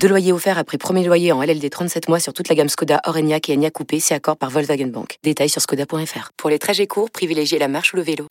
Deux 0.00 0.08
loyers 0.08 0.32
offerts 0.32 0.58
après 0.58 0.78
premier 0.78 1.04
loyer 1.04 1.32
en 1.32 1.42
LLD 1.42 1.68
37 1.68 2.08
mois 2.08 2.20
sur 2.20 2.32
toute 2.32 2.48
la 2.48 2.54
gamme 2.54 2.68
Skoda, 2.68 3.00
Orenia 3.04 3.38
et 3.48 3.54
Enya 3.54 3.70
Coupé, 3.70 3.98
c'est 3.98 4.14
accord 4.14 4.36
par 4.36 4.50
Volkswagen 4.50 4.86
Bank. 4.86 5.18
Détails 5.24 5.48
sur 5.48 5.60
skoda.fr. 5.60 6.30
Pour 6.36 6.50
les 6.50 6.58
trajets 6.58 6.86
courts, 6.86 7.10
privilégiez 7.10 7.58
la 7.58 7.66
marche 7.66 7.92
ou 7.92 7.96
le 7.96 8.02
vélo. 8.02 8.26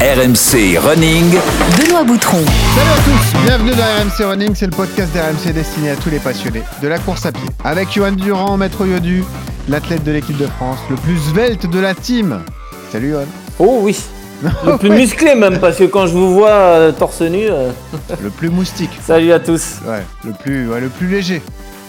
RMC 0.00 0.78
Running. 0.78 1.30
Benoît 1.78 2.04
Boutron. 2.04 2.44
Salut 2.74 2.90
à 2.90 3.02
tous, 3.04 3.46
bienvenue 3.46 3.70
dans 3.70 3.84
RMC 3.84 4.24
Running, 4.28 4.54
c'est 4.54 4.66
le 4.66 4.72
podcast 4.72 5.12
d'RMC 5.14 5.54
destiné 5.54 5.90
à 5.90 5.96
tous 5.96 6.10
les 6.10 6.18
passionnés 6.18 6.62
de 6.82 6.88
la 6.88 6.98
course 6.98 7.24
à 7.24 7.32
pied. 7.32 7.48
Avec 7.64 7.92
Johan 7.92 8.12
Durand, 8.12 8.58
maître 8.58 8.84
Yodu, 8.86 9.24
l'athlète 9.68 10.04
de 10.04 10.12
l'équipe 10.12 10.36
de 10.36 10.46
France, 10.46 10.80
le 10.90 10.96
plus 10.96 11.18
svelte 11.18 11.70
de 11.70 11.78
la 11.78 11.94
team. 11.94 12.42
Salut 12.92 13.12
Johan. 13.12 13.26
Oh 13.58 13.78
oui, 13.80 13.96
le 14.42 14.76
plus 14.78 14.90
musclé 14.90 15.34
même, 15.34 15.58
parce 15.58 15.76
que 15.76 15.84
quand 15.84 16.06
je 16.06 16.12
vous 16.12 16.34
vois 16.34 16.50
euh, 16.50 16.92
torse 16.92 17.22
nu, 17.22 17.46
euh, 17.48 17.70
Le 18.22 18.30
plus 18.30 18.50
moustique. 18.50 18.90
salut 19.02 19.32
à 19.32 19.40
tous. 19.40 19.76
Ouais, 19.86 20.02
le 20.24 20.32
plus, 20.32 20.68
ouais, 20.68 20.80
le 20.80 20.88
plus 20.88 21.08
léger. 21.08 21.42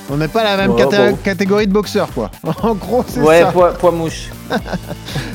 On 0.09 0.15
n'est 0.17 0.29
pas 0.29 0.43
la 0.43 0.55
même 0.55 0.71
Ouais, 0.71 0.85
bon. 0.85 1.17
catégorie 1.21 1.67
de 1.67 1.73
boxeur, 1.73 2.07
quoi. 2.13 2.31
En 2.63 2.75
gros, 2.75 3.03
c'est 3.07 3.19
Ouais, 3.19 3.41
ça. 3.41 3.51
poids, 3.51 3.73
poids 3.73 3.91
mouche. 3.91 4.29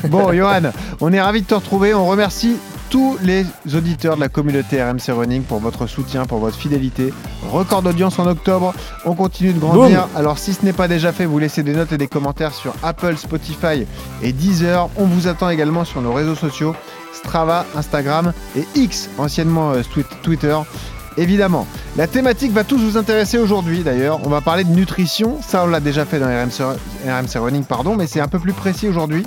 Bon, 0.09 0.33
Johan, 0.33 0.71
on 0.99 1.13
est 1.13 1.21
ravis 1.21 1.41
de 1.41 1.47
te 1.47 1.53
retrouver. 1.53 1.93
On 1.93 2.07
remercie 2.07 2.57
tous 2.89 3.17
les 3.23 3.45
auditeurs 3.75 4.15
de 4.15 4.21
la 4.21 4.29
communauté 4.29 4.83
RMC 4.83 5.11
Running 5.15 5.43
pour 5.43 5.59
votre 5.59 5.85
soutien, 5.87 6.25
pour 6.25 6.39
votre 6.39 6.57
fidélité. 6.57 7.13
Record 7.51 7.81
d'audience 7.83 8.17
en 8.19 8.25
octobre. 8.27 8.73
On 9.05 9.13
continue 9.13 9.53
de 9.53 9.59
grandir. 9.59 10.07
Alors, 10.15 10.37
si 10.39 10.53
ce 10.53 10.65
n'est 10.65 10.73
pas 10.73 10.87
déjà 10.87 11.11
fait, 11.11 11.25
vous 11.25 11.37
laissez 11.39 11.61
des 11.63 11.73
notes 11.73 11.91
et 11.91 11.97
des 11.99 12.07
commentaires 12.07 12.53
sur 12.53 12.73
Apple, 12.83 13.15
Spotify 13.17 13.85
et 14.23 14.33
Deezer. 14.33 14.89
On 14.97 15.05
vous 15.05 15.27
attend 15.27 15.49
également 15.49 15.85
sur 15.85 16.01
nos 16.01 16.13
réseaux 16.13 16.35
sociaux 16.35 16.75
Strava, 17.13 17.65
Instagram 17.75 18.33
et 18.57 18.65
X, 18.75 19.09
anciennement 19.17 19.71
euh, 19.71 19.81
Twi- 19.93 20.05
Twitter. 20.21 20.57
Évidemment, 21.15 21.67
la 21.95 22.07
thématique 22.07 22.51
va 22.53 22.63
tous 22.63 22.79
vous 22.79 22.97
intéresser 22.97 23.37
aujourd'hui 23.37 23.83
d'ailleurs. 23.83 24.19
On 24.25 24.29
va 24.29 24.41
parler 24.41 24.63
de 24.63 24.71
nutrition, 24.71 25.37
ça 25.47 25.63
on 25.63 25.67
l'a 25.67 25.79
déjà 25.79 26.05
fait 26.05 26.17
dans 26.19 26.25
RMC, 26.25 26.63
RMC 27.07 27.37
Running, 27.39 27.63
pardon, 27.65 27.95
mais 27.95 28.07
c'est 28.07 28.19
un 28.19 28.27
peu 28.27 28.39
plus 28.39 28.53
précis 28.53 28.87
aujourd'hui 28.87 29.23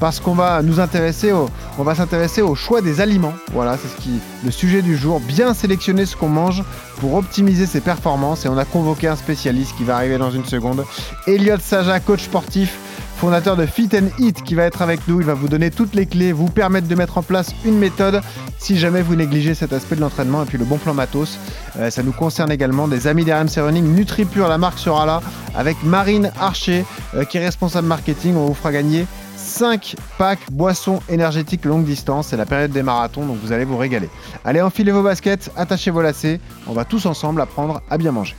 parce 0.00 0.18
qu'on 0.20 0.32
va 0.34 0.62
nous 0.62 0.80
intéresser 0.80 1.32
au, 1.32 1.48
on 1.78 1.82
va 1.82 1.94
s'intéresser 1.94 2.40
au 2.40 2.54
choix 2.54 2.80
des 2.80 3.02
aliments. 3.02 3.34
Voilà, 3.52 3.76
c'est 3.76 3.88
ce 3.88 3.96
qui 4.02 4.18
le 4.46 4.50
sujet 4.50 4.80
du 4.80 4.96
jour. 4.96 5.20
Bien 5.20 5.52
sélectionner 5.52 6.06
ce 6.06 6.16
qu'on 6.16 6.28
mange 6.30 6.62
pour 7.00 7.14
optimiser 7.14 7.66
ses 7.66 7.80
performances 7.82 8.46
et 8.46 8.48
on 8.48 8.56
a 8.56 8.64
convoqué 8.64 9.06
un 9.08 9.16
spécialiste 9.16 9.76
qui 9.76 9.84
va 9.84 9.96
arriver 9.96 10.16
dans 10.16 10.30
une 10.30 10.44
seconde. 10.46 10.84
Elliot 11.26 11.58
Saja, 11.60 12.00
coach 12.00 12.24
sportif, 12.24 12.78
fondateur 13.16 13.56
de 13.56 13.66
Fit 13.66 13.88
and 13.94 14.08
Eat, 14.18 14.42
qui 14.42 14.54
va 14.54 14.64
être 14.64 14.82
avec 14.82 15.00
nous. 15.08 15.20
Il 15.20 15.26
va 15.26 15.34
vous 15.34 15.48
donner 15.48 15.70
toutes 15.70 15.94
les 15.94 16.06
clés, 16.06 16.32
vous 16.32 16.48
permettre 16.48 16.86
de 16.86 16.94
mettre 16.94 17.18
en 17.18 17.22
place 17.22 17.54
une 17.64 17.78
méthode 17.78 18.20
si 18.58 18.76
jamais 18.76 19.02
vous 19.02 19.16
négligez 19.16 19.54
cet 19.54 19.72
aspect 19.72 19.96
de 19.96 20.00
l'entraînement 20.00 20.42
et 20.42 20.46
puis 20.46 20.58
le 20.58 20.64
bon 20.64 20.76
plan 20.76 20.94
matos. 20.94 21.38
Euh, 21.78 21.90
ça 21.90 22.02
nous 22.02 22.12
concerne 22.12 22.52
également 22.52 22.88
des 22.88 23.06
amis 23.06 23.24
d'RMC 23.24 23.58
Running. 23.58 23.94
NutriPure, 23.94 24.48
la 24.48 24.58
marque 24.58 24.78
sera 24.78 25.06
là 25.06 25.22
avec 25.54 25.82
Marine 25.82 26.30
Archer, 26.38 26.84
euh, 27.14 27.24
qui 27.24 27.38
est 27.38 27.44
responsable 27.44 27.88
marketing. 27.88 28.36
On 28.36 28.46
vous 28.46 28.54
fera 28.54 28.72
gagner 28.72 29.06
5 29.36 29.96
packs 30.18 30.50
boissons 30.50 31.00
énergétiques 31.08 31.64
longue 31.64 31.84
distance. 31.84 32.28
C'est 32.28 32.36
la 32.36 32.46
période 32.46 32.72
des 32.72 32.82
marathons, 32.82 33.24
donc 33.24 33.38
vous 33.42 33.52
allez 33.52 33.64
vous 33.64 33.78
régaler. 33.78 34.10
Allez, 34.44 34.60
enfilez 34.60 34.92
vos 34.92 35.02
baskets, 35.02 35.50
attachez 35.56 35.90
vos 35.90 36.02
lacets. 36.02 36.40
On 36.66 36.72
va 36.72 36.84
tous 36.84 37.06
ensemble 37.06 37.40
apprendre 37.40 37.80
à 37.90 37.96
bien 37.96 38.12
manger. 38.12 38.36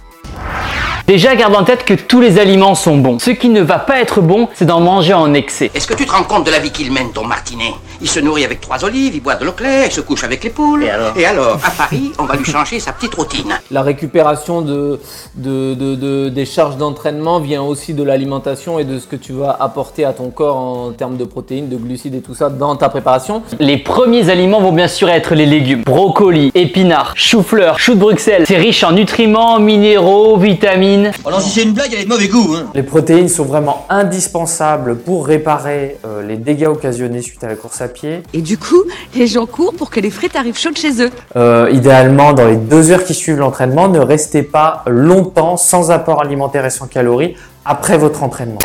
Déjà, 1.08 1.38
garde 1.38 1.56
en 1.56 1.64
tête 1.64 1.86
que 1.86 1.94
tous 1.94 2.20
les 2.20 2.38
aliments 2.38 2.76
sont 2.76 2.98
bons. 2.98 3.18
Ce 3.20 3.32
qui 3.32 3.48
ne 3.48 3.62
va 3.62 3.80
pas 3.80 4.02
être 4.02 4.20
bon, 4.20 4.50
c'est 4.54 4.66
d'en 4.66 4.82
manger 4.82 5.14
en 5.14 5.34
excès. 5.34 5.72
Est-ce 5.74 5.88
que 5.88 5.94
tu 5.94 6.06
te 6.06 6.12
rends 6.12 6.24
compte 6.24 6.46
de 6.46 6.52
la 6.52 6.60
vie 6.60 6.70
qu'il 6.70 6.92
mène, 6.92 7.12
ton 7.14 7.24
martinet? 7.24 7.72
Il 8.02 8.10
se 8.10 8.20
nourrit 8.20 8.44
avec 8.44 8.60
trois 8.60 8.84
olives, 8.84 9.16
il 9.16 9.22
boit 9.24 9.36
de 9.36 9.46
l'eau 9.46 9.54
claire, 9.54 9.86
il 9.86 9.92
se 9.94 10.02
couche 10.02 10.26
avec 10.26 10.44
les 10.44 10.50
poules. 10.50 10.84
Et 11.16 11.26
alors? 11.26 11.60
À 11.66 11.72
Paris, 11.72 12.12
on 12.20 12.26
va 12.26 12.36
lui 12.36 12.44
changer 12.44 12.82
sa 12.82 12.92
petite 12.92 13.16
routine. 13.16 13.58
La 13.72 13.84
récupération 13.84 14.62
de, 14.62 15.00
de, 15.36 15.74
de- 15.76 15.96
de- 15.96 16.28
des 16.28 16.46
charges 16.46 16.76
d'entraînement 16.76 17.40
vient 17.40 17.64
aussi 17.64 17.94
de 17.94 18.04
l'alimentation 18.04 18.78
et 18.78 18.84
de 18.84 19.00
ce 19.00 19.08
que 19.08 19.16
tu 19.16 19.32
vas 19.32 19.56
apporter 19.62 20.04
à 20.04 20.12
ton 20.12 20.30
corps 20.30 20.58
en 20.58 20.92
termes 20.92 21.16
de 21.16 21.24
protéines, 21.24 21.70
de 21.70 21.78
glucides 21.78 22.16
et 22.16 22.22
tout 22.22 22.36
ça 22.36 22.50
dans 22.50 22.76
ta 22.76 22.90
préparation. 22.90 23.44
Les 23.62 23.78
premiers 23.78 24.30
aliments 24.30 24.60
vont 24.60 24.74
bien 24.74 24.90
sûr 24.90 25.08
être 25.10 25.36
les 25.36 25.46
légumes. 25.46 25.84
Brocolis, 25.86 26.52
épinards, 26.54 27.14
chou-fleur, 27.16 27.80
chou 27.80 27.94
de 27.94 28.00
Bruxelles. 28.00 28.44
C'est 28.46 28.58
riche 28.58 28.84
en 28.84 28.92
nutriments, 28.92 29.58
minéraux, 29.60 30.36
vitamines. 30.36 30.97
Alors 31.26 31.42
si 31.42 31.50
c'est 31.50 31.64
une 31.64 31.74
blague, 31.74 31.92
elle 31.94 32.02
est 32.02 32.06
de 32.06 32.10
mauvais 32.10 32.28
goût, 32.28 32.56
hein. 32.56 32.68
Les 32.74 32.84
protéines 32.84 33.30
sont 33.30 33.46
vraiment 33.46 33.86
indispensables 33.90 34.98
pour 34.98 35.28
réparer 35.28 35.98
euh, 36.06 36.26
les 36.26 36.38
dégâts 36.38 36.68
occasionnés 36.68 37.22
suite 37.22 37.44
à 37.44 37.48
la 37.48 37.56
course 37.56 37.82
à 37.82 37.88
pied. 37.88 38.24
Et 38.34 38.42
du 38.42 38.58
coup, 38.58 38.84
les 39.16 39.28
gens 39.28 39.46
courent 39.46 39.74
pour 39.74 39.90
que 39.90 40.00
les 40.00 40.10
frites 40.10 40.36
arrivent 40.36 40.58
chaudes 40.58 40.78
chez 40.78 41.02
eux. 41.02 41.10
Euh, 41.36 41.70
idéalement, 41.72 42.34
dans 42.34 42.48
les 42.48 42.56
deux 42.56 42.92
heures 42.92 43.04
qui 43.04 43.14
suivent 43.14 43.40
l'entraînement, 43.40 43.88
ne 43.88 44.00
restez 44.00 44.44
pas 44.44 44.84
longtemps 44.88 45.58
sans 45.58 45.92
apport 45.92 46.22
alimentaire 46.22 46.66
et 46.66 46.70
sans 46.70 46.88
calories 46.88 47.36
après 47.66 47.98
votre 47.98 48.24
entraînement. 48.24 48.60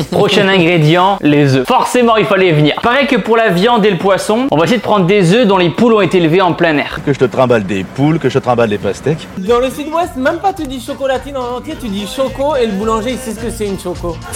Prochain 0.10 0.48
ingrédient, 0.48 1.18
les 1.22 1.56
œufs. 1.56 1.66
Forcément, 1.66 2.16
il 2.16 2.24
fallait 2.26 2.52
venir. 2.52 2.74
Pareil 2.82 3.06
que 3.06 3.16
pour 3.16 3.36
la 3.36 3.48
viande 3.48 3.84
et 3.84 3.90
le 3.90 3.98
poisson, 3.98 4.46
on 4.50 4.56
va 4.56 4.64
essayer 4.64 4.78
de 4.78 4.82
prendre 4.82 5.06
des 5.06 5.32
œufs 5.34 5.46
dont 5.46 5.58
les 5.58 5.70
poules 5.70 5.94
ont 5.94 6.00
été 6.00 6.18
élevées 6.18 6.40
en 6.42 6.52
plein 6.52 6.76
air. 6.78 7.00
Que 7.04 7.12
je 7.12 7.18
te 7.18 7.24
trimballe 7.24 7.64
des 7.64 7.84
poules, 7.84 8.18
que 8.18 8.28
je 8.28 8.38
te 8.38 8.44
trimballe 8.44 8.68
des 8.70 8.78
pastèques. 8.78 9.26
Dans 9.38 9.58
le 9.58 9.70
sud-ouest, 9.70 10.16
même 10.16 10.38
pas 10.38 10.52
tu 10.52 10.64
dis 10.66 10.80
chocolatine 10.80 11.36
en 11.36 11.56
entier, 11.58 11.74
tu 11.80 11.88
dis 11.88 12.06
choco 12.06 12.56
et 12.56 12.66
le 12.66 12.72
boulanger 12.72 13.12
il 13.12 13.18
sait 13.18 13.32
ce 13.32 13.40
que 13.40 13.50
c'est 13.50 13.66
une 13.66 13.78
choco. 13.78 14.16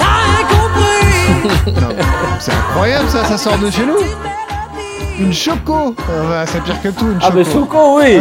C'est 2.38 2.52
incroyable 2.52 3.08
ça, 3.08 3.24
ça 3.24 3.38
sort 3.38 3.58
de 3.58 3.70
chez 3.70 3.84
nous. 3.84 3.96
Une 5.18 5.32
choco 5.32 5.94
Euh, 6.10 6.28
bah, 6.28 6.44
C'est 6.46 6.62
pire 6.62 6.80
que 6.82 6.88
tout, 6.88 7.06
une 7.06 7.18
Ah 7.22 7.26
choco. 7.30 7.36
bah 7.38 7.50
choco 7.52 7.98
oui 7.98 8.20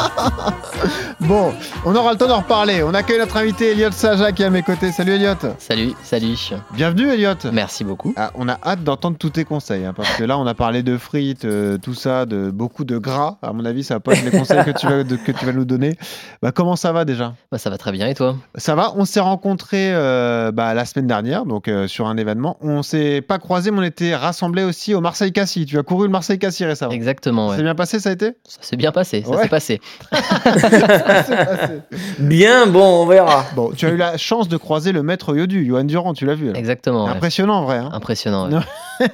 Bon, 1.20 1.52
on 1.84 1.94
aura 1.94 2.12
le 2.12 2.18
temps 2.18 2.26
d'en 2.28 2.38
reparler. 2.38 2.82
On 2.82 2.94
accueille 2.94 3.18
notre 3.18 3.36
invité 3.36 3.72
Elliot 3.72 3.90
Saja 3.92 4.32
qui 4.32 4.42
est 4.42 4.46
à 4.46 4.50
mes 4.50 4.62
côtés. 4.62 4.90
Salut 4.90 5.12
Elliot. 5.12 5.34
Salut, 5.58 5.92
salut. 6.02 6.36
Bienvenue 6.72 7.08
Elliot. 7.08 7.34
Merci 7.52 7.84
beaucoup. 7.84 8.14
Ah, 8.16 8.30
on 8.34 8.48
a 8.48 8.58
hâte 8.64 8.82
d'entendre 8.82 9.18
tous 9.18 9.30
tes 9.30 9.44
conseils 9.44 9.84
hein, 9.84 9.92
parce 9.94 10.10
que 10.16 10.24
là 10.24 10.38
on 10.38 10.46
a 10.46 10.54
parlé 10.54 10.82
de 10.82 10.96
frites, 10.96 11.44
euh, 11.44 11.76
tout 11.78 11.94
ça, 11.94 12.24
de 12.24 12.50
beaucoup 12.50 12.84
de 12.84 12.96
gras. 12.98 13.36
À 13.42 13.52
mon 13.52 13.64
avis, 13.66 13.84
ça 13.84 13.94
va 13.94 14.00
pas 14.00 14.14
être 14.14 14.24
les 14.24 14.30
conseils 14.30 14.64
que 14.64 14.70
tu 14.70 14.86
vas, 14.86 15.04
de- 15.04 15.16
que 15.16 15.30
tu 15.32 15.44
vas 15.44 15.52
nous 15.52 15.66
donner. 15.66 15.96
Bah, 16.42 16.52
comment 16.52 16.74
ça 16.76 16.90
va 16.92 17.04
déjà? 17.04 17.34
Bah, 17.52 17.58
ça 17.58 17.68
va 17.70 17.76
très 17.78 17.92
bien 17.92 18.06
et 18.08 18.14
toi? 18.14 18.36
Ça 18.56 18.74
va. 18.74 18.92
On 18.96 19.04
s'est 19.04 19.20
rencontrés 19.20 19.90
euh, 19.92 20.52
bah, 20.52 20.72
la 20.74 20.84
semaine 20.86 21.06
dernière, 21.06 21.44
donc 21.44 21.68
euh, 21.68 21.86
sur 21.86 22.06
un 22.08 22.16
événement. 22.16 22.56
On 22.62 22.82
s'est 22.82 23.20
pas 23.20 23.38
croisés, 23.38 23.70
mais 23.70 23.78
on 23.80 23.82
était 23.82 24.16
rassemblés 24.16 24.64
aussi 24.64 24.94
au 24.94 25.00
Marseille 25.02 25.32
Cassis. 25.32 25.66
Tu 25.66 25.78
as 25.78 25.82
couru 25.82 26.06
le 26.06 26.12
Marseille 26.12 26.38
Cassis 26.38 26.64
récemment. 26.64 26.92
Exactement, 26.92 27.54
C'est 27.54 27.62
bien 27.62 27.74
passé, 27.74 28.00
ça 28.00 28.08
a 28.08 28.12
été? 28.12 28.32
Ça 28.48 28.58
s'est 28.62 28.76
bien 28.76 28.90
passé, 28.90 29.22
ça 29.22 29.30
Ouais. 29.30 29.42
s'est 29.42 29.48
passé. 29.48 29.50
Ça 29.50 29.72
s'est 29.74 29.78
passé. 29.78 29.80
Bien 32.18 32.66
bon, 32.66 33.02
on 33.02 33.06
verra. 33.06 33.44
Bon, 33.54 33.72
tu 33.72 33.86
as 33.86 33.90
eu 33.90 33.96
la 33.96 34.16
chance 34.16 34.48
de 34.48 34.56
croiser 34.56 34.92
le 34.92 35.02
maître 35.02 35.34
Yodu, 35.36 35.64
Johan 35.64 35.84
Durand, 35.84 36.14
tu 36.14 36.26
l'as 36.26 36.34
vu. 36.34 36.46
alors. 36.46 36.56
Exactement. 36.58 37.04
ouais. 37.06 37.10
Impressionnant 37.12 37.54
en 37.60 37.64
vrai. 37.64 37.78
hein. 37.78 37.90
Impressionnant. 37.92 38.50
ouais. 38.50 38.58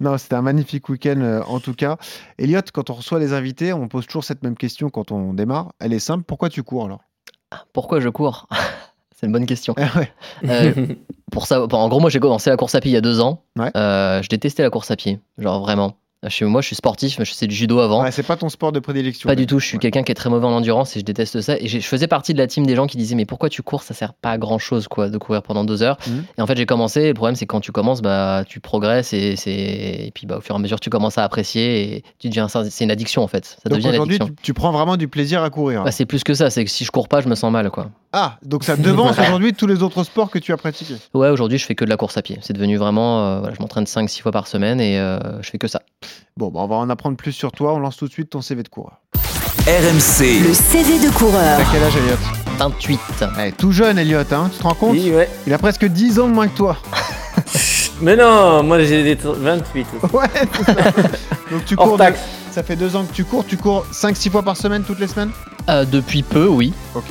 Non. 0.00 0.18
c'était 0.18 0.34
un 0.34 0.42
magnifique 0.42 0.88
week-end 0.88 1.20
euh, 1.20 1.42
en 1.46 1.60
tout 1.60 1.74
cas. 1.74 1.96
Elliot, 2.38 2.60
quand 2.72 2.90
on 2.90 2.94
reçoit 2.94 3.18
des 3.18 3.32
invités, 3.32 3.72
on 3.72 3.88
pose 3.88 4.06
toujours 4.06 4.24
cette 4.24 4.42
même 4.42 4.56
question 4.56 4.90
quand 4.90 5.12
on 5.12 5.34
démarre. 5.34 5.72
Elle 5.80 5.92
est 5.92 5.98
simple. 6.00 6.24
Pourquoi 6.26 6.48
tu 6.48 6.62
cours 6.62 6.84
alors? 6.86 7.00
Pourquoi 7.72 8.00
je 8.00 8.08
cours? 8.08 8.46
C'est 9.18 9.26
une 9.26 9.32
bonne 9.32 9.46
question. 9.46 9.74
Ah 9.76 9.98
ouais. 9.98 10.12
Euh, 10.48 10.86
pour 11.30 11.46
ça, 11.46 11.62
en 11.62 11.88
gros, 11.88 12.00
moi 12.00 12.08
j'ai 12.08 12.20
commencé 12.20 12.48
la 12.48 12.56
course 12.56 12.74
à 12.74 12.80
pied 12.80 12.90
il 12.90 12.94
y 12.94 12.96
a 12.96 13.02
deux 13.02 13.20
ans. 13.20 13.42
Ouais. 13.58 13.70
Euh, 13.76 14.22
je 14.22 14.28
détestais 14.30 14.62
la 14.62 14.70
course 14.70 14.90
à 14.90 14.96
pied, 14.96 15.20
genre 15.36 15.60
vraiment. 15.60 15.92
Moi, 16.42 16.60
je 16.60 16.66
suis 16.66 16.76
sportif, 16.76 17.18
mais 17.18 17.24
je 17.24 17.30
faisais 17.32 17.46
du 17.46 17.54
judo 17.54 17.78
avant. 17.78 18.02
Ouais, 18.02 18.10
C'est 18.12 18.22
pas 18.22 18.36
ton 18.36 18.50
sport 18.50 18.72
de 18.72 18.78
prédilection. 18.80 19.26
Pas 19.26 19.34
du 19.34 19.46
tout, 19.46 19.58
je 19.58 19.64
suis 19.64 19.76
Ouais. 19.76 19.80
quelqu'un 19.80 20.02
qui 20.02 20.12
est 20.12 20.14
très 20.14 20.28
mauvais 20.28 20.44
en 20.46 20.50
endurance 20.52 20.94
et 20.94 21.00
je 21.00 21.04
déteste 21.06 21.40
ça. 21.40 21.56
Et 21.58 21.66
je 21.66 21.78
faisais 21.80 22.08
partie 22.08 22.34
de 22.34 22.38
la 22.38 22.46
team 22.46 22.66
des 22.66 22.76
gens 22.76 22.86
qui 22.86 22.98
disaient 22.98 23.14
Mais 23.14 23.24
pourquoi 23.24 23.48
tu 23.48 23.62
cours? 23.62 23.82
Ça 23.82 23.94
sert 23.94 24.12
pas 24.12 24.32
à 24.32 24.36
grand 24.38 24.58
chose 24.58 24.86
quoi, 24.86 25.08
de 25.08 25.16
courir 25.16 25.42
pendant 25.42 25.64
deux 25.64 25.82
heures. 25.82 25.96
Mhm. 26.06 26.24
Et 26.36 26.42
en 26.42 26.46
fait, 26.46 26.58
j'ai 26.58 26.66
commencé. 26.66 27.08
Le 27.08 27.14
problème, 27.14 27.36
c'est 27.36 27.46
quand 27.46 27.60
tu 27.60 27.72
commences, 27.72 28.02
bah, 28.02 28.44
tu 28.46 28.60
progresses 28.60 29.14
et, 29.14 29.36
c'est... 29.36 29.50
et 29.50 30.10
puis 30.14 30.26
bah, 30.26 30.36
au 30.36 30.40
fur 30.42 30.54
et 30.54 30.58
à 30.58 30.60
mesure, 30.60 30.78
tu 30.78 30.90
commences 30.90 31.16
à 31.16 31.24
apprécier 31.24 31.96
et 31.96 32.04
tu 32.18 32.28
deviens. 32.28 32.48
C'est 32.48 32.84
une 32.84 32.90
addiction 32.90 33.22
en 33.22 33.28
fait. 33.28 33.46
Ça 33.46 33.70
Donc 33.70 33.78
devient 33.78 33.88
une 33.88 33.94
aujourd'hui, 33.94 34.18
tu 34.42 34.52
prends 34.52 34.72
vraiment 34.72 34.98
du 34.98 35.08
plaisir 35.08 35.42
à 35.42 35.48
courir. 35.48 35.84
Bah, 35.84 35.90
c'est 35.90 36.04
plus 36.04 36.22
que 36.22 36.34
ça, 36.34 36.50
c'est 36.50 36.66
que 36.66 36.70
si 36.70 36.84
je 36.84 36.90
cours 36.90 37.08
pas, 37.08 37.22
je 37.22 37.28
me 37.28 37.34
sens 37.34 37.50
mal 37.50 37.70
quoi. 37.70 37.90
Ah, 38.12 38.36
donc 38.42 38.64
ça 38.64 38.76
devance 38.76 39.16
aujourd'hui 39.20 39.52
tous 39.52 39.66
les 39.66 39.82
autres 39.82 40.02
sports 40.04 40.30
que 40.30 40.38
tu 40.38 40.52
as 40.52 40.56
pratiqués. 40.56 40.96
Ouais, 41.14 41.28
aujourd'hui, 41.28 41.58
je 41.58 41.64
fais 41.66 41.74
que 41.74 41.84
de 41.84 41.90
la 41.90 41.96
course 41.96 42.16
à 42.16 42.22
pied. 42.22 42.38
C'est 42.42 42.52
devenu 42.52 42.76
vraiment. 42.76 43.24
euh, 43.24 43.38
voilà, 43.40 43.54
je 43.54 43.60
m'entraîne 43.62 43.84
5-6 43.84 44.22
fois 44.22 44.32
par 44.32 44.46
semaine 44.48 44.80
et 44.80 44.98
euh, 44.98 45.18
je 45.42 45.50
fais 45.50 45.58
que 45.58 45.68
ça. 45.68 45.82
Bon, 46.36 46.48
bah, 46.48 46.60
on 46.62 46.66
va 46.66 46.76
en 46.76 46.90
apprendre 46.90 47.16
plus 47.16 47.32
sur 47.32 47.52
toi. 47.52 47.74
On 47.74 47.78
lance 47.78 47.96
tout 47.96 48.08
de 48.08 48.12
suite 48.12 48.30
ton 48.30 48.40
CV 48.42 48.62
de 48.64 48.68
coureur. 48.68 49.00
RMC. 49.66 50.42
Le 50.42 50.54
CV 50.54 50.98
de 51.06 51.10
coureur. 51.12 51.58
T'as 51.58 51.64
quel 51.72 51.82
âge, 51.84 51.96
Elliot 51.96 52.16
28. 52.58 53.00
Eh, 53.46 53.52
Tout 53.52 53.72
jeune, 53.72 53.98
Elliot, 53.98 54.20
hein, 54.32 54.50
tu 54.52 54.58
te 54.58 54.62
rends 54.64 54.74
compte? 54.74 54.92
Oui, 54.92 55.10
ouais. 55.12 55.28
Il 55.46 55.52
a 55.54 55.58
presque 55.58 55.84
10 55.84 56.18
ans 56.18 56.28
de 56.28 56.32
moins 56.32 56.48
que 56.48 56.56
toi. 56.56 56.76
Mais 58.02 58.16
non, 58.16 58.62
moi 58.62 58.82
j'ai 58.82 59.02
des 59.02 59.14
tr- 59.16 59.34
28. 59.34 59.86
aussi. 60.02 60.14
Ouais, 60.16 60.26
ça. 60.66 60.74
Donc 61.50 61.64
tu 61.66 61.76
cours. 61.76 61.98
Ça 62.50 62.62
fait 62.62 62.76
deux 62.76 62.96
ans 62.96 63.04
que 63.04 63.12
tu 63.12 63.24
cours. 63.24 63.46
Tu 63.46 63.56
cours 63.56 63.84
5-6 63.92 64.30
fois 64.30 64.42
par 64.42 64.56
semaine 64.56 64.82
toutes 64.82 64.98
les 65.00 65.06
semaines? 65.06 65.30
Euh, 65.68 65.84
depuis 65.84 66.22
peu, 66.22 66.46
oui. 66.48 66.72
Ok. 66.94 67.04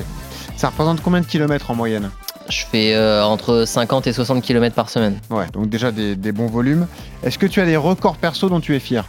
Ça 0.60 0.68
représente 0.68 1.02
combien 1.02 1.22
de 1.22 1.26
kilomètres 1.26 1.72
en 1.72 1.76
moyenne 1.76 2.12
Je 2.50 2.66
fais 2.70 2.94
euh, 2.94 3.24
entre 3.24 3.64
50 3.66 4.08
et 4.08 4.12
60 4.12 4.44
km 4.44 4.76
par 4.76 4.90
semaine. 4.90 5.18
Ouais, 5.30 5.46
donc 5.54 5.70
déjà 5.70 5.94
des, 5.94 6.18
des 6.18 6.34
bons 6.34 6.48
volumes. 6.48 6.86
Est-ce 7.24 7.38
que 7.40 7.46
tu 7.46 7.62
as 7.62 7.66
des 7.66 7.78
records 7.78 8.18
perso 8.18 8.50
dont 8.50 8.60
tu 8.60 8.76
es 8.76 8.80
fier 8.82 9.06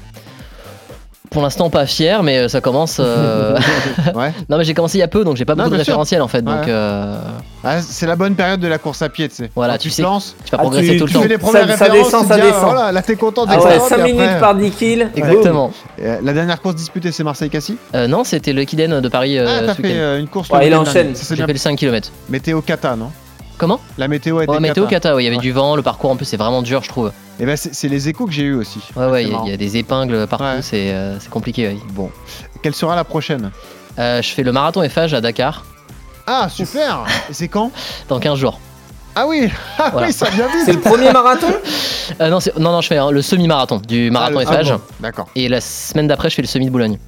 Pour 1.31 1.43
l'instant, 1.43 1.71
pas 1.71 1.87
fier, 1.87 2.23
mais 2.25 2.39
euh, 2.39 2.49
ça 2.49 2.61
commence. 2.61 2.97
euh, 2.99 3.57
Ouais. 4.17 4.33
non, 4.49 4.59
mais 4.59 4.65
j'ai 4.65 4.75
commencé 4.75 4.99
il 4.99 5.01
y 5.01 5.05
a 5.05 5.09
peu, 5.09 5.23
donc 5.25 5.37
j'ai 5.37 5.45
pas 5.45 5.55
Non, 5.55 5.65
beaucoup 5.65 5.77
de 5.77 5.83
sûr. 5.85 5.93
référentiel 5.93 6.23
en 6.23 6.29
fait. 6.29 6.43
Donc, 6.43 6.57
Ouais. 6.63 6.65
euh, 6.69 7.19
Ah, 7.63 7.81
c'est 7.83 8.07
la 8.07 8.17
bonne 8.17 8.35
période 8.35 8.59
de 8.59 8.67
la 8.67 8.79
course 8.79 9.01
à 9.03 9.09
pied, 9.09 9.29
tu 9.29 9.37
sais. 9.37 9.51
Voilà, 9.55 9.79
tu 9.79 9.89
tu 9.89 9.95
sais- 9.95 10.03
lances, 10.03 10.35
tu 10.45 10.51
vas 10.51 10.59
Ah, 10.59 10.63
progresser 10.63 10.93
tu- 10.93 10.99
tout 10.99 11.05
le 11.05 11.09
tu 11.11 11.15
temps. 11.15 11.23
fais 11.23 11.29
les 11.29 11.39
premières 11.39 11.67
ça 11.79 11.85
références, 11.85 12.05
descend, 12.07 12.23
tu 12.23 12.29
ça 12.29 12.35
te 12.37 12.41
dis, 12.41 12.47
ah, 12.49 12.51
descend. 12.53 12.71
voilà, 12.73 12.93
là 12.93 13.03
t'es 13.03 13.15
content 13.17 13.45
Ah 13.47 13.51
ouais, 13.59 13.63
d'excellent, 13.63 13.89
5 13.89 14.03
puis 14.03 14.13
minutes 14.13 14.27
après- 14.29 14.41
par 14.41 14.55
10 14.57 14.71
kills. 14.73 15.09
Exactement. 15.15 15.71
Euh, 16.03 16.19
La 16.23 16.33
dernière 16.33 16.61
course 16.61 16.75
disputée, 16.75 17.13
c'est 17.13 17.23
Marseille-Cassis? 17.23 17.77
Euh, 17.95 18.09
non, 18.09 18.25
c'était 18.25 18.53
le 18.53 18.65
Kiden 18.65 19.01
de 19.01 19.09
Paris. 19.09 19.39
Ah, 19.39 19.61
t'as 19.67 19.75
fait 19.75 19.83
euh, 19.95 20.19
une 20.19 20.27
course 20.27 20.49
il 20.63 20.75
enchaîne. 20.75 21.15
Ça, 21.15 21.35
J'ai 21.37 21.45
fait 21.47 21.53
le 21.53 21.59
5 21.59 21.77
km. 21.79 22.11
Météo 22.29 22.61
Kata, 22.61 22.97
non? 22.97 23.11
Comment 23.61 23.79
La 23.99 24.09
météo 24.09 24.39
a 24.39 24.45
été 24.45 24.53
Ouais, 24.53 24.59
météo 24.59 24.87
Kata. 24.87 25.15
ouais, 25.15 25.23
il 25.23 25.27
y 25.27 25.29
avait 25.29 25.37
Ouais. 25.37 25.43
du 25.43 25.53
vent, 25.53 25.77
le 25.77 25.83
parcours 25.83 26.11
en 26.11 26.17
plus 26.17 26.25
c'est 26.25 26.39
vraiment 26.39 26.63
dur, 26.63 26.83
je 26.83 26.89
trouve. 26.89 27.13
Et 27.39 27.45
ben 27.45 27.57
c'est 27.59 27.75
c'est 27.75 27.89
les 27.89 28.09
échos 28.09 28.25
que 28.27 28.33
j'ai 28.33 28.45
eu 28.45 28.55
aussi. 28.55 28.81
Ouais, 28.97 29.05
ouais, 29.07 29.23
C'est 29.25 29.29
il 29.29 29.49
y, 29.49 29.51
a- 29.51 29.55
y 29.55 29.59
des 29.59 29.77
épingles 29.77 30.27
partout, 30.27 30.45
Ouais. 30.45 30.63
c'est 30.63 30.91
euh, 30.93 31.21
c'est 31.21 31.29
compliqué. 31.29 31.69
ouais. 31.69 31.77
Bon. 31.93 32.11
Quelle 32.63 32.75
sera 32.75 32.97
la 32.97 33.05
prochaine 33.05 33.51
Euh, 33.99 34.23
je 34.23 34.31
fais 34.31 34.43
le 34.45 34.53
marathon 34.53 34.83
FH 34.89 35.13
à 35.13 35.21
Dakar 35.21 35.65
Ah, 36.27 36.49
super 36.49 37.05
Et 37.29 37.35
c'est 37.35 37.49
quand 37.49 37.71
dans 38.09 38.19
15 38.19 38.39
jours. 38.39 38.59
Ah 39.15 39.27
oui 39.27 39.51
Ah 39.79 39.91
Voilà. 39.93 40.07
oui, 40.07 40.13
ça 40.15 40.31
vient 40.31 40.47
vite 40.47 40.63
C'est 40.65 40.73
le 40.73 40.81
premier 40.81 41.13
marathon 41.13 41.49
Euh, 42.21 42.29
non, 42.31 42.41
c'est- 42.41 42.57
non, 42.59 42.73
non, 42.73 42.81
je 42.81 42.89
fais 42.89 42.97
hein, 42.97 43.11
le 43.11 43.21
semi-marathon 43.23 43.81
du 43.87 44.11
marathon 44.11 44.39
Ah, 44.47 44.63
le- 44.63 44.69
ah, 44.71 44.75
bon, 44.77 44.81
D'accord. 45.01 45.27
Et 45.37 45.49
la 45.51 45.61
semaine 45.61 46.07
d'après, 46.09 46.31
je 46.31 46.35
fais 46.37 46.43
le 46.43 46.49
semi 46.49 46.65
de 46.67 46.71
Boulogne. 46.71 46.99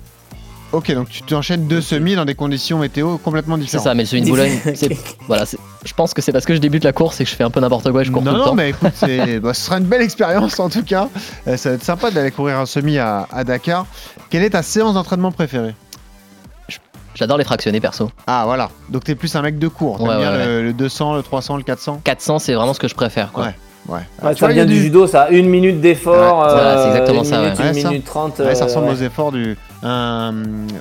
Ok, 0.73 0.93
donc 0.93 1.09
tu 1.11 1.23
t'enchaînes 1.23 1.67
deux 1.67 1.81
semis 1.81 2.15
dans 2.15 2.25
des 2.25 2.35
conditions 2.35 2.79
météo 2.79 3.19
complètement 3.19 3.57
C'est 3.57 3.63
différentes. 3.63 3.85
ça, 3.85 3.95
mais 3.95 4.03
le 4.05 4.09
semi 4.09 4.23
de 4.23 4.29
Boulogne, 4.29 4.59
c'est. 4.75 4.97
Voilà, 5.29 5.45
c'est- 5.47 5.59
je 5.85 5.95
pense 5.95 6.15
que 6.15 6.23
c'est 6.23 6.33
parce 6.33 6.45
que 6.45 6.55
je 6.55 6.61
débute 6.61 6.85
la 6.85 6.93
course 6.93 7.21
et 7.21 7.25
que 7.25 7.31
je 7.31 7.35
fais 7.35 7.45
un 7.45 7.51
peu 7.51 7.61
n'importe 7.61 7.91
quoi 7.91 8.03
et 8.03 8.05
je 8.05 8.13
cours 8.13 8.23
non, 8.23 8.31
tout 8.33 8.37
le 8.37 8.43
non, 8.43 8.49
temps. 8.51 8.55
mais 8.55 8.71
écoute, 8.71 8.93
c'est- 8.95 9.41
bah, 9.41 9.53
ce 9.55 9.63
sera 9.63 9.79
une 9.79 9.85
belle 9.87 10.03
expérience 10.03 10.59
en 10.61 10.69
tout 10.69 10.83
cas. 10.85 11.09
Euh, 11.49 11.57
ça 11.57 11.71
va 11.71 11.75
être 11.77 11.85
sympa 11.85 12.11
d'aller 12.11 12.31
courir 12.31 12.59
un 12.59 12.67
semi 12.67 12.99
à, 12.99 13.27
à 13.33 13.45
Dakar. 13.45 13.87
Quelle 14.31 14.43
est 14.45 14.51
ta 14.51 14.63
séance 14.63 14.95
d'entraînement 14.95 15.33
préférée? 15.33 15.75
J'adore 17.15 17.37
les 17.37 17.45
fractionnés 17.45 17.81
perso. 17.81 18.11
Ah 18.27 18.45
voilà, 18.47 18.71
donc 18.89 19.05
t'es 19.05 19.15
plus 19.15 19.35
un 19.37 19.43
mec 19.43 19.59
de 19.59 19.69
cours. 19.69 19.99
T'aimes 19.99 20.09
Ouais, 20.09 20.17
bien 20.17 20.33
ouais, 20.33 20.47
le, 20.47 20.63
le 20.65 20.73
200, 20.73 21.15
le 21.17 21.23
300, 21.23 21.59
le 21.59 21.63
400 21.63 22.01
400, 22.03 22.39
c'est 22.39 22.55
vraiment 22.55 22.73
ce 22.73 22.81
que 22.81 22.89
je 22.89 22.95
préfère. 22.95 23.33
Quoi. 23.33 23.49
Ouais. 23.89 24.01
Ça 24.37 24.49
vient 24.49 24.65
du 24.65 24.75
du- 24.75 24.81
judo, 24.83 25.07
ça. 25.07 25.29
Une 25.31 25.49
minute 25.49 25.81
d'effort. 25.81 26.15
Ouais, 26.41 26.53
voilà, 26.53 26.77
c'est 26.77 26.83
euh, 26.85 26.87
exactement 26.93 27.19
une 27.23 27.25
ça, 27.29 27.41
minute, 27.43 27.59
ouais. 27.59 27.69
Une 27.71 27.75
Ouais, 27.75 27.81
ça. 27.83 27.89
minute 27.89 28.05
trente. 28.05 28.39
Ouais, 28.39 28.55
ça 28.55 28.63
euh, 28.63 28.67
ressemble 28.67 28.87
ouais. 28.87 28.93
aux 28.93 29.03
efforts 29.03 29.33
du. 29.33 29.57
un- 29.83 30.33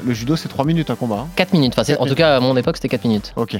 le 0.06 0.14
judo, 0.14 0.36
c'est 0.36 0.48
3 0.48 0.66
minutes 0.66 0.90
un 0.92 0.96
combat. 0.96 1.22
hein. 1.24 1.28
4 1.36 1.54
minutes. 1.54 1.74
Enfin, 1.74 1.84
c'est- 1.84 1.98
en 1.98 2.06
tout 2.06 2.14
cas, 2.16 2.38
à 2.38 2.40
mon 2.40 2.56
époque, 2.58 2.78
c'était 2.78 2.90
4 2.90 3.06
minutes. 3.06 3.34
Ok. 3.36 3.58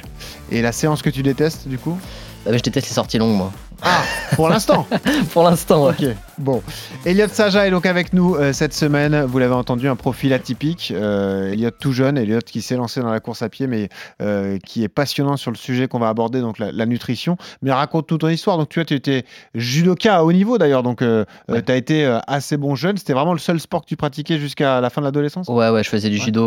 Et 0.52 0.62
la 0.62 0.72
séance 0.72 1.02
que 1.02 1.10
tu 1.10 1.24
détestes, 1.24 1.68
du 1.68 1.78
coup? 1.80 1.98
Ah, 2.46 2.50
mais 2.52 2.58
je 2.60 2.64
déteste 2.64 2.88
les 2.88 2.94
sorties 2.94 3.18
longues, 3.18 3.36
moi. 3.36 3.52
Ah, 3.84 4.02
pour 4.36 4.50
l'instant 4.50 4.86
Pour 5.34 5.44
l'instant, 5.44 5.86
ouais. 5.86 5.94
Ok, 6.00 6.16
bon. 6.38 6.62
Elliot 7.06 7.28
Saja 7.32 7.68
est 7.68 7.72
donc 7.72 7.86
avec 7.86 8.14
nous 8.14 8.36
euh, 8.36 8.54
cette 8.54 8.74
semaine. 8.74 9.24
Vous 9.24 9.40
l'avez 9.40 9.54
entendu, 9.56 9.88
un 9.88 9.96
profil 9.96 10.34
atypique. 10.34 10.94
Euh, 10.96 11.52
Elliot 11.54 11.72
tout 11.72 11.92
jeune, 11.92 12.18
Elliot 12.18 12.40
qui 12.46 12.62
s'est 12.62 12.76
lancé 12.76 13.02
dans 13.02 13.10
la 13.10 13.20
course 13.20 13.42
à 13.42 13.50
pied, 13.50 13.68
mais 13.68 13.90
euh, 14.22 14.58
qui 14.66 14.84
est 14.84 14.88
passionnant 14.90 15.36
sur 15.38 15.52
le 15.52 15.58
sujet 15.58 15.88
qu'on 15.88 16.00
va 16.00 16.10
aborder, 16.10 16.42
donc 16.42 16.60
la, 16.60 16.72
la 16.72 16.86
nutrition. 16.86 17.38
Mais 17.62 17.72
raconte 17.72 18.08
toute 18.08 18.22
ton 18.22 18.30
histoire. 18.30 18.58
Donc 18.58 18.70
tu 18.70 18.80
vois, 18.80 18.86
tu 18.86 18.94
étais 18.94 19.26
judoka 19.56 20.18
à 20.18 20.24
haut 20.24 20.32
niveau 20.34 20.58
d'ailleurs, 20.58 20.84
donc 20.84 21.02
euh, 21.02 21.26
Ouais. 21.50 21.62
tu 21.62 21.72
as 21.72 21.76
été 21.76 22.18
assez 22.28 22.58
bon 22.58 22.76
jeune. 22.76 22.98
C'était 22.98 23.14
vraiment 23.14 23.34
le 23.34 23.40
seul 23.40 23.60
sport 23.60 23.82
que 23.82 23.88
tu 23.88 23.96
pratiquais 23.98 24.38
jusqu'à 24.38 24.80
la 24.82 24.90
fin 24.90 25.02
de 25.02 25.06
l'adolescence? 25.06 25.48
Ouais, 25.50 25.70
ouais, 25.70 25.84
je 25.84 25.90
faisais 25.90 26.10
du 26.10 26.18
judo 26.18 26.42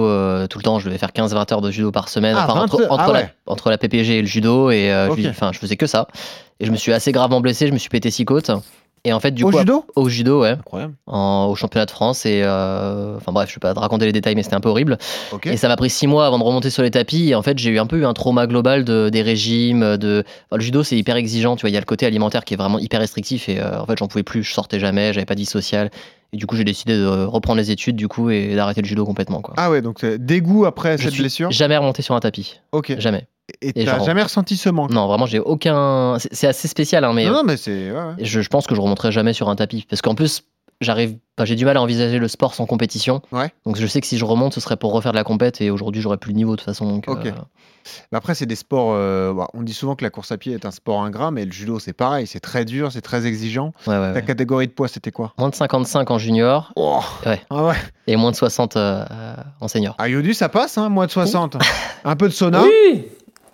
tout 0.47 0.59
le 0.59 0.63
temps. 0.63 0.79
Je 0.79 0.87
devais 0.87 0.99
faire 0.99 1.11
15-20 1.11 1.53
heures 1.53 1.61
de 1.61 1.71
judo 1.71 1.91
par 1.91 2.09
semaine. 2.09 2.37
Ah, 2.39 2.45
Enfin, 2.49 2.55
20 2.55 2.63
entre, 2.65 2.87
Ah 2.91 3.07
la, 3.09 3.13
ouais. 3.13 3.35
entre 3.47 3.71
la 3.71 3.79
PPG 3.79 4.19
et 4.19 4.21
le 4.21 4.27
judo. 4.27 4.71
Et 4.71 4.93
Ok. 5.11 5.19
je, 5.21 5.29
enfin, 5.29 5.51
je 5.53 5.59
faisais 5.59 5.77
que 5.77 5.87
ça. 5.87 6.07
Et 6.65 6.67
je 6.67 6.73
me 6.73 6.77
suis 6.77 6.93
assez 6.93 7.13
gravement 7.13 7.41
blessé. 7.41 7.67
Je 7.69 7.73
me 7.73 7.79
suis 7.79 7.89
pété 7.91 8.11
six 8.11 8.25
côtes. 8.25 8.51
Et 9.07 9.13
en 9.13 9.21
fait, 9.21 9.33
du 9.33 9.45
Au 9.45 9.51
coup, 9.51 9.59
judo 9.59 9.85
au 9.97 10.09
judo, 10.09 10.41
ouais, 10.41 10.53
Incroyable. 10.53 10.95
en- 11.07 11.49
au 11.51 11.55
championnat 11.55 11.85
de 11.85 11.91
France. 11.91 12.25
Et 12.25 12.41
euh, 12.43 13.17
enfin 13.19 13.33
bref, 13.33 13.51
je 13.51 13.57
vais 13.57 13.61
pas 13.61 13.75
te 13.75 13.79
raconter 13.79 14.07
les 14.07 14.13
détails, 14.13 14.35
mais 14.35 14.43
c'était 14.43 14.55
un 14.55 14.61
peu 14.61 14.71
horrible. 14.71 14.97
Et 15.45 15.59
ça 15.59 15.69
m'a 15.69 15.77
pris 15.77 15.91
six 15.91 16.07
mois 16.07 16.27
avant 16.27 16.39
de 16.39 16.43
remonter 16.43 16.71
sur 16.71 16.83
les 16.83 16.91
tapis. 16.91 17.29
Et 17.29 17.35
en 17.35 17.43
fait, 17.43 17.59
j'ai 17.59 17.69
eu 17.69 17.79
un 17.79 17.85
peu 17.85 17.99
eu 17.99 18.07
un 18.07 18.15
trauma 18.15 18.47
global 18.47 18.83
de, 18.83 19.11
des 19.11 19.21
régimes. 19.21 19.99
De... 19.99 20.25
enfin, 20.47 20.57
le 20.57 20.63
judo, 20.63 20.83
c'est 20.83 20.97
hyper 20.97 21.17
exigeant. 21.17 21.55
Tu 21.57 21.61
vois, 21.61 21.69
il 21.71 21.75
y 21.75 21.77
a 21.77 21.81
le 21.81 21.85
côté 21.85 22.07
alimentaire 22.07 22.47
qui 22.47 22.55
est 22.55 22.57
vraiment 22.57 22.79
hyper 22.79 23.01
restrictif. 23.01 23.51
Et 23.51 23.61
euh, 23.61 23.79
en 23.79 23.85
fait, 23.85 23.99
j'en 23.99 24.09
pouvais 24.09 24.23
plus. 24.25 24.43
Je 24.43 24.55
sortais 24.55 24.81
jamais. 24.81 25.13
J'avais 25.13 25.27
pas 25.27 25.35
de 25.35 25.41
vie 25.41 25.45
sociale. 25.47 25.91
Et 26.33 26.39
du 26.39 26.47
coup, 26.47 26.57
j'ai 26.57 26.65
décidé 26.65 26.97
de 26.97 27.07
reprendre 27.27 27.59
les 27.59 27.71
études 27.71 27.97
du 27.97 28.09
coup 28.09 28.31
et 28.31 28.55
d'arrêter 28.57 28.81
le 28.81 28.89
judo 28.89 29.05
complètement. 29.05 29.43
Quoi. 29.43 29.53
Ah 29.59 29.71
ouais, 29.71 29.83
donc 29.83 30.03
euh, 30.03 30.17
dégoût 30.19 30.65
après 30.65 30.97
je 30.97 31.03
cette 31.05 31.13
suis 31.13 31.23
blessure? 31.23 31.51
jamais 31.53 31.77
remonté 31.77 32.01
sur 32.01 32.15
un 32.15 32.21
tapis. 32.21 32.59
Ok. 32.73 32.95
Jamais. 32.99 33.27
Et 33.61 33.69
Et 33.81 33.85
t'as 33.85 33.97
genre- 33.97 34.07
jamais 34.07 34.23
ressenti 34.23 34.57
ce 34.57 34.69
manque 34.71 34.91
Non, 34.91 35.07
vraiment, 35.07 35.27
j'ai 35.27 35.39
aucun. 35.39 36.17
C'est 36.33 36.47
assez 36.47 36.69
spécial, 36.69 37.05
hein, 37.05 37.13
mais 37.13 37.27
Non, 37.27 37.33
non, 37.33 37.43
mais 37.45 37.57
c'est. 37.57 37.91
ouais, 37.91 37.97
ouais. 37.99 38.15
je, 38.25 38.41
je 38.41 38.49
pense 38.49 38.67
que 38.67 38.75
je 38.75 38.81
remonterai 38.81 39.13
jamais 39.13 39.33
sur 39.35 39.49
un 39.51 39.57
tapis. 39.57 39.87
Parce 39.89 40.01
qu'en 40.01 40.15
plus, 40.15 40.45
j'arrive. 40.81 41.17
enfin, 41.37 41.45
j'ai 41.45 41.55
du 41.55 41.65
mal 41.67 41.77
à 41.77 41.83
envisager 41.83 42.19
le 42.19 42.29
sport 42.29 42.55
sans 42.55 42.65
compétition. 42.67 43.21
Ouais. 43.33 43.53
Donc 43.67 43.77
je 43.77 43.87
sais 43.87 44.01
que 44.01 44.07
si 44.07 44.17
je 44.17 44.25
remonte, 44.25 44.55
ce 44.55 44.61
serait 44.61 44.77
pour 44.79 44.93
refaire 44.93 45.13
de 45.13 45.17
la 45.19 45.25
compète. 45.25 45.61
Et 45.61 45.71
aujourd'hui, 45.71 46.01
j'aurais 46.01 46.17
plus 46.17 46.31
le 46.33 46.37
niveau 46.37 46.53
de 46.53 46.57
toute 46.57 46.65
façon. 46.65 46.87
Donc, 46.91 47.05
Ok. 47.07 47.27
euh, 47.27 47.33
Mais 48.13 48.17
après, 48.17 48.35
c'est 48.35 48.47
des 48.47 48.57
sports. 48.57 48.93
euh, 48.95 49.35
bah, 49.35 49.49
on 49.53 49.61
dit 49.63 49.75
souvent 49.75 49.95
que 49.95 50.05
la 50.05 50.11
course 50.11 50.33
à 50.33 50.39
pied 50.39 50.55
est 50.55 50.65
un 50.65 50.71
sport 50.71 51.03
ingrat, 51.03 51.31
mais 51.31 51.45
le 51.45 51.53
judo, 51.53 51.79
c'est 51.79 51.93
pareil. 51.93 52.27
C'est 52.27 52.41
très 52.41 52.65
dur, 52.65 52.91
c'est 52.93 53.03
très 53.03 53.27
exigeant. 53.27 53.73
ouais, 53.87 53.93
ouais, 53.99 54.09
Ta 54.09 54.21
ouais. 54.21 54.25
catégorie 54.25 54.69
de 54.69 54.73
poids, 54.73 54.89
c'était 54.89 55.11
quoi? 55.13 55.35
Moins 55.37 55.51
de 55.51 55.55
55 55.55 56.11
en 56.11 56.17
junior 56.19 56.73
oh. 56.77 57.01
Ouais. 57.27 57.43
Ah 57.51 57.65
ouais. 57.67 57.75
et 58.07 58.17
moins 58.17 58.31
de 58.31 58.37
60 58.37 58.79
euh, 58.79 59.05
euh, 59.11 59.35
en 59.61 59.69
senior. 59.69 59.95
À 59.99 60.09
Yodu, 60.09 60.33
ça 60.33 60.49
passe, 60.49 60.79
hein, 60.79 60.89
moins 60.89 61.05
de 61.05 61.11
60. 61.11 61.59
Un 62.05 62.17
peu 62.17 62.29
de 62.29 62.33
sauna. 62.33 62.63
Oui 62.63 63.05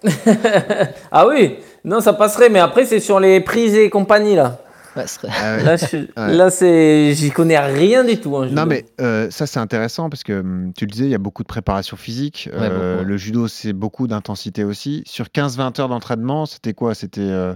Ah 1.12 1.26
oui 1.26 1.56
Non, 1.84 2.00
ça 2.00 2.12
passerait, 2.12 2.48
mais 2.48 2.58
après, 2.60 2.84
c'est 2.86 3.00
sur 3.00 3.20
les 3.20 3.40
prises 3.40 3.74
et 3.74 3.90
compagnie, 3.90 4.34
là. 4.36 4.58
Ouais, 4.96 5.04
Ah 5.28 5.56
ouais. 5.56 5.62
Là, 5.62 5.76
je- 5.76 6.36
là, 6.36 6.50
c'est... 6.50 7.14
j'y 7.14 7.30
connais 7.30 7.56
rien 7.60 8.02
du 8.02 8.18
tout. 8.20 8.36
hein, 8.36 8.48
judo. 8.48 8.56
Non, 8.60 8.66
mais 8.66 8.84
euh, 9.00 9.28
ça, 9.30 9.46
c'est 9.46 9.60
intéressant 9.60 10.10
parce 10.10 10.24
que 10.24 10.40
hum, 10.40 10.72
tu 10.76 10.84
le 10.84 10.90
disais, 10.90 11.04
il 11.04 11.10
y 11.12 11.14
a 11.14 11.18
beaucoup 11.18 11.44
de 11.44 11.48
préparation 11.48 11.96
physique. 11.96 12.48
Ouais, 12.52 12.68
Euh. 12.68 13.04
Le 13.04 13.16
judo, 13.16 13.46
c'est 13.46 13.72
beaucoup 13.72 14.08
d'intensité 14.08 14.64
aussi. 14.64 15.04
Sur 15.06 15.26
15-20 15.26 15.80
heures 15.80 15.88
d'entraînement, 15.88 16.44
c'était 16.44 16.72
quoi? 16.74 16.94
C'était 16.96 17.20
euh, 17.20 17.54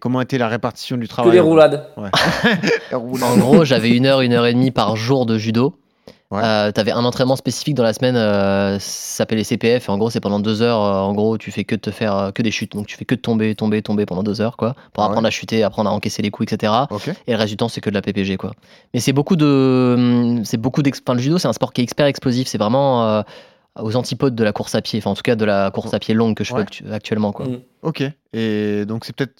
Comment 0.00 0.20
était 0.20 0.38
la 0.38 0.48
répartition 0.48 0.96
du 0.96 1.06
Que 1.06 1.12
travail? 1.12 1.32
les 1.34 1.40
roulades. 1.40 1.86
Ouais. 1.96 2.10
Les 2.90 2.96
roulades. 2.96 3.28
En 3.30 3.36
gros, 3.36 3.64
j'avais 3.64 3.90
une 3.90 4.04
heure, 4.06 4.20
une 4.22 4.32
heure 4.32 4.46
et 4.46 4.52
demie 4.52 4.72
par 4.72 4.96
jour 4.96 5.24
de 5.24 5.38
judo. 5.38 5.76
Ouais. 6.32 6.40
Euh, 6.42 6.72
T'avais 6.72 6.90
un 6.90 7.04
entraînement 7.04 7.36
spécifique 7.36 7.74
dans 7.76 7.84
la 7.84 7.92
semaine, 7.92 8.16
euh, 8.16 8.78
ça 8.80 9.18
s'appelait 9.18 9.36
les 9.38 9.44
CPF. 9.44 9.88
Et 9.88 9.92
en 9.92 9.96
gros, 9.98 10.10
c'est 10.10 10.20
pendant 10.20 10.40
deux 10.40 10.60
heures. 10.60 10.80
euh, 10.82 11.00
en 11.00 11.12
gros, 11.14 11.38
tu 11.38 11.52
fais 11.52 11.62
que 11.64 11.76
de 11.76 11.80
te 11.80 11.90
faire 11.92 12.16
euh, 12.16 12.30
que 12.32 12.42
des 12.42 12.50
chutes. 12.50 12.72
Donc, 12.72 12.86
tu 12.88 12.96
fais 12.96 13.04
que 13.04 13.14
de 13.14 13.20
tomber, 13.20 13.54
tomber, 13.54 13.80
tomber 13.82 14.06
pendant 14.06 14.22
deux 14.24 14.40
heures, 14.40 14.56
quoi, 14.56 14.74
pour 14.92 15.04
Ah 15.04 15.06
apprendre 15.06 15.22
ouais. 15.22 15.28
à 15.28 15.30
chuter, 15.30 15.62
apprendre 15.62 15.88
à 15.88 15.92
encaisser 15.92 16.22
les 16.22 16.30
coups, 16.32 16.52
etc. 16.52 16.72
Et 17.28 17.32
le 17.32 17.36
reste 17.38 17.50
du 17.50 17.56
temps, 17.56 17.68
c'est 17.68 17.80
que 17.80 17.90
de 17.90 17.94
la 17.94 18.02
PPG, 18.02 18.36
quoi. 18.38 18.52
Mais 18.92 18.98
c'est 19.00 19.12
beaucoup 19.12 19.36
de, 19.36 19.94
hum, 19.96 20.44
c'est 20.44 20.56
beaucoup 20.56 20.82
d'ex- 20.82 21.00
enfin, 21.06 21.14
le 21.14 21.20
judo, 21.22 21.38
c'est 21.38 21.48
un 21.48 21.52
sport 21.52 21.72
qui 21.72 21.82
est 21.82 21.84
hyper 21.90 22.06
explosif. 22.06 22.48
C'est 22.48 22.58
vraiment 22.58 23.04
euh, 23.08 23.22
aux 23.80 23.94
antipodes 23.94 24.34
de 24.34 24.42
la 24.42 24.52
course 24.52 24.74
à 24.74 24.82
pied. 24.82 24.98
Enfin, 24.98 25.10
en 25.10 25.14
tout 25.14 25.22
cas, 25.22 25.36
de 25.36 25.44
la 25.44 25.70
course 25.70 25.94
à 25.94 25.98
pied 26.00 26.12
longue 26.14 26.34
que 26.34 26.42
je 26.42 26.52
Ouais. 26.52 26.58
fais 26.60 26.62
actu- 26.64 26.92
actuellement, 26.92 27.30
quoi. 27.32 27.46
Mm. 27.46 27.60
Ok. 27.82 28.02
Et 28.32 28.84
donc, 28.84 29.04
c'est 29.04 29.14
peut-être. 29.14 29.34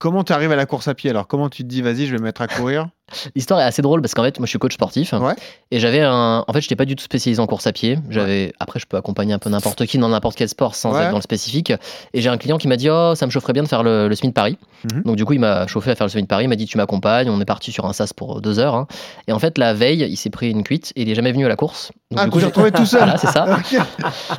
Comment 0.00 0.24
tu 0.24 0.32
arrives 0.32 0.50
à 0.50 0.56
la 0.56 0.64
course 0.64 0.88
à 0.88 0.94
pied 0.94 1.10
Alors, 1.10 1.26
comment 1.28 1.50
tu 1.50 1.62
te 1.62 1.68
dis, 1.68 1.82
vas-y, 1.82 2.06
je 2.06 2.12
vais 2.12 2.18
me 2.18 2.22
mettre 2.24 2.40
à 2.40 2.46
courir? 2.48 2.88
L'histoire 3.34 3.60
est 3.60 3.64
assez 3.64 3.82
drôle 3.82 4.00
parce 4.00 4.14
qu'en 4.14 4.22
fait, 4.22 4.38
moi, 4.38 4.46
je 4.46 4.50
suis 4.50 4.58
coach 4.58 4.72
sportif. 4.72 5.12
Ouais. 5.12 5.34
Et 5.72 5.78
j'avais 5.78 6.00
un. 6.00 6.42
En 6.48 6.52
fait, 6.54 6.60
je 6.62 6.66
n'étais 6.66 6.76
pas 6.76 6.86
du 6.86 6.96
tout 6.96 7.04
spécialisé 7.04 7.38
en 7.42 7.46
course 7.46 7.66
à 7.66 7.72
pied. 7.72 7.98
J'avais. 8.08 8.54
Après, 8.60 8.80
je 8.80 8.86
peux 8.86 8.96
accompagner 8.96 9.34
un 9.34 9.38
peu 9.38 9.50
n'importe 9.50 9.84
qui 9.84 9.98
dans 9.98 10.08
n'importe 10.08 10.36
quel 10.36 10.48
sport 10.48 10.74
sans 10.74 10.94
Ouais. 10.94 11.02
être 11.02 11.10
dans 11.10 11.16
le 11.18 11.22
spécifique. 11.22 11.70
Et 12.14 12.22
j'ai 12.22 12.30
un 12.30 12.38
client 12.38 12.56
qui 12.56 12.66
m'a 12.66 12.76
dit 12.78 12.88
Oh, 12.88 13.12
ça 13.14 13.26
me 13.26 13.30
chaufferait 13.30 13.52
bien 13.52 13.62
de 13.62 13.68
faire 13.68 13.82
le, 13.82 14.08
le 14.08 14.14
semi 14.14 14.28
de 14.30 14.34
Paris. 14.34 14.56
Mhm. 14.90 15.02
Donc, 15.02 15.16
du 15.16 15.24
coup, 15.26 15.34
il 15.34 15.40
m'a 15.40 15.66
chauffé 15.66 15.90
à 15.90 15.94
faire 15.96 16.06
le 16.06 16.10
semi 16.10 16.22
de 16.22 16.28
Paris. 16.28 16.44
Il 16.44 16.48
m'a 16.48 16.56
dit 16.56 16.64
Tu 16.66 16.78
m'accompagnes. 16.78 17.28
On 17.28 17.38
est 17.40 17.44
parti 17.44 17.70
sur 17.70 17.84
un 17.84 17.92
sas 17.92 18.14
pour 18.14 18.40
deux 18.40 18.58
heures. 18.58 18.74
hein. 18.76 18.86
Et 19.28 19.32
en 19.32 19.38
fait, 19.38 19.58
la 19.58 19.74
veille, 19.74 20.06
il 20.08 20.16
s'est 20.16 20.30
pris 20.30 20.48
une 20.50 20.62
cuite 20.62 20.92
et 20.96 21.02
il 21.02 21.10
est 21.10 21.14
jamais 21.14 21.32
venu 21.32 21.44
à 21.44 21.48
la 21.48 21.56
course. 21.56 21.92
Donc, 22.10 22.20
Ah, 22.22 22.24
du 22.24 22.30
t'es 22.30 22.40
j'ai- 22.40 22.46
retrouvé 22.46 22.70
tout 22.72 22.86
seul 22.86 23.00
Voilà, 23.04 23.18
c'est 23.18 23.26
ça. 23.26 23.58
Ok. 23.58 23.80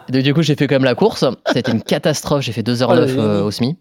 Donc, 0.09 0.23
du 0.23 0.33
coup, 0.33 0.41
j'ai 0.41 0.55
fait 0.55 0.65
quand 0.65 0.75
même 0.75 0.85
la 0.85 0.95
course. 0.95 1.23
C'était 1.53 1.71
une 1.71 1.83
catastrophe. 1.83 2.41
J'ai 2.41 2.51
fait 2.51 2.63
2h09 2.63 2.87
Oh, 2.89 2.95
le 2.95 3.07
génie. 3.07 3.19
euh, 3.19 3.43
au 3.43 3.51
semi. 3.51 3.77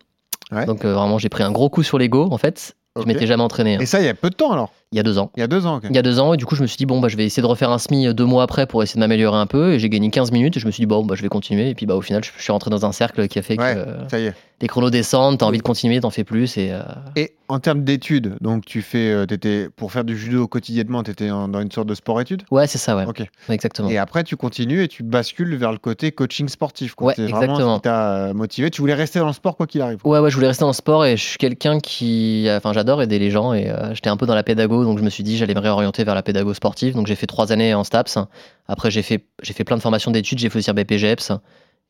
Ouais. 0.52 0.66
Donc, 0.66 0.84
euh, 0.84 0.92
vraiment, 0.94 1.18
j'ai 1.18 1.28
pris 1.28 1.42
un 1.42 1.52
gros 1.52 1.68
coup 1.70 1.82
sur 1.82 1.98
l'ego, 1.98 2.28
en 2.30 2.38
fait. 2.38 2.76
Je 3.00 3.04
m'étais 3.06 3.26
jamais 3.26 3.42
entraîné. 3.42 3.76
hein. 3.76 3.80
Et 3.80 3.86
ça, 3.86 4.00
il 4.00 4.06
y 4.06 4.08
a 4.08 4.14
peu 4.14 4.30
de 4.30 4.34
temps 4.34 4.52
alors 4.52 4.72
Il 4.92 4.96
y 4.96 5.00
a 5.00 5.04
deux 5.04 5.18
ans. 5.18 5.30
Il 5.36 5.40
y 5.40 5.42
a 5.44 5.46
deux 5.46 5.66
ans. 5.66 5.80
Il 5.88 5.94
y 5.94 5.98
a 5.98 6.02
deux 6.02 6.18
ans, 6.18 6.34
et 6.34 6.36
du 6.36 6.46
coup, 6.46 6.56
je 6.56 6.62
me 6.62 6.66
suis 6.66 6.76
dit, 6.76 6.84
bon, 6.84 6.98
bah, 7.00 7.06
je 7.06 7.16
vais 7.16 7.24
essayer 7.24 7.42
de 7.42 7.46
refaire 7.46 7.70
un 7.70 7.78
SMI 7.78 8.08
euh, 8.08 8.12
deux 8.12 8.24
mois 8.24 8.42
après 8.42 8.66
pour 8.66 8.82
essayer 8.82 8.96
de 8.98 9.00
m'améliorer 9.04 9.38
un 9.38 9.46
peu. 9.46 9.72
Et 9.74 9.78
j'ai 9.78 9.88
gagné 9.88 10.10
15 10.10 10.32
minutes, 10.32 10.56
et 10.56 10.60
je 10.60 10.66
me 10.66 10.72
suis 10.72 10.80
dit, 10.82 10.86
bon, 10.86 11.04
bah, 11.04 11.14
je 11.16 11.22
vais 11.22 11.28
continuer. 11.28 11.68
Et 11.70 11.74
puis, 11.76 11.86
bah, 11.86 11.94
au 11.94 12.00
final, 12.02 12.24
je 12.24 12.30
je 12.36 12.42
suis 12.42 12.50
rentré 12.52 12.70
dans 12.70 12.84
un 12.84 12.90
cercle 12.92 13.28
qui 13.28 13.38
a 13.38 13.42
fait 13.42 13.56
Ouais, 13.60 13.74
que. 13.74 14.10
ça 14.10 14.18
y 14.18 14.24
est. 14.26 14.34
les 14.60 14.66
chronos 14.66 14.90
descendent, 14.90 15.38
t'as 15.38 15.46
envie 15.46 15.58
de 15.58 15.62
continuer, 15.62 16.00
t'en 16.00 16.10
fais 16.10 16.24
plus. 16.24 16.56
Et, 16.58 16.72
euh, 16.72 16.80
Et 17.14 17.34
en 17.48 17.60
termes 17.60 17.84
d'études, 17.84 18.36
donc 18.40 18.64
tu 18.64 18.82
fais, 18.82 19.10
euh, 19.12 19.26
t'étais, 19.26 19.68
pour 19.76 19.92
faire 19.92 20.02
du 20.04 20.16
judo 20.18 20.48
quotidiennement, 20.48 21.02
tu 21.04 21.10
étais 21.12 21.28
dans 21.28 21.60
une 21.60 21.70
sorte 21.70 21.86
de 21.88 21.94
sport-études 21.94 22.42
Ouais, 22.50 22.66
c'est 22.66 22.78
ça, 22.78 22.96
ouais. 22.96 23.04
Ok. 23.06 23.22
Exactement. 23.48 23.88
Et 23.90 23.98
après, 23.98 24.24
tu 24.24 24.36
continues 24.36 24.82
et 24.82 24.88
tu 24.88 25.02
bascules 25.04 25.54
vers 25.56 25.70
le 25.72 25.78
côté 25.78 26.10
coaching 26.12 26.48
sportif. 26.48 26.94
quoi. 26.96 27.08
Ouais, 27.08 27.14
C'est 27.16 27.22
exactement. 27.28 27.74
ce 27.74 27.74
qui 27.76 27.82
t'a 27.82 28.12
euh, 28.14 28.34
motivé. 28.34 28.70
Tu 28.70 28.80
voulais 28.80 28.94
rester 28.94 29.18
dans 29.20 29.26
le 29.28 29.32
sport 29.34 29.56
quoi 29.56 29.66
qu'il 29.68 29.82
arrive. 29.82 29.98
Ouais, 30.04 30.18
ouais, 30.18 30.30
je 30.30 30.34
voulais 30.34 30.48
rester 30.48 30.62
dans 30.62 30.68
le 30.68 30.72
sport 30.72 31.04
et 31.04 31.16
je 31.16 31.22
suis 31.22 31.38
quelqu'un 31.38 31.78
qui. 31.78 32.48
Enfin, 32.50 32.72
j'adore 32.72 33.02
aider 33.02 33.18
les 33.20 33.30
gens 33.30 33.52
et 33.52 33.68
euh, 33.70 33.94
j'étais 33.94 34.10
un 34.10 34.16
peu 34.16 34.26
dans 34.26 34.34
la 34.34 34.42
donc 34.84 34.98
je 34.98 35.04
me 35.04 35.10
suis 35.10 35.22
dit 35.22 35.36
j'allais 35.36 35.54
me 35.54 35.60
réorienter 35.60 36.04
vers 36.04 36.14
la 36.14 36.22
pédago 36.22 36.54
sportive. 36.54 36.94
Donc 36.94 37.06
j'ai 37.06 37.14
fait 37.14 37.26
trois 37.26 37.52
années 37.52 37.74
en 37.74 37.84
STAPS. 37.84 38.18
Après, 38.68 38.90
j'ai 38.90 39.02
fait, 39.02 39.26
j'ai 39.42 39.52
fait 39.52 39.64
plein 39.64 39.76
de 39.76 39.82
formations 39.82 40.10
d'études, 40.10 40.38
j'ai 40.38 40.48
fait 40.48 40.58
aussi 40.58 40.72
BPGEPS. 40.72 41.32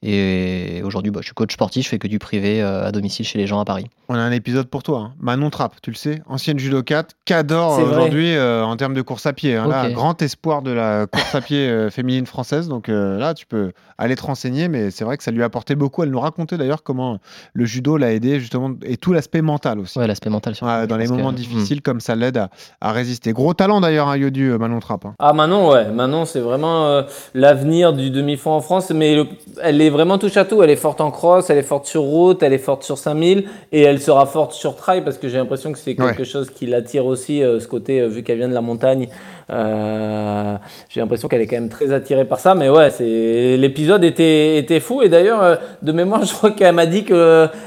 Et 0.02 0.80
aujourd'hui, 0.83 1.11
bah, 1.12 1.21
je 1.21 1.26
suis 1.26 1.35
coach 1.35 1.52
sportif, 1.52 1.85
je 1.85 1.90
fais 1.90 1.99
que 1.99 2.09
du 2.09 2.19
privé 2.19 2.62
euh, 2.62 2.87
à 2.87 2.90
domicile 2.90 3.26
chez 3.26 3.38
les 3.38 3.47
gens 3.47 3.61
à 3.61 3.66
Paris. 3.66 3.85
On 4.09 4.14
a 4.14 4.19
un 4.19 4.33
épisode 4.33 4.66
pour 4.66 4.83
toi. 4.83 4.99
hein. 5.00 5.12
Manon 5.21 5.50
Trapp, 5.50 5.75
tu 5.83 5.90
le 5.90 5.97
sais, 5.97 6.23
ancienne 6.26 6.59
judokate, 6.59 7.11
qu'adore 7.26 7.78
euh, 7.78 7.83
aujourd'hui 7.85 8.35
euh, 8.35 8.64
en 8.64 8.76
termes 8.76 8.95
de 8.95 9.02
course 9.02 9.26
à 9.26 9.35
pied. 9.35 9.57
hein. 9.57 9.69
Là, 9.69 9.90
grand 9.90 10.21
espoir 10.23 10.62
de 10.62 10.71
la 10.71 11.07
course 11.07 11.35
à 11.35 11.42
pied 11.42 11.69
euh, 11.69 11.90
féminine 11.90 12.25
française. 12.25 12.66
Donc 12.69 12.88
euh, 12.88 13.19
là, 13.19 13.35
tu 13.35 13.45
peux 13.45 13.73
aller 13.99 14.16
te 14.16 14.23
renseigner, 14.23 14.69
mais 14.69 14.90
c'est 14.90 15.04
vrai 15.04 15.19
que 15.19 15.23
ça 15.23 15.30
lui 15.33 15.42
a 15.42 15.45
apporté 15.45 15.75
beaucoup. 15.75 16.02
Elle 16.02 16.11
nous 16.11 16.19
racontait 16.21 16.57
d'ailleurs 16.57 16.83
comment 16.83 17.19
le 17.52 17.64
judo 17.66 17.99
l'a 17.99 18.14
aidé 18.14 18.40
justement 18.40 18.71
et 18.83 18.97
tout 18.97 19.12
l'aspect 19.12 19.42
mental 19.42 19.78
aussi. 19.80 19.99
Ouais, 19.99 20.07
l'aspect 20.07 20.30
mental. 20.30 20.54
surtout, 20.54 20.73
Ouais, 20.73 20.80
je 20.83 20.87
dans 20.87 20.97
les 20.97 21.04
que- 21.07 21.11
moments 21.12 21.33
hmm. 21.33 21.35
difficiles, 21.35 21.83
comme 21.83 22.00
ça 22.00 22.16
l'aide 22.16 22.38
à, 22.38 22.49
à 22.80 22.92
résister. 22.92 23.35
Gros 23.35 23.52
talent 23.52 23.83
d'ailleurs, 23.83 24.09
hein, 24.09 24.16
Yodu, 24.16 24.52
euh, 24.52 24.57
Manon 24.59 24.80
Trapp. 24.80 25.04
hein. 25.04 25.14
Ah 25.19 25.35
Manon, 25.35 25.71
ouais, 25.71 25.90
Manon, 25.90 26.25
c'est 26.25 26.40
vraiment 26.40 26.87
euh, 26.87 27.02
l'avenir 27.35 27.92
du 27.92 28.11
demi-fond 28.11 28.52
en 28.52 28.61
France, 28.62 28.90
mais 28.90 29.14
le- 29.14 29.26
elle 29.62 29.83
est 29.83 29.89
vraiment 29.90 30.16
touche 30.18 30.37
à 30.37 30.44
tout. 30.44 30.62
Elle 30.62 30.70
est 30.70 30.76
forte 30.76 31.00
en 31.00 31.11
cross, 31.11 31.50
elle 31.50 31.59
est 31.59 31.62
forte 31.62 31.87
sur 31.87 32.02
route, 32.02 32.42
elle 32.42 32.52
est 32.52 32.59
forte 32.59 32.82
sur 32.82 32.97
5000 32.99 33.44
et 33.73 33.82
elle 33.82 34.00
sera 34.00 34.26
forte 34.26 34.52
sur 34.52 34.75
trail 34.76 35.02
parce 35.04 35.18
que 35.18 35.28
j'ai 35.28 35.37
l'impression 35.37 35.73
que 35.73 35.78
c'est 35.78 35.94
quelque 35.94 36.18
Ouais. 36.20 36.25
chose 36.25 36.50
qui 36.50 36.66
l'attire 36.66 37.06
aussi, 37.06 37.42
euh, 37.42 37.61
ce 37.61 37.68
côté, 37.68 38.00
euh, 38.00 38.09
vu 38.09 38.23
qu'elle 38.23 38.38
vient 38.38 38.49
de 38.49 38.54
la 38.54 38.61
montagne. 38.61 39.09
euh, 39.52 40.56
j'ai 40.88 41.00
l'impression 41.00 41.26
qu'elle 41.28 41.40
est 41.40 41.47
quand 41.49 41.56
même 41.56 41.68
très 41.68 41.92
attirée 41.92 42.25
par 42.25 42.38
ça, 42.40 42.54
mais 42.54 42.68
ouais, 42.68 42.90
c'est 42.90 43.56
l'épisode 43.56 44.04
était, 44.04 44.59
était 44.59 44.78
fou 44.80 45.02
et 45.02 45.09
d'ailleurs, 45.09 45.59
de 45.82 45.92
mémoire, 45.92 46.25
je 46.25 46.32
crois 46.32 46.52
qu'elle 46.52 46.75
m'a 46.75 46.87
dit 46.87 47.04
qu'elle 47.04 47.16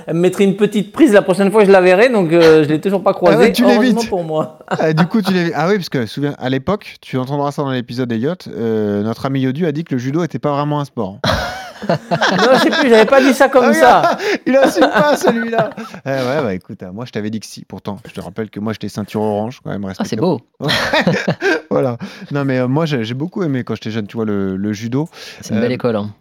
me 0.08 0.13
mettrait 0.13 0.46
une 0.46 0.56
petite 0.56 0.92
prise 0.94 1.12
la 1.13 1.22
prochaine 1.22 1.51
fois 1.51 1.62
que 1.62 1.68
je 1.68 1.72
la 1.74 1.82
verrai, 1.82 2.08
donc 2.10 2.32
je 2.32 2.63
l'ai 2.70 2.80
toujours 2.80 3.03
pas 3.03 3.13
croisée. 3.13 3.36
Ah 3.38 3.42
ouais, 3.42 3.51
tu 3.51 3.65
l'évites. 3.65 4.08
pour 4.10 4.24
moi. 4.24 4.60
Ah, 4.80 4.92
du 4.94 5.06
coup, 5.06 5.22
tu 5.22 5.34
Ah 5.56 5.68
oui, 5.68 5.75
parce 5.75 5.89
que 5.89 6.06
souviens, 6.08 6.34
à 6.39 6.50
l'époque, 6.50 6.96
tu 7.01 7.18
entendras 7.18 7.51
ça 7.51 7.62
dans 7.62 7.70
l'épisode 7.72 8.12
Elliot, 8.12 8.34
euh, 8.48 9.03
notre 9.03 9.25
ami 9.27 9.42
Yodu 9.42 9.65
a 9.68 9.72
dit 9.72 9.84
que 9.84 9.94
le 9.94 10.00
judo 10.00 10.24
était 10.24 10.39
pas 10.39 10.51
vraiment 10.51 10.80
un 10.80 10.86
sport. 10.86 11.18
non, 11.89 12.53
je 12.53 12.60
sais 12.60 12.70
plus, 12.70 12.89
j'avais 12.89 13.06
pas 13.06 13.22
dit 13.22 13.34
ça 13.34 13.50
comme 13.50 13.65
Ah, 13.65 13.74
ça. 13.74 14.00
regarde, 14.01 14.20
Il 14.46 14.56
assume 14.58 14.89
pas 14.89 15.18
celui-là. 15.18 15.70
Eh 16.06 16.10
ouais, 16.10 16.42
bah 16.44 16.53
écoute, 16.53 16.82
euh, 16.84 16.92
moi 16.92 17.06
je 17.06 17.12
t'avais 17.12 17.30
dit 17.30 17.39
que 17.39 17.46
si. 17.46 17.65
Pourtant, 17.65 17.98
je 18.08 18.12
te 18.13 18.22
rappelle 18.22 18.50
que 18.50 18.60
moi 18.60 18.74
j'étais 18.74 18.89
ceinture 18.89 19.22
orange 19.22 19.60
quand 19.63 19.70
même. 19.72 19.86
Ah, 19.98 20.03
c'est 20.06 20.15
beau. 20.15 20.42
voilà. 21.70 21.98
Non, 22.32 22.46
mais 22.46 22.60
euh, 22.60 22.68
moi 22.68 22.86
j'ai 22.86 23.13
beaucoup 23.13 23.44
aimé 23.44 23.63
quand 23.63 23.75
j'étais 23.75 23.92
jeune, 23.92 24.08
tu 24.08 24.15
vois, 24.18 24.25
le, 24.25 24.56
le 24.56 24.74
judo. 24.74 25.10
C'est 25.42 25.51
une 25.53 25.58
Euh, 25.60 25.62
belle 25.62 25.72
école. 25.72 25.96
hein. 25.96 26.13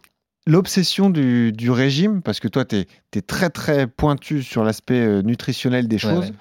L'obsession 0.47 1.09
du, 1.09 1.53
du 1.53 1.71
régime, 1.71 2.21
parce 2.21 2.41
que 2.41 2.49
toi, 2.49 2.65
tu 2.65 2.77
es, 2.79 3.21
très 3.23 3.49
très 3.49 3.87
pointu 3.87 4.43
sur 4.43 4.65
l'aspect 4.65 4.99
euh, 5.01 5.23
nutritionnel 5.23 5.87
des 5.87 5.97
Ouais, 5.97 6.01
choses. 6.13 6.25
ouais. 6.27 6.33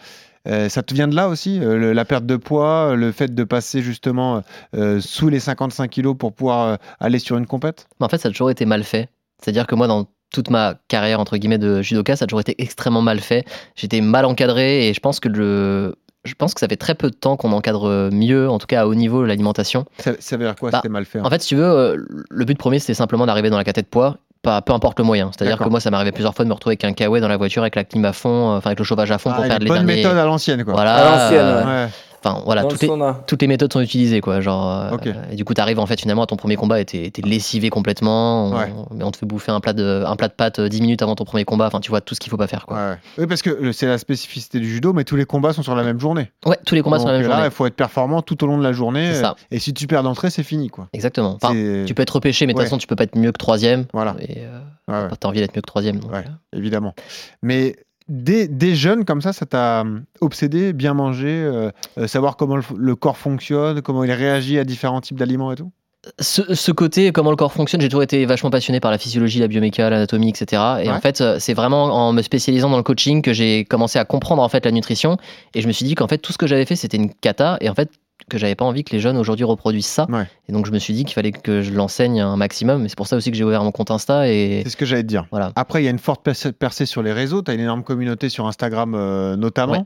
Euh, 0.47 0.69
ça 0.69 0.81
te 0.83 0.93
vient 0.93 1.07
de 1.07 1.15
là 1.15 1.27
aussi, 1.29 1.59
euh, 1.63 1.77
le- 1.77 1.93
la 1.93 2.05
perte 2.05 2.25
de 2.25 2.35
poids, 2.35 2.95
le 2.95 3.11
fait 3.11 3.33
de 3.33 3.43
passer 3.43 3.81
justement 3.81 4.41
euh, 4.75 4.99
sous 4.99 5.29
les 5.29 5.39
55 5.39 5.87
kilos 5.89 6.15
pour 6.17 6.33
pouvoir 6.33 6.67
euh, 6.67 6.75
aller 6.99 7.19
sur 7.19 7.37
une 7.37 7.45
compète? 7.45 7.87
En 7.99 8.09
fait, 8.09 8.17
ça 8.17 8.29
a 8.29 8.31
toujours 8.31 8.49
été 8.49 8.65
mal 8.65 8.83
fait. 8.83 9.09
C'est-à-dire 9.41 9.67
que 9.67 9.75
moi, 9.75 9.87
dans 9.87 10.07
toute 10.33 10.49
ma 10.49 10.75
carrière 10.87 11.19
entre 11.19 11.37
guillemets 11.37 11.57
de 11.57 11.81
judoka, 11.81 12.15
ça 12.15 12.23
a 12.23 12.27
toujours 12.27 12.39
été 12.41 12.55
extrêmement 12.61 13.01
mal 13.01 13.19
fait. 13.19 13.45
J'étais 13.75 14.01
mal 14.01 14.25
encadré 14.25 14.87
et 14.87 14.93
je 14.93 14.99
pense 14.99 15.19
que 15.19 15.27
le, 15.29 15.95
je 16.23 16.33
pense 16.35 16.53
que 16.53 16.59
ça 16.59 16.67
fait 16.67 16.75
très 16.77 16.95
peu 16.95 17.09
de 17.09 17.15
temps 17.15 17.35
qu'on 17.37 17.51
encadre 17.51 18.09
mieux, 18.11 18.49
en 18.49 18.57
tout 18.57 18.67
cas 18.67 18.81
à 18.83 18.87
haut 18.87 18.95
niveau, 18.95 19.25
l'alimentation. 19.25 19.85
ça, 19.99 20.13
ça 20.19 20.37
veut 20.37 20.45
dire 20.45 20.55
quoi 20.55 20.71
Bah, 20.71 20.79
C'était 20.81 20.89
mal 20.89 21.05
fait. 21.05 21.19
hein? 21.19 21.23
En 21.25 21.29
fait, 21.29 21.41
si 21.41 21.49
tu 21.49 21.55
veux, 21.55 21.65
euh, 21.65 21.97
le 22.29 22.45
but 22.45 22.57
premier, 22.57 22.79
c'était 22.79 22.93
simplement 22.93 23.25
d'arriver 23.25 23.49
dans 23.49 23.57
la 23.57 23.63
caté 23.63 23.81
de 23.81 23.87
poids, 23.87 24.17
pas, 24.41 24.61
peu 24.61 24.73
importe 24.73 24.97
le 24.99 25.05
moyen. 25.05 25.29
C'est-à-dire 25.35 25.57
que 25.57 25.69
moi, 25.69 25.79
ça 25.79 25.89
m'est 25.91 25.95
arrivé 25.97 26.11
plusieurs 26.11 26.33
fois 26.33 26.45
de 26.45 26.49
me 26.49 26.53
retrouver 26.53 26.73
avec 26.73 26.83
un 26.85 26.93
kawaii 26.93 27.21
dans 27.21 27.27
la 27.27 27.37
voiture, 27.37 27.61
avec 27.61 27.75
la 27.75 27.83
clim 27.83 28.03
à 28.05 28.13
fond, 28.13 28.53
euh, 28.53 28.57
enfin 28.57 28.69
avec 28.71 28.79
le 28.79 28.85
chauffage 28.85 29.11
à 29.11 29.17
fond 29.17 29.29
Ah, 29.31 29.35
pour 29.35 29.45
faire 29.45 29.59
les 29.59 29.65
derniers. 29.65 29.97
méthodes 29.97 30.17
à 30.17 30.25
l'ancienne, 30.25 30.63
quoi. 30.63 30.73
Voilà. 30.73 30.95
À 30.95 31.03
l'ancienne, 31.23 31.45
euh, 31.45 31.83
ouais. 31.85 31.89
Enfin 32.23 32.41
voilà, 32.45 32.61
toutes 32.63 32.73
le 32.73 32.77
les, 32.81 32.87
sauna. 32.87 33.19
toutes 33.25 33.41
les 33.41 33.47
méthodes 33.47 33.73
sont 33.73 33.81
utilisées 33.81 34.21
quoi. 34.21 34.41
Genre, 34.41 34.69
euh, 34.69 34.97
et 35.31 35.35
du 35.35 35.43
coup, 35.43 35.53
t'arrives 35.55 35.79
en 35.79 35.85
fait 35.87 35.99
finalement 35.99 36.21
à 36.23 36.27
ton 36.27 36.35
premier 36.35 36.55
combat 36.55 36.79
et 36.79 36.85
t'es 36.85 37.11
lessivé 37.23 37.69
complètement. 37.71 38.45
On, 38.49 38.51
Ouais. 38.55 38.71
on 39.01 39.09
te 39.11 39.17
fait 39.17 39.25
bouffer 39.25 39.51
un 39.51 39.59
plat 39.59 39.73
de 39.73 40.03
un 40.05 40.15
plat 40.15 40.27
de 40.27 40.33
pâtes 40.33 40.59
euh, 40.59 40.69
10 40.69 40.81
minutes 40.81 41.01
avant 41.01 41.15
ton 41.15 41.23
premier 41.25 41.45
combat. 41.45 41.65
Enfin, 41.65 41.79
tu 41.79 41.89
vois 41.89 41.99
tout 42.01 42.13
ce 42.13 42.19
qu'il 42.19 42.29
faut 42.29 42.37
pas 42.37 42.45
faire 42.47 42.65
quoi. 42.67 42.77
Ouais. 42.77 42.95
Oui, 43.17 43.25
parce 43.27 43.41
que 43.41 43.49
euh, 43.49 43.71
c'est 43.71 43.87
la 43.87 43.97
spécificité 43.97 44.59
du 44.59 44.69
judo, 44.69 44.93
mais 44.93 45.03
tous 45.03 45.15
les 45.15 45.25
combats 45.25 45.53
sont 45.53 45.63
sur 45.63 45.75
la 45.75 45.83
même 45.83 45.99
journée. 45.99 46.31
Ouais, 46.45 46.57
tous 46.65 46.75
les 46.75 46.81
combats 46.83 46.99
sont 46.99 47.07
la 47.07 47.13
Donc, 47.13 47.21
même 47.21 47.29
là, 47.29 47.35
journée. 47.37 47.49
il 47.49 47.55
faut 47.55 47.65
être 47.65 47.75
performant 47.75 48.21
tout 48.21 48.43
au 48.43 48.47
long 48.47 48.57
de 48.59 48.63
la 48.63 48.71
journée. 48.71 49.13
Ça. 49.15 49.31
euh, 49.31 49.55
Et 49.55 49.59
si 49.59 49.73
tu 49.73 49.87
perds 49.87 50.03
d'entrée, 50.03 50.29
c'est 50.29 50.43
fini, 50.43 50.69
quoi. 50.69 50.87
Exactement. 50.93 51.37
Enfin, 51.41 51.53
tu 51.87 51.93
peux 51.95 52.03
être 52.03 52.15
repêché, 52.15 52.45
mais 52.45 52.53
de 52.53 52.57
Ouais. 52.59 52.65
toute 52.65 52.69
façon, 52.69 52.77
tu 52.77 52.85
peux 52.87 52.95
pas 52.95 53.05
être 53.05 53.17
mieux 53.17 53.31
que 53.31 53.37
troisième. 53.39 53.85
Voilà. 53.93 54.15
Et 54.19 54.39
euh, 54.39 54.59
Ouais, 54.87 54.95
ouais. 55.03 55.09
t'as 55.19 55.27
envie 55.27 55.39
d'être 55.39 55.55
mieux 55.55 55.61
que 55.61 55.67
troisième. 55.67 55.99
euh, 56.13 56.21
évidemment. 56.53 56.93
Mais 57.41 57.75
dès, 58.11 58.47
dès 58.47 58.75
jeune, 58.75 59.05
comme 59.05 59.21
ça, 59.21 59.33
ça 59.33 59.45
t'a 59.45 59.81
hum, 59.81 60.03
obsédé, 60.19 60.73
bien 60.73 60.93
manger, 60.93 61.29
euh, 61.43 61.71
euh, 61.97 62.07
savoir 62.07 62.35
comment 62.37 62.57
le, 62.57 62.63
le 62.77 62.95
corps 62.95 63.17
fonctionne, 63.17 63.81
comment 63.81 64.03
il 64.03 64.11
réagit 64.11 64.59
à 64.59 64.63
différents 64.63 65.01
types 65.01 65.17
d'aliments 65.17 65.51
et 65.51 65.55
tout? 65.55 65.71
Ce, 66.19 66.55
ce 66.55 66.71
côté, 66.71 67.11
comment 67.11 67.29
le 67.29 67.35
corps 67.35 67.53
fonctionne, 67.53 67.79
j'ai 67.79 67.87
toujours 67.87 68.01
été 68.03 68.25
vachement 68.25 68.49
passionné 68.49 68.79
par 68.79 68.89
la 68.89 68.97
physiologie, 68.97 69.39
la 69.39 69.47
bioméca, 69.47 69.87
l'anatomie, 69.89 70.29
etc. 70.29 70.61
Et 70.81 70.87
Ouais. 70.87 70.89
en 70.89 70.99
fait, 70.99 71.21
euh, 71.21 71.37
c'est 71.39 71.53
vraiment 71.53 71.83
en 71.85 72.11
me 72.11 72.21
spécialisant 72.23 72.69
dans 72.71 72.77
le 72.77 72.83
coaching 72.83 73.21
que 73.21 73.33
j'ai 73.33 73.65
commencé 73.65 73.99
à 73.99 74.05
comprendre 74.05 74.41
en 74.41 74.49
fait 74.49 74.65
la 74.65 74.71
nutrition. 74.71 75.17
Et 75.53 75.61
je 75.61 75.67
me 75.67 75.71
suis 75.71 75.85
dit 75.85 75.93
qu'en 75.95 76.07
fait, 76.07 76.17
tout 76.17 76.33
ce 76.33 76.39
que 76.39 76.47
j'avais 76.47 76.65
fait, 76.65 76.75
c'était 76.75 76.97
une 76.97 77.13
cata. 77.13 77.57
Et 77.61 77.69
en 77.69 77.75
fait, 77.75 77.91
que 78.29 78.37
j'avais 78.37 78.55
pas 78.55 78.65
envie 78.65 78.83
que 78.83 78.91
les 78.93 78.99
jeunes 78.99 79.17
aujourd'hui 79.17 79.45
reproduisent 79.45 79.85
ça. 79.85 80.05
Ouais. 80.09 80.25
Et 80.49 80.51
donc, 80.53 80.65
je 80.65 80.71
me 80.71 80.79
suis 80.79 80.93
dit 80.93 81.03
qu'il 81.05 81.13
fallait 81.13 81.31
que 81.31 81.61
je 81.61 81.71
l'enseigne 81.71 82.21
un 82.21 82.37
maximum. 82.37 82.87
C'est 82.89 82.95
pour 82.97 83.07
ça 83.07 83.15
aussi 83.17 83.31
que 83.31 83.37
j'ai 83.37 83.43
ouvert 83.43 83.63
mon 83.63 83.71
compte 83.71 83.91
Insta. 83.91 84.29
Et 84.29 84.61
C'est 84.63 84.69
ce 84.69 84.77
que 84.77 84.85
j'allais 84.85 85.03
te 85.03 85.07
dire. 85.07 85.25
voilà. 85.31 85.51
Après, 85.55 85.81
il 85.81 85.85
y 85.85 85.87
a 85.87 85.91
une 85.91 85.99
forte 85.99 86.23
percée 86.23 86.51
percée 86.51 86.85
sur 86.85 87.01
les 87.03 87.11
réseaux. 87.13 87.41
Tu 87.41 87.51
as 87.51 87.53
une 87.53 87.59
énorme 87.61 87.83
communauté 87.83 88.29
sur 88.29 88.47
Instagram 88.47 88.93
euh, 88.95 89.35
notamment. 89.35 89.73
Ouais. 89.73 89.83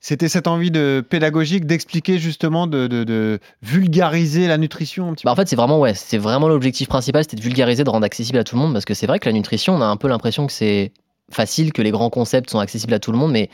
C'était 0.00 0.28
cette 0.28 0.46
envie 0.46 0.70
de 0.70 1.04
pédagogique 1.08 1.66
d'expliquer 1.66 2.18
justement, 2.18 2.68
de, 2.68 2.86
de- 2.86 3.02
de 3.02 3.40
vulgariser 3.62 4.46
la 4.46 4.56
nutrition 4.56 5.08
un 5.08 5.14
petit 5.14 5.24
Bah 5.24 5.32
en 5.32 5.36
fait, 5.36 5.48
c'est 5.48 5.56
vraiment, 5.56 5.80
ouais, 5.80 5.94
c'est 5.94 6.18
vraiment 6.18 6.46
l'objectif 6.48 6.86
principal, 6.88 7.24
c'était 7.24 7.36
de 7.36 7.42
vulgariser, 7.42 7.82
de 7.82 7.90
rendre 7.90 8.06
accessible 8.06 8.38
à 8.38 8.44
tout 8.44 8.54
le 8.54 8.62
monde, 8.62 8.72
parce 8.72 8.84
que 8.84 8.94
c'est 8.94 9.08
vrai 9.08 9.18
que 9.18 9.28
la 9.28 9.32
nutrition, 9.32 9.74
on 9.74 9.80
a 9.80 9.86
un 9.86 9.96
peu 9.96 10.06
l'impression 10.06 10.46
que 10.46 10.52
c'est 10.52 10.92
facile, 11.32 11.72
que 11.72 11.82
les 11.82 11.90
grands 11.90 12.10
concepts 12.10 12.48
sont 12.50 12.60
accessibles 12.60 12.94
à 12.94 13.00
tout 13.00 13.10
le 13.10 13.18
monde, 13.18 13.32
mais 13.32 13.50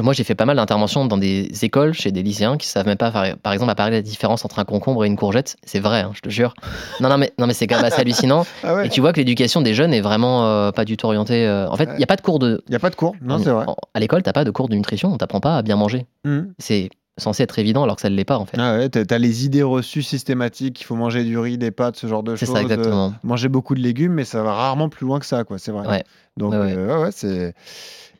moi 0.00 0.12
j'ai 0.14 0.24
fait 0.24 0.34
pas 0.34 0.46
mal 0.46 0.56
d'interventions 0.56 1.04
dans 1.04 1.18
des 1.18 1.50
écoles, 1.62 1.92
chez 1.92 2.12
des 2.12 2.22
lycéens 2.22 2.56
qui 2.56 2.66
savent 2.66 2.86
même 2.86 2.96
pas, 2.96 3.10
par, 3.42 3.52
exemple, 3.52 3.70
à 3.70 3.74
parler 3.74 3.90
de 3.92 3.96
la 3.96 4.02
différence 4.02 4.44
entre 4.44 4.58
un 4.58 4.64
concombre 4.64 5.04
et 5.04 5.06
une 5.06 5.16
courgette. 5.16 5.56
C'est 5.64 5.80
vrai, 5.80 6.00
hein, 6.00 6.12
je 6.14 6.20
te 6.20 6.30
jure. 6.30 6.54
Non, 7.00 7.08
non, 7.10 7.18
mais, 7.18 7.32
non, 7.38 7.46
mais 7.46 7.52
c'est 7.52 7.66
quand 7.66 7.76
même 7.76 7.84
assez 7.84 8.00
hallucinant. 8.00 8.46
Ah 8.64 8.74
ouais. 8.74 8.86
Et 8.86 8.88
tu 8.88 9.00
vois 9.02 9.12
que 9.12 9.18
l'éducation 9.18 9.60
des 9.60 9.74
jeunes 9.74 9.92
est 9.92 10.00
vraiment 10.00 10.46
euh, 10.46 10.70
pas 10.70 10.84
du 10.86 10.96
tout 10.96 11.06
orientée. 11.06 11.46
euh, 11.46 11.68
En 11.68 11.76
fait, 11.76 11.88
il 11.92 11.96
n'y 11.98 12.04
a 12.04 12.06
pas 12.06 12.16
de 12.16 12.22
cours 12.22 12.38
de. 12.38 12.62
Il 12.68 12.70
n'y 12.70 12.76
a 12.76 12.80
pas 12.80 12.90
de 12.90 12.94
cours, 12.96 13.14
non, 13.20 13.38
c'est 13.38 13.50
vrai. 13.50 13.66
À 13.92 14.00
l'école, 14.00 14.22
t'as 14.22 14.32
pas 14.32 14.44
de 14.44 14.50
cours 14.50 14.68
de 14.68 14.74
nutrition, 14.76 15.12
on 15.12 15.18
t'apprend 15.18 15.40
pas 15.40 15.58
à 15.58 15.62
bien 15.62 15.76
manger. 15.76 16.06
Mhm. 16.24 16.54
C'est 16.58 16.88
censé 17.18 17.42
être 17.42 17.58
évident 17.58 17.82
alors 17.82 17.96
que 17.96 18.02
ça 18.02 18.08
ne 18.08 18.14
l'est 18.16 18.24
pas 18.24 18.38
en 18.38 18.46
fait. 18.46 18.56
Ah 18.58 18.78
ouais, 18.78 18.88
t'as 18.88 19.18
les 19.18 19.44
idées 19.44 19.62
reçues 19.62 20.02
systématiques, 20.02 20.80
il 20.80 20.84
faut 20.84 20.94
manger 20.96 21.24
du 21.24 21.36
riz, 21.38 21.58
des 21.58 21.70
pâtes, 21.70 21.96
ce 21.96 22.06
genre 22.06 22.22
de 22.22 22.34
C'est 22.36 22.46
choses. 22.46 22.54
ça, 22.54 22.62
exactement. 22.62 23.08
euh, 23.08 23.10
manger 23.22 23.48
beaucoup 23.50 23.74
de 23.74 23.80
légumes, 23.80 24.14
mais 24.14 24.24
ça 24.24 24.42
va 24.42 24.54
rarement 24.54 24.88
plus 24.88 25.04
loin 25.04 25.20
que 25.20 25.26
ça, 25.26 25.44
quoi, 25.44 25.58
c'est 25.58 25.72
vrai. 25.72 25.86
Ouais. 25.86 26.02
Donc, 26.38 26.52
Ouais, 26.52 26.58
ouais. 26.60 26.74
euh, 26.74 26.96
ouais, 26.96 27.02
ouais, 27.04 27.10
c'est. 27.12 27.54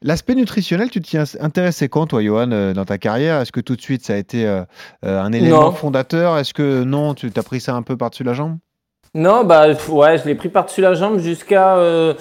L'aspect 0.04 0.35
nutritionnel, 0.35 0.90
tu 0.90 1.00
t'y 1.00 1.16
intéressais 1.16 1.88
quand, 1.88 2.06
toi, 2.09 2.23
Johan, 2.23 2.50
euh, 2.50 2.73
dans 2.73 2.85
ta 2.85 2.99
carrière? 2.99 3.40
Est-ce 3.40 3.52
que 3.52 3.61
tout 3.61 3.76
de 3.76 3.80
suite 3.80 4.04
ça 4.04 4.14
a 4.14 4.16
été 4.16 4.47
euh, 4.47 4.62
euh, 5.04 5.21
un 5.21 5.32
élément 5.32 5.61
Non. 5.66 5.73
fondateur? 5.73 6.38
Est-ce 6.38 6.52
que 6.54 6.82
non, 6.82 7.14
tu 7.14 7.30
t'as 7.30 7.42
pris 7.44 7.61
ça 7.61 7.75
un 7.75 7.82
peu 7.82 7.97
par-dessus 7.97 8.25
la 8.25 8.35
jambe? 8.35 8.56
Non, 9.14 9.44
bah 9.44 9.66
ouais, 9.90 10.16
je 10.16 10.25
l'ai 10.25 10.35
pris 10.35 10.49
par-dessus 10.49 10.80
la 10.80 10.94
jambe 10.94 11.18
jusqu'à 11.18 11.76
euh, 11.76 12.14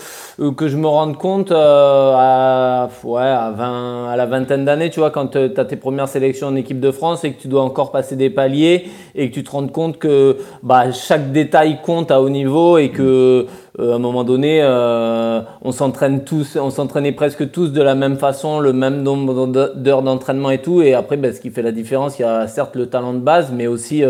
que 0.57 0.67
je 0.67 0.75
me 0.75 0.87
rende 0.87 1.17
compte 1.17 1.49
euh, 1.53 2.13
à, 2.17 2.89
ouais, 3.05 3.21
à, 3.21 3.49
20, 3.51 4.09
à 4.09 4.15
la 4.17 4.25
vingtaine 4.25 4.65
d'années, 4.65 4.89
tu 4.89 4.99
vois, 4.99 5.09
quand 5.09 5.27
tu 5.27 5.37
as 5.37 5.65
tes 5.65 5.77
premières 5.77 6.09
sélections 6.09 6.47
en 6.47 6.55
équipe 6.57 6.81
de 6.81 6.91
France 6.91 7.23
et 7.23 7.31
que 7.31 7.41
tu 7.41 7.47
dois 7.47 7.63
encore 7.63 7.93
passer 7.93 8.17
des 8.17 8.29
paliers 8.29 8.89
et 9.15 9.29
que 9.29 9.33
tu 9.33 9.41
te 9.45 9.51
rends 9.51 9.69
compte 9.69 9.99
que 9.99 10.35
bah, 10.63 10.91
chaque 10.91 11.31
détail 11.31 11.79
compte 11.81 12.11
à 12.11 12.21
haut 12.21 12.29
niveau 12.29 12.77
et 12.77 12.89
que 12.89 13.47
à 13.81 13.95
un 13.95 13.99
moment 13.99 14.23
donné, 14.23 14.59
euh, 14.61 15.41
on 15.61 15.71
s'entraînait 15.71 17.11
presque 17.11 17.51
tous 17.51 17.71
de 17.71 17.81
la 17.81 17.95
même 17.95 18.17
façon, 18.17 18.59
le 18.59 18.73
même 18.73 19.01
nombre 19.01 19.47
d'heures 19.75 20.03
d'entraînement 20.03 20.51
et 20.51 20.61
tout. 20.61 20.81
Et 20.81 20.93
après, 20.93 21.17
bah, 21.17 21.33
ce 21.33 21.41
qui 21.41 21.49
fait 21.49 21.61
la 21.61 21.71
différence, 21.71 22.19
il 22.19 22.23
y 22.23 22.25
a 22.25 22.47
certes 22.47 22.75
le 22.75 22.87
talent 22.87 23.13
de 23.13 23.19
base, 23.19 23.51
mais 23.51 23.67
aussi 23.67 24.03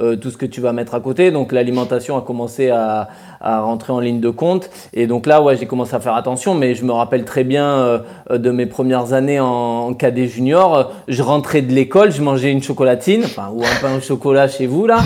euh, 0.00 0.16
tout 0.16 0.30
ce 0.30 0.36
que 0.36 0.46
tu 0.46 0.60
vas 0.60 0.72
mettre 0.72 0.94
à 0.94 1.00
côté. 1.00 1.30
Donc 1.30 1.52
l'alimentation 1.52 2.16
a 2.16 2.22
commencé 2.22 2.70
à, 2.70 3.08
à 3.40 3.60
rentrer 3.60 3.92
en 3.92 4.00
ligne 4.00 4.20
de 4.20 4.30
compte. 4.30 4.70
Et 4.92 5.06
donc 5.06 5.26
là, 5.26 5.42
ouais, 5.42 5.56
j'ai 5.56 5.66
commencé 5.66 5.94
à 5.94 6.00
faire 6.00 6.14
attention, 6.14 6.54
mais 6.54 6.74
je 6.74 6.84
me 6.84 6.92
rappelle 6.92 7.24
très 7.24 7.44
bien 7.44 7.64
euh, 7.64 7.98
de 8.30 8.50
mes 8.50 8.66
premières 8.66 9.12
années 9.12 9.40
en, 9.40 9.46
en 9.88 9.94
cadet 9.94 10.26
junior. 10.26 10.92
Je 11.08 11.22
rentrais 11.22 11.62
de 11.62 11.72
l'école, 11.72 12.12
je 12.12 12.22
mangeais 12.22 12.50
une 12.50 12.62
chocolatine, 12.62 13.22
enfin, 13.24 13.50
ou 13.54 13.62
un 13.62 13.80
pain 13.80 13.96
au 13.96 14.00
chocolat 14.00 14.48
chez 14.48 14.66
vous 14.66 14.86
là, 14.86 14.98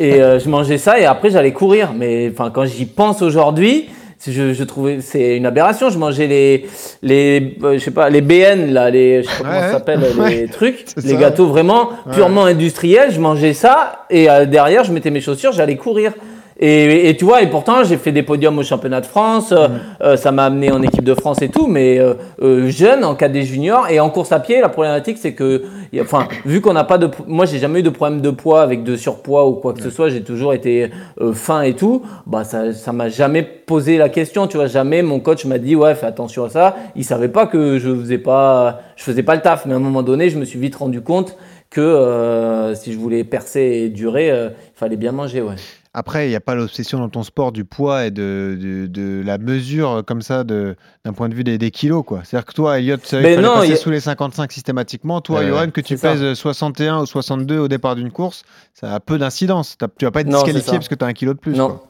et 0.00 0.20
euh, 0.20 0.38
je 0.38 0.48
mangeais 0.48 0.78
ça 0.78 0.98
et 0.98 1.04
après 1.04 1.30
j'allais 1.30 1.52
courir. 1.52 1.92
Mais 1.94 2.30
enfin, 2.32 2.50
quand 2.50 2.64
j'y 2.64 2.86
pense 2.86 3.22
aujourd'hui, 3.22 3.88
je, 4.26 4.52
je 4.52 4.64
trouvais 4.64 5.00
c'est 5.00 5.36
une 5.36 5.46
aberration. 5.46 5.90
Je 5.90 5.98
mangeais 5.98 6.26
les 6.26 6.66
les 7.02 7.56
euh, 7.62 7.74
je 7.74 7.78
sais 7.78 7.90
pas 7.90 8.10
les 8.10 8.20
BN 8.20 8.72
là, 8.72 8.90
les 8.90 9.22
je 9.22 9.28
sais 9.28 9.42
pas 9.42 9.48
comment 9.48 9.60
ça 9.60 9.72
s'appelle 9.72 10.00
les 10.28 10.48
trucs, 10.48 10.86
les 10.96 11.10
ça. 11.10 11.16
gâteaux 11.16 11.46
vraiment 11.46 11.90
purement 12.12 12.44
industriels. 12.44 13.10
Je 13.12 13.20
mangeais 13.20 13.54
ça 13.54 14.06
et 14.10 14.28
euh, 14.28 14.44
derrière 14.44 14.84
je 14.84 14.92
mettais 14.92 15.10
mes 15.10 15.20
chaussures, 15.20 15.52
j'allais 15.52 15.76
courir. 15.76 16.12
Et, 16.60 17.08
et 17.08 17.16
tu 17.16 17.24
vois, 17.24 17.40
et 17.42 17.46
pourtant 17.48 17.84
j'ai 17.84 17.96
fait 17.96 18.10
des 18.10 18.24
podiums 18.24 18.58
au 18.58 18.64
championnat 18.64 19.00
de 19.00 19.06
France, 19.06 19.52
euh, 19.52 19.68
euh, 20.02 20.16
ça 20.16 20.32
m'a 20.32 20.44
amené 20.46 20.72
en 20.72 20.82
équipe 20.82 21.04
de 21.04 21.14
France 21.14 21.40
et 21.40 21.48
tout, 21.50 21.68
mais 21.68 22.00
euh, 22.00 22.68
jeune 22.68 23.04
en 23.04 23.14
cadet 23.14 23.42
junior 23.42 23.86
et 23.88 24.00
en 24.00 24.10
course 24.10 24.32
à 24.32 24.40
pied, 24.40 24.60
la 24.60 24.68
problématique 24.68 25.18
c'est 25.20 25.34
que, 25.34 25.62
y 25.92 26.00
a- 26.00 26.02
enfin, 26.02 26.26
vu 26.44 26.60
qu'on 26.60 26.72
n'a 26.72 26.82
pas 26.82 26.98
de, 26.98 27.08
moi 27.28 27.46
j'ai 27.46 27.58
jamais 27.58 27.78
eu 27.78 27.82
de 27.84 27.90
problème 27.90 28.20
de 28.20 28.30
poids 28.30 28.60
avec 28.62 28.82
de 28.82 28.96
surpoids 28.96 29.46
ou 29.46 29.52
quoi 29.52 29.72
que 29.72 29.80
ce 29.80 29.90
soit, 29.90 30.08
j'ai 30.08 30.22
toujours 30.22 30.52
été 30.52 30.90
fin 31.32 31.62
et 31.62 31.74
tout, 31.74 32.02
bah 32.26 32.42
ça, 32.42 32.72
ça 32.72 32.92
m'a 32.92 33.08
jamais 33.08 33.44
posé 33.44 33.96
la 33.96 34.08
question, 34.08 34.48
tu 34.48 34.56
vois, 34.56 34.66
jamais 34.66 35.02
mon 35.02 35.20
coach 35.20 35.44
m'a 35.44 35.58
dit 35.58 35.76
ouais 35.76 35.94
fais 35.94 36.06
attention 36.06 36.42
à 36.44 36.48
ça, 36.50 36.74
il 36.96 37.04
savait 37.04 37.28
pas 37.28 37.46
que 37.46 37.78
je 37.78 37.94
faisais 37.94 38.18
pas, 38.18 38.80
je 38.96 39.04
faisais 39.04 39.22
pas 39.22 39.36
le 39.36 39.42
taf, 39.42 39.64
mais 39.64 39.74
à 39.74 39.76
un 39.76 39.80
moment 39.80 40.02
donné 40.02 40.28
je 40.28 40.36
me 40.38 40.44
suis 40.44 40.58
vite 40.58 40.74
rendu 40.74 41.02
compte 41.02 41.36
que 41.70 42.72
si 42.74 42.92
je 42.92 42.98
voulais 42.98 43.22
percer 43.22 43.60
et 43.60 43.88
durer, 43.90 44.28
il 44.28 44.50
fallait 44.74 44.96
bien 44.96 45.12
manger, 45.12 45.40
ouais. 45.42 45.54
Après, 45.94 46.26
il 46.26 46.30
n'y 46.30 46.36
a 46.36 46.40
pas 46.40 46.54
l'obsession 46.54 46.98
dans 46.98 47.08
ton 47.08 47.22
sport 47.22 47.50
du 47.52 47.64
poids 47.64 48.04
et 48.06 48.10
de, 48.10 48.58
de, 48.60 48.86
de 48.86 49.22
la 49.24 49.38
mesure 49.38 49.90
euh, 49.90 50.02
comme 50.02 50.22
ça 50.22 50.44
d'un 50.44 50.74
point 51.14 51.28
de 51.28 51.34
vue 51.34 51.44
des, 51.44 51.58
des 51.58 51.70
kilos. 51.70 52.04
quoi. 52.06 52.20
C'est-à-dire 52.24 52.46
que 52.46 52.52
toi, 52.54 52.78
Elliot, 52.78 52.96
tu 52.98 53.16
non, 53.16 53.22
passer 53.54 53.68
il 53.68 53.72
y 53.74 53.76
sous 53.76 53.90
les 53.90 54.00
55 54.00 54.52
systématiquement. 54.52 55.20
Toi, 55.20 55.46
Johan, 55.46 55.70
que 55.70 55.80
tu 55.80 55.96
ça. 55.96 56.10
pèses 56.12 56.34
61 56.34 57.00
ou 57.02 57.06
62 57.06 57.58
au 57.58 57.68
départ 57.68 57.96
d'une 57.96 58.10
course, 58.12 58.42
ça 58.74 58.94
a 58.94 59.00
peu 59.00 59.18
d'incidence. 59.18 59.76
Tu 59.98 60.04
vas 60.04 60.10
pas 60.10 60.20
être 60.20 60.26
Non, 60.28 60.38
disqualifié 60.42 60.72
parce 60.74 60.88
que 60.88 60.94
tu 60.94 61.04
as 61.04 61.08
un 61.08 61.12
kilo 61.14 61.32
de 61.34 61.38
plus. 61.38 61.54
Non. 61.54 61.68
quoi. 61.68 61.84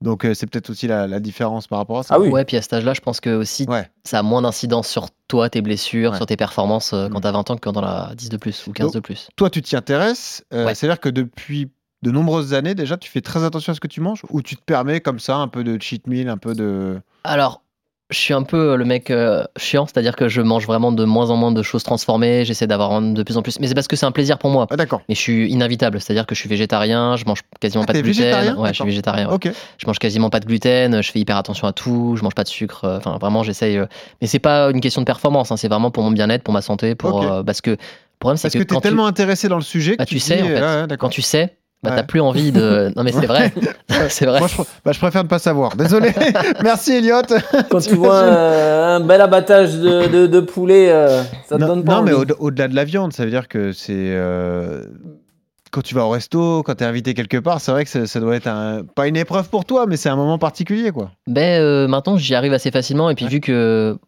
Donc, 0.00 0.24
euh, 0.24 0.32
c'est 0.32 0.46
peut-être 0.46 0.70
aussi 0.70 0.86
la, 0.86 1.08
la 1.08 1.18
différence 1.18 1.66
par 1.66 1.78
rapport 1.80 1.98
à 1.98 2.02
ça. 2.04 2.14
Ah 2.14 2.20
oui. 2.20 2.28
Ouais, 2.28 2.44
puis 2.44 2.56
à 2.56 2.62
cet 2.62 2.72
âge-là, 2.72 2.94
je 2.94 3.00
pense 3.00 3.18
que 3.18 3.34
aussi 3.34 3.66
Ouais. 3.68 3.90
ça 4.04 4.20
a 4.20 4.22
moins 4.22 4.42
d'incidence 4.42 4.86
sur 4.86 5.08
toi, 5.26 5.50
tes 5.50 5.60
blessures, 5.60 6.12
Ouais. 6.12 6.16
sur 6.18 6.26
tes 6.26 6.36
performances 6.36 6.92
euh, 6.92 7.08
quand 7.08 7.18
Mm. 7.18 7.22
t'as 7.22 7.32
20 7.32 7.50
ans 7.50 7.54
que 7.56 7.60
quand 7.60 7.72
dans 7.72 7.80
la 7.80 8.12
10 8.16 8.28
de 8.28 8.36
plus 8.36 8.64
ou 8.68 8.72
15 8.72 8.86
Donc, 8.86 8.94
de 8.94 9.00
plus. 9.00 9.28
Toi, 9.34 9.50
tu 9.50 9.60
t'y 9.60 9.74
intéresses. 9.74 10.44
euh, 10.54 10.66
Ouais. 10.66 10.76
C'est-à-dire 10.76 11.00
que 11.00 11.08
depuis 11.08 11.72
de 12.02 12.10
nombreuses 12.10 12.54
années, 12.54 12.74
déjà, 12.74 12.96
tu 12.96 13.10
fais 13.10 13.20
très 13.20 13.44
attention 13.44 13.72
à 13.72 13.74
ce 13.74 13.80
que 13.80 13.88
tu 13.88 14.00
manges 14.00 14.22
ou 14.30 14.42
tu 14.42 14.56
te 14.56 14.62
permets 14.62 15.00
comme 15.00 15.18
ça 15.18 15.36
un 15.36 15.48
peu 15.48 15.64
de 15.64 15.80
cheat 15.80 16.06
meal, 16.06 16.28
un 16.28 16.38
peu 16.38 16.54
de. 16.54 17.00
Alors, 17.24 17.62
je 18.10 18.16
suis 18.16 18.32
un 18.32 18.42
peu 18.42 18.76
le 18.76 18.84
mec 18.86 19.10
euh, 19.10 19.44
chiant, 19.58 19.84
c'est-à-dire 19.84 20.16
que 20.16 20.28
je 20.28 20.40
mange 20.40 20.64
vraiment 20.66 20.92
de 20.92 21.04
moins 21.04 21.28
en 21.28 21.36
moins 21.36 21.52
de 21.52 21.62
choses 21.62 21.82
transformées, 21.82 22.46
j'essaie 22.46 22.66
d'avoir 22.66 23.02
de 23.02 23.22
plus 23.22 23.36
en 23.36 23.42
plus. 23.42 23.60
Mais 23.60 23.66
c'est 23.66 23.74
parce 23.74 23.86
que 23.88 23.96
c'est 23.96 24.06
un 24.06 24.12
plaisir 24.12 24.38
pour 24.38 24.48
moi. 24.48 24.66
Ah, 24.70 24.76
d'accord. 24.76 25.02
Mais 25.10 25.14
je 25.14 25.20
suis 25.20 25.50
inévitable, 25.50 26.00
c'est-à-dire 26.00 26.24
que 26.24 26.34
je 26.34 26.40
suis 26.40 26.48
végétarien, 26.48 27.16
je 27.16 27.26
mange 27.26 27.40
quasiment 27.60 27.82
Ah, 27.82 27.88
pas 27.88 27.92
de 27.92 28.00
gluten. 28.00 28.22
végétarien 28.24 28.56
ouais, 28.56 28.68
je 28.70 28.74
suis 28.76 28.84
végétarien. 28.84 29.28
ouais. 29.28 29.34
Ok. 29.34 29.50
Je 29.76 29.86
mange 29.86 29.98
quasiment 29.98 30.30
pas 30.30 30.40
de 30.40 30.46
gluten, 30.46 31.02
je 31.02 31.12
fais 31.12 31.18
hyper 31.18 31.36
attention 31.36 31.66
à 31.66 31.72
tout, 31.74 32.14
je 32.16 32.22
mange 32.22 32.34
pas 32.34 32.44
de 32.44 32.48
sucre. 32.48 32.84
euh, 32.84 32.96
Enfin, 32.96 33.18
vraiment, 33.20 33.42
j'essaye. 33.42 33.76
euh, 33.76 33.84
Mais 34.22 34.26
c'est 34.26 34.38
pas 34.38 34.70
une 34.70 34.80
question 34.80 35.02
de 35.02 35.06
performance, 35.06 35.52
hein, 35.52 35.58
c'est 35.58 35.68
vraiment 35.68 35.90
pour 35.90 36.02
mon 36.02 36.10
bien-être, 36.12 36.42
pour 36.44 36.54
ma 36.54 36.62
santé, 36.62 36.94
pour 36.94 37.22
euh, 37.22 37.42
parce 37.42 37.60
que 37.60 37.72
le 37.72 37.76
problème 38.20 38.38
c'est 38.38 38.44
Parce 38.48 38.54
que, 38.54 38.58
que, 38.60 38.64
tu 38.64 38.72
es 38.72 38.76
quand 38.76 38.80
tellement 38.80 39.06
intéressé 39.06 39.48
dans 39.48 39.56
le 39.56 39.62
sujet 39.62 39.92
que 39.92 39.98
Bah, 39.98 40.06
tu, 40.06 40.18
sais, 40.18 40.36
dis, 40.36 40.42
en 40.44 40.46
fait. 40.46 40.86
ouais, 40.92 40.96
quand 40.96 41.10
tu 41.10 41.20
sais, 41.20 41.58
bah, 41.82 41.90
Ouais. 41.90 41.96
t'as 41.96 42.02
plus 42.02 42.20
envie 42.20 42.50
de. 42.52 42.92
Non 42.96 43.02
mais 43.04 43.12
c'est 43.12 43.26
vrai, 43.26 43.52
c'est 44.08 44.26
vrai. 44.26 44.38
Moi, 44.40 44.48
je, 44.48 44.56
bah, 44.84 44.92
je 44.92 44.98
préfère 44.98 45.22
ne 45.24 45.28
pas 45.28 45.38
savoir. 45.38 45.76
Désolé. 45.76 46.12
Merci, 46.62 46.92
Elliot. 46.92 47.22
Quand 47.70 47.80
tu 47.80 47.94
vois 47.94 48.16
euh, 48.22 48.96
un 48.96 49.00
bel 49.00 49.20
abattage 49.20 49.76
de, 49.76 50.06
de, 50.08 50.26
de 50.26 50.40
poulet, 50.40 50.90
euh, 50.90 51.22
ça 51.48 51.56
te 51.56 51.60
non, 51.60 51.68
donne 51.68 51.84
pas 51.84 51.96
non, 51.96 52.02
mais 52.02 52.12
au- 52.12 52.24
au-delà 52.38 52.68
de 52.68 52.74
la 52.74 52.84
viande, 52.84 53.12
ça 53.12 53.24
veut 53.24 53.30
dire 53.30 53.46
que 53.48 53.72
c'est. 53.72 53.92
euh, 53.96 54.82
Quand 55.70 55.82
tu 55.82 55.94
vas 55.94 56.04
au 56.04 56.08
resto, 56.10 56.62
quand 56.62 56.74
tu 56.76 56.84
es 56.84 56.86
invité 56.86 57.12
quelque 57.14 57.36
part, 57.36 57.60
c'est 57.60 57.70
vrai 57.72 57.84
que 57.84 57.90
ça, 57.90 58.06
ça 58.06 58.20
doit 58.20 58.34
être 58.36 58.46
un... 58.48 58.82
pas 58.94 59.06
une 59.06 59.16
épreuve 59.16 59.48
pour 59.50 59.64
toi, 59.66 59.84
mais 59.86 59.96
c'est 59.98 60.08
un 60.08 60.16
moment 60.16 60.38
particulier, 60.38 60.90
quoi. 60.92 61.10
Ben 61.26 61.60
euh, 61.60 61.86
maintenant 61.86 62.16
j'y 62.16 62.34
arrive 62.34 62.54
assez 62.54 62.70
facilement 62.70 63.10
et 63.10 63.14
puis 63.14 63.26
Ouais. 63.26 63.30
vu 63.30 63.40
que 63.40 63.98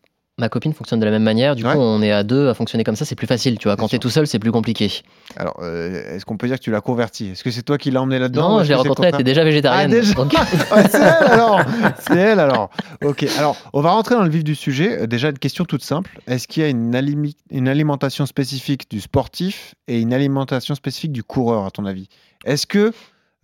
ma 0.41 0.49
copine 0.49 0.73
fonctionne 0.73 0.99
de 0.99 1.05
la 1.05 1.11
même 1.13 1.23
manière, 1.23 1.55
du 1.55 1.65
Ouais. 1.65 1.73
coup 1.75 1.79
on 1.79 2.03
est 2.03 2.11
à 2.11 2.25
deux 2.25 2.49
à 2.49 2.55
fonctionner 2.55 2.83
comme 2.83 2.97
ça, 2.97 3.05
c'est 3.05 3.15
plus 3.15 3.27
facile, 3.29 3.59
tu 3.59 3.69
vois. 3.69 3.77
Quand 3.77 3.87
t'es 3.89 3.99
tout 3.99 4.11
seul, 4.11 4.27
c'est 4.27 4.39
plus 4.41 4.51
compliqué. 4.51 4.91
Alors, 5.37 5.55
euh, 5.63 6.17
est-ce 6.17 6.25
qu'on 6.25 6.37
peut 6.37 6.47
dire 6.49 6.59
que 6.59 6.63
tu 6.65 6.71
l'as 6.73 6.81
converti 6.81 7.29
Est-ce 7.31 7.45
que 7.45 7.51
c'est 7.51 7.63
toi 7.63 7.79
qui 7.79 7.91
l'as 7.91 8.03
emmené 8.03 8.19
là-dedans 8.19 8.59
non, 8.59 8.65
je 8.65 8.69
l'ai 8.71 8.75
rencontrée, 8.75 9.09
elle 9.09 9.15
était 9.15 9.23
déjà 9.25 9.45
végétarienne. 9.45 9.91
Ah, 9.93 10.01
déjà 10.01 10.15
donc- 10.15 10.35
Ah, 10.73 10.89
c'est 10.89 10.99
elle 10.99 11.31
alors 11.33 11.61
C'est 12.01 12.17
elle 12.19 12.41
alors 12.41 12.71
Ok, 13.05 13.25
alors 13.39 13.57
on 13.73 13.81
va 13.83 13.91
rentrer 13.93 14.15
dans 14.17 14.25
le 14.25 14.31
vif 14.31 14.43
du 14.45 14.55
sujet. 14.55 15.03
Euh, 15.03 15.07
Déjà, 15.07 15.29
une 15.29 15.39
question 15.39 15.65
toute 15.65 15.85
simple. 15.85 16.19
Est-ce 16.27 16.49
qu'il 16.49 16.63
y 16.63 16.67
a 16.67 16.69
une, 16.69 16.95
alimi- 16.97 17.37
une 17.51 17.69
alimentation 17.69 18.27
spécifique 18.27 18.91
du 18.91 19.01
sportif 19.01 19.75
et 19.89 20.01
une 20.01 20.13
alimentation 20.15 20.75
spécifique 20.75 21.13
du 21.13 21.23
coureur, 21.23 21.65
à 21.67 21.71
ton 21.71 21.85
avis? 21.85 22.09
Est-ce 22.45 22.67
que, 22.67 22.93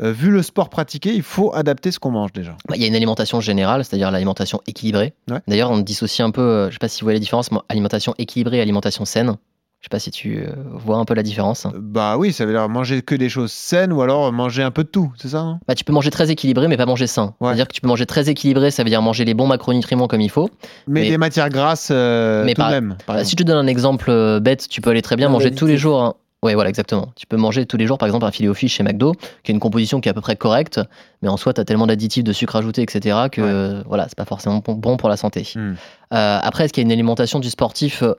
euh, 0.03 0.13
vu 0.13 0.31
le 0.31 0.43
sport 0.43 0.69
pratiqué, 0.69 1.13
il 1.15 1.23
faut 1.23 1.55
adapter 1.55 1.91
ce 1.91 1.99
qu'on 1.99 2.11
mange 2.11 2.33
déjà 2.33 2.57
Bah, 2.69 2.75
Il 2.77 2.83
y 2.83 2.85
a 2.85 2.89
une 2.89 2.97
alimentation 2.97 3.41
générale, 3.41 3.85
c'est-à-dire 3.85 4.11
l'alimentation 4.11 4.61
équilibrée. 4.67 5.15
Ouais. 5.31 5.39
D'ailleurs, 5.49 5.71
on 5.71 5.79
dissocie 5.79 6.21
un 6.27 6.31
peu, 6.31 6.43
euh, 6.43 6.67
je 6.69 6.73
sais 6.75 6.79
pas 6.79 6.89
si 6.89 7.01
vous 7.01 7.07
voyez 7.07 7.19
la 7.19 7.23
différence, 7.23 7.51
mais 7.51 7.59
alimentation 7.69 8.15
équilibrée 8.19 8.59
et 8.59 8.61
alimentation 8.61 9.05
saine. 9.05 9.37
Je 9.81 9.85
sais 9.87 9.91
pas 9.91 9.99
si 9.99 10.11
tu 10.11 10.39
euh, 10.39 10.53
vois 10.73 10.97
un 10.97 11.05
peu 11.05 11.15
la 11.15 11.23
différence. 11.23 11.67
Bah 11.79 12.17
oui, 12.19 12.33
ça 12.33 12.45
veut 12.47 12.53
dire 12.53 12.67
manger 12.69 13.03
que 13.03 13.15
des 13.15 13.29
choses 13.29 13.53
saines 13.53 13.93
ou 13.93 14.01
alors 14.03 14.33
manger 14.33 14.63
un 14.63 14.71
peu 14.71 14.83
de 14.85 14.89
tout, 14.89 15.13
c'est 15.17 15.29
ça 15.29 15.43
non 15.45 15.59
Bah, 15.69 15.75
tu 15.75 15.85
peux 15.85 15.93
manger 15.93 16.11
très 16.11 16.31
équilibré, 16.31 16.67
mais 16.67 16.77
pas 16.79 16.87
manger 16.87 17.07
sain. 17.07 17.35
Ouais. 17.41 17.49
C'est-à-dire 17.49 17.69
que 17.69 17.75
tu 17.75 17.83
peux 17.83 17.89
manger 17.89 18.07
très 18.07 18.29
équilibré, 18.29 18.71
ça 18.71 18.83
veut 18.83 18.89
dire 18.89 19.03
manger 19.03 19.25
les 19.27 19.35
bons 19.35 19.47
macronutriments 19.47 20.09
comme 20.09 20.23
il 20.23 20.31
faut. 20.31 20.49
Mais, 20.89 21.03
Mais- 21.03 21.11
des 21.11 21.19
matières 21.19 21.51
grasses 21.51 21.91
euh, 21.93 22.43
Mais 22.45 22.55
tout 22.55 22.63
par- 22.63 22.71
de 22.71 22.75
même, 22.75 22.97
par 23.07 23.17
Bah, 23.17 23.25
si 23.25 23.33
je 23.33 23.37
te 23.37 23.43
donne 23.45 23.59
un 23.59 23.67
exemple 23.67 24.41
bête, 24.41 24.67
tu 24.69 24.81
peux 24.81 24.91
aller 24.91 25.03
très 25.03 25.17
bien 25.17 25.29
manger 25.29 25.55
tous 25.55 25.67
les 25.67 25.77
jours. 25.77 26.03
un- 26.03 26.15
Ouais, 26.43 26.55
voilà, 26.55 26.69
exactement. 26.71 27.09
Tu 27.17 27.27
peux 27.27 27.37
manger 27.37 27.67
tous 27.67 27.77
les 27.77 27.87
jours, 27.87 27.99
par 27.99 28.07
exemple, 28.07 28.25
un 28.25 28.31
filet 28.31 28.49
au 28.49 28.55
fish 28.55 28.75
chez 28.75 28.83
McDo, 28.85 29.15
qui 29.43 29.51
a 29.51 29.55
une 29.55 29.59
composition 29.61 30.01
qui 30.01 30.09
est 30.09 30.11
à 30.11 30.15
peu 30.15 30.21
près 30.21 30.37
correcte, 30.37 30.81
mais 31.23 31.29
en 31.29 31.37
soi, 31.37 31.53
tu 31.55 31.61
as 31.61 31.65
tellement 31.65 31.87
d'additifs, 31.87 32.23
de 32.25 32.33
sucre 32.33 32.55
ajouté, 32.57 32.83
etc., 32.83 33.29
que 33.33 33.41
Ouais. 33.41 33.49
euh, 33.51 33.83
voilà, 33.87 34.07
c'est 34.09 34.17
pas 34.17 34.25
forcément 34.27 34.59
bon- 34.65 34.75
bon 34.75 34.97
pour 34.97 35.09
la 35.09 35.17
santé. 35.17 35.49
Hmm. 35.55 35.75
Euh, 36.13 36.39
après, 36.43 36.65
est-ce 36.65 36.73
qu'il 36.73 36.83
y 36.83 36.85
a 36.85 36.87
une 36.87 36.93
alimentation 36.93 37.41
du 37.41 37.51
sportif 37.51 38.03
Euh, 38.03 38.15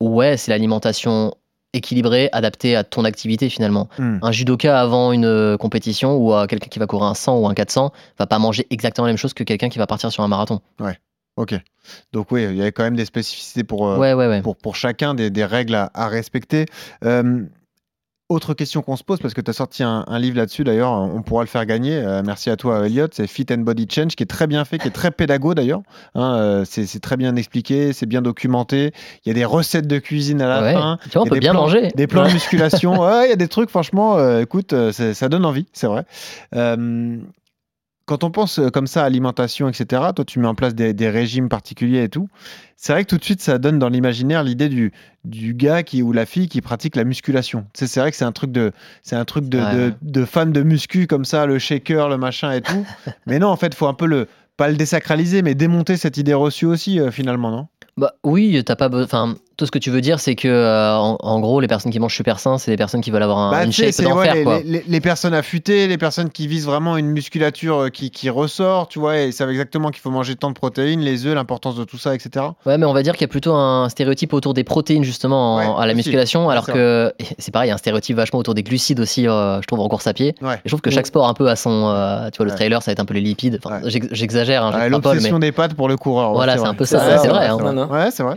Ouais, 0.00 0.36
c'est 0.36 0.52
l'alimentation 0.52 1.34
équilibrée, 1.74 2.28
adaptée 2.32 2.76
à 2.76 2.84
ton 2.84 3.04
activité 3.04 3.48
finalement. 3.50 3.88
Hmm. 3.98 4.18
Un 4.22 4.30
judoka 4.32 4.80
avant 4.80 5.10
une 5.12 5.24
euh, 5.26 5.56
compétition 5.56 6.14
ou 6.16 6.32
à 6.32 6.46
quelqu'un 6.46 6.68
qui 6.68 6.78
va 6.78 6.86
courir 6.86 7.06
un 7.08 7.14
100 7.14 7.36
ou 7.38 7.48
un 7.48 7.54
400 7.54 7.92
va 8.18 8.26
pas 8.28 8.38
manger 8.38 8.66
exactement 8.70 9.06
la 9.06 9.12
même 9.12 9.18
chose 9.18 9.34
que 9.34 9.42
quelqu'un 9.44 9.68
qui 9.68 9.78
va 9.78 9.86
partir 9.88 10.10
sur 10.12 10.22
un 10.22 10.28
marathon. 10.28 10.60
Ok. 11.38 11.54
Donc 12.12 12.32
oui, 12.32 12.44
il 12.44 12.56
y 12.56 12.62
a 12.62 12.70
quand 12.72 12.82
même 12.82 12.96
des 12.96 13.04
spécificités 13.04 13.64
pour, 13.64 13.88
euh, 13.88 13.96
ouais, 13.96 14.12
ouais, 14.12 14.26
ouais. 14.26 14.42
pour, 14.42 14.56
pour 14.56 14.74
chacun, 14.76 15.14
des, 15.14 15.30
des 15.30 15.44
règles 15.44 15.74
à, 15.76 15.90
à 15.94 16.08
respecter. 16.08 16.66
Euh, 17.04 17.44
autre 18.28 18.52
question 18.52 18.82
qu'on 18.82 18.96
se 18.96 19.04
pose, 19.04 19.20
parce 19.20 19.32
que 19.32 19.40
tu 19.40 19.48
as 19.48 19.54
sorti 19.54 19.82
un, 19.82 20.04
un 20.06 20.18
livre 20.18 20.36
là-dessus 20.36 20.62
d'ailleurs, 20.62 20.92
on 20.92 21.22
pourra 21.22 21.42
le 21.44 21.48
faire 21.48 21.64
gagner. 21.64 21.94
Euh, 21.96 22.20
merci 22.22 22.50
à 22.50 22.56
toi 22.56 22.84
Elliot, 22.84 23.06
c'est 23.10 23.26
Fit 23.26 23.46
and 23.52 23.58
Body 23.62 23.86
Change, 23.90 24.16
qui 24.16 24.22
est 24.22 24.26
très 24.26 24.46
bien 24.46 24.66
fait, 24.66 24.76
qui 24.78 24.86
est 24.88 24.90
très 24.90 25.10
pédago 25.10 25.54
d'ailleurs. 25.54 25.80
Hein, 26.14 26.34
euh, 26.36 26.64
c'est 26.66 27.00
très 27.00 27.16
bien 27.16 27.36
expliqué, 27.36 27.94
c'est 27.94 28.04
bien 28.04 28.20
documenté. 28.20 28.92
Il 29.24 29.28
y 29.28 29.30
a 29.30 29.34
des 29.34 29.46
recettes 29.46 29.86
de 29.86 29.98
cuisine 29.98 30.42
à 30.42 30.48
la 30.48 30.60
Ouais. 30.62 30.74
fin. 30.74 30.98
Tu 31.04 31.10
vois, 31.10 31.22
on 31.22 31.24
peut 31.24 31.36
des 31.36 31.40
bien 31.40 31.52
plans- 31.52 31.62
manger. 31.62 31.88
Des 31.94 32.06
plans 32.06 32.26
de 32.26 32.32
musculation. 32.34 33.00
Ouais, 33.02 33.28
il 33.28 33.30
y 33.30 33.32
a 33.32 33.36
des 33.36 33.48
trucs, 33.48 33.70
franchement, 33.70 34.18
euh, 34.18 34.42
écoute, 34.42 34.74
ça 34.92 35.28
donne 35.30 35.46
envie, 35.46 35.64
c'est 35.72 35.86
vrai. 35.86 36.04
Quand 38.08 38.24
on 38.24 38.30
pense 38.30 38.58
euh, 38.58 38.70
comme 38.70 38.86
ça, 38.86 39.04
alimentation, 39.04 39.68
etc., 39.68 40.02
toi, 40.16 40.24
tu 40.24 40.38
mets 40.38 40.48
en 40.48 40.54
place 40.54 40.74
des, 40.74 40.94
des 40.94 41.10
régimes 41.10 41.50
particuliers 41.50 42.04
et 42.04 42.08
tout. 42.08 42.28
C'est 42.74 42.94
vrai 42.94 43.04
que 43.04 43.10
tout 43.10 43.18
de 43.18 43.24
suite, 43.24 43.42
ça 43.42 43.58
donne 43.58 43.78
dans 43.78 43.90
l'imaginaire 43.90 44.42
l'idée 44.42 44.70
du, 44.70 44.92
du 45.24 45.52
gars 45.52 45.82
qui, 45.82 46.02
ou 46.02 46.12
la 46.12 46.24
fille 46.24 46.48
qui 46.48 46.62
pratique 46.62 46.96
la 46.96 47.04
musculation. 47.04 47.66
Tu 47.74 47.80
sais, 47.80 47.86
c'est 47.86 48.00
vrai 48.00 48.10
que 48.10 48.16
c'est 48.16 48.24
un 48.24 48.32
truc 48.32 48.50
de, 48.50 48.72
c'est 49.02 49.16
un 49.16 49.26
truc 49.26 49.48
de, 49.50 49.58
Ouais, 49.58 49.92
de, 50.00 50.24
fan 50.24 50.52
de 50.52 50.62
muscu 50.62 51.06
comme 51.06 51.26
ça, 51.26 51.44
le 51.44 51.58
shaker, 51.58 52.08
le 52.08 52.16
machin 52.16 52.50
et 52.52 52.62
tout. 52.62 52.86
mais 53.26 53.38
non, 53.38 53.48
en 53.48 53.56
fait, 53.56 53.74
faut 53.74 53.88
un 53.88 53.94
peu 53.94 54.06
le, 54.06 54.26
pas 54.56 54.68
le 54.68 54.76
désacraliser, 54.76 55.42
mais 55.42 55.54
démonter 55.54 55.98
cette 55.98 56.16
idée 56.16 56.32
reçue 56.32 56.64
aussi, 56.64 56.98
euh, 56.98 57.10
finalement, 57.10 57.50
non? 57.50 57.66
Bah 57.98 58.14
oui, 58.24 58.62
t'as 58.64 58.76
pas. 58.76 58.88
Enfin, 58.90 59.34
tout 59.58 59.66
ce 59.66 59.70
que 59.72 59.78
tu 59.78 59.90
veux 59.90 60.00
dire, 60.00 60.20
c'est 60.20 60.36
que 60.36 60.46
euh, 60.48 60.94
en, 60.96 61.18
en 61.20 61.40
gros, 61.40 61.60
les 61.60 61.66
personnes 61.66 61.90
qui 61.90 61.98
mangent 61.98 62.14
super 62.14 62.38
sain, 62.38 62.56
c'est 62.58 62.70
des 62.70 62.76
personnes 62.76 63.00
qui 63.00 63.10
veulent 63.10 63.24
avoir 63.24 63.38
un, 63.38 63.50
Bah, 63.50 63.64
une 63.64 63.72
shape 63.72 63.90
c'est 63.90 64.04
ouais, 64.06 64.10
d'enfer, 64.12 64.34
les, 64.36 64.44
quoi. 64.44 64.60
les- 64.64 64.84
les 64.86 65.00
personnes 65.00 65.34
affûtées, 65.34 65.88
les 65.88 65.98
personnes 65.98 66.30
qui 66.30 66.46
visent 66.46 66.64
vraiment 66.64 66.96
une 66.96 67.08
musculature 67.08 67.82
euh, 67.82 67.88
qui, 67.88 68.10
qui 68.12 68.30
ressort, 68.30 68.86
tu 68.86 69.00
vois, 69.00 69.18
et 69.18 69.26
ils 69.26 69.32
savent 69.32 69.50
exactement 69.50 69.90
qu'il 69.90 70.00
faut 70.00 70.10
manger 70.10 70.36
tant 70.36 70.48
de 70.50 70.54
protéines, 70.54 71.00
les 71.00 71.26
œufs, 71.26 71.34
l'importance 71.34 71.74
de 71.74 71.82
tout 71.82 71.98
ça, 71.98 72.14
etc. 72.14 72.46
Ouais, 72.66 72.78
mais 72.78 72.86
on 72.86 72.92
va 72.92 73.02
dire 73.02 73.14
qu'il 73.14 73.22
y 73.22 73.24
a 73.24 73.28
plutôt 73.28 73.52
un 73.52 73.88
stéréotype 73.88 74.32
autour 74.32 74.54
des 74.54 74.62
protéines 74.62 75.02
justement 75.02 75.56
en- 75.56 75.58
Ouais, 75.58 75.64
à 75.82 75.86
la 75.86 75.92
aussi. 75.92 75.96
musculation, 75.96 76.48
alors 76.50 76.64
que 76.66 77.12
c'est 77.38 77.50
pareil, 77.52 77.66
il 77.66 77.70
y 77.70 77.72
a 77.72 77.74
un 77.74 77.78
stéréotype 77.78 78.16
vachement 78.16 78.38
autour 78.38 78.54
des 78.54 78.62
glucides 78.62 79.00
aussi, 79.00 79.26
euh, 79.26 79.60
je 79.60 79.66
trouve 79.66 79.80
en 79.80 79.88
course 79.88 80.06
à 80.06 80.12
pied. 80.14 80.36
Ouais. 80.40 80.54
Et 80.54 80.58
je 80.66 80.68
trouve 80.70 80.82
que 80.82 80.90
chaque 80.90 81.08
sport 81.08 81.26
un 81.28 81.34
peu 81.34 81.48
a 81.48 81.56
son, 81.56 81.88
euh, 81.88 82.30
tu 82.30 82.36
vois, 82.36 82.46
le 82.46 82.52
Ouais. 82.52 82.56
trailer, 82.56 82.80
ça 82.80 82.90
va 82.90 82.92
être 82.92 83.00
un 83.00 83.04
peu 83.06 83.14
les 83.14 83.20
lipides. 83.20 83.58
Enfin, 83.64 83.82
Ouais. 83.82 83.90
j'ex- 83.90 84.06
j'exagère, 84.12 84.62
hein, 84.62 84.68
Ouais, 84.72 84.82
j'extrapole, 84.82 85.10
mais 85.10 85.14
L'obsession 85.16 85.38
des 85.40 85.50
pâtes 85.50 85.74
pour 85.74 85.88
le 85.88 85.96
coureur. 85.96 86.32
Voilà, 86.32 86.56
c'est 86.58 86.64
un 86.64 86.74
peu 86.74 86.84
ça, 86.84 87.18
c'est 87.18 87.26
vrai, 87.28 87.48
hein. 87.48 87.88
Ouais, 87.90 88.10
c'est 88.12 88.22
vrai. 88.22 88.36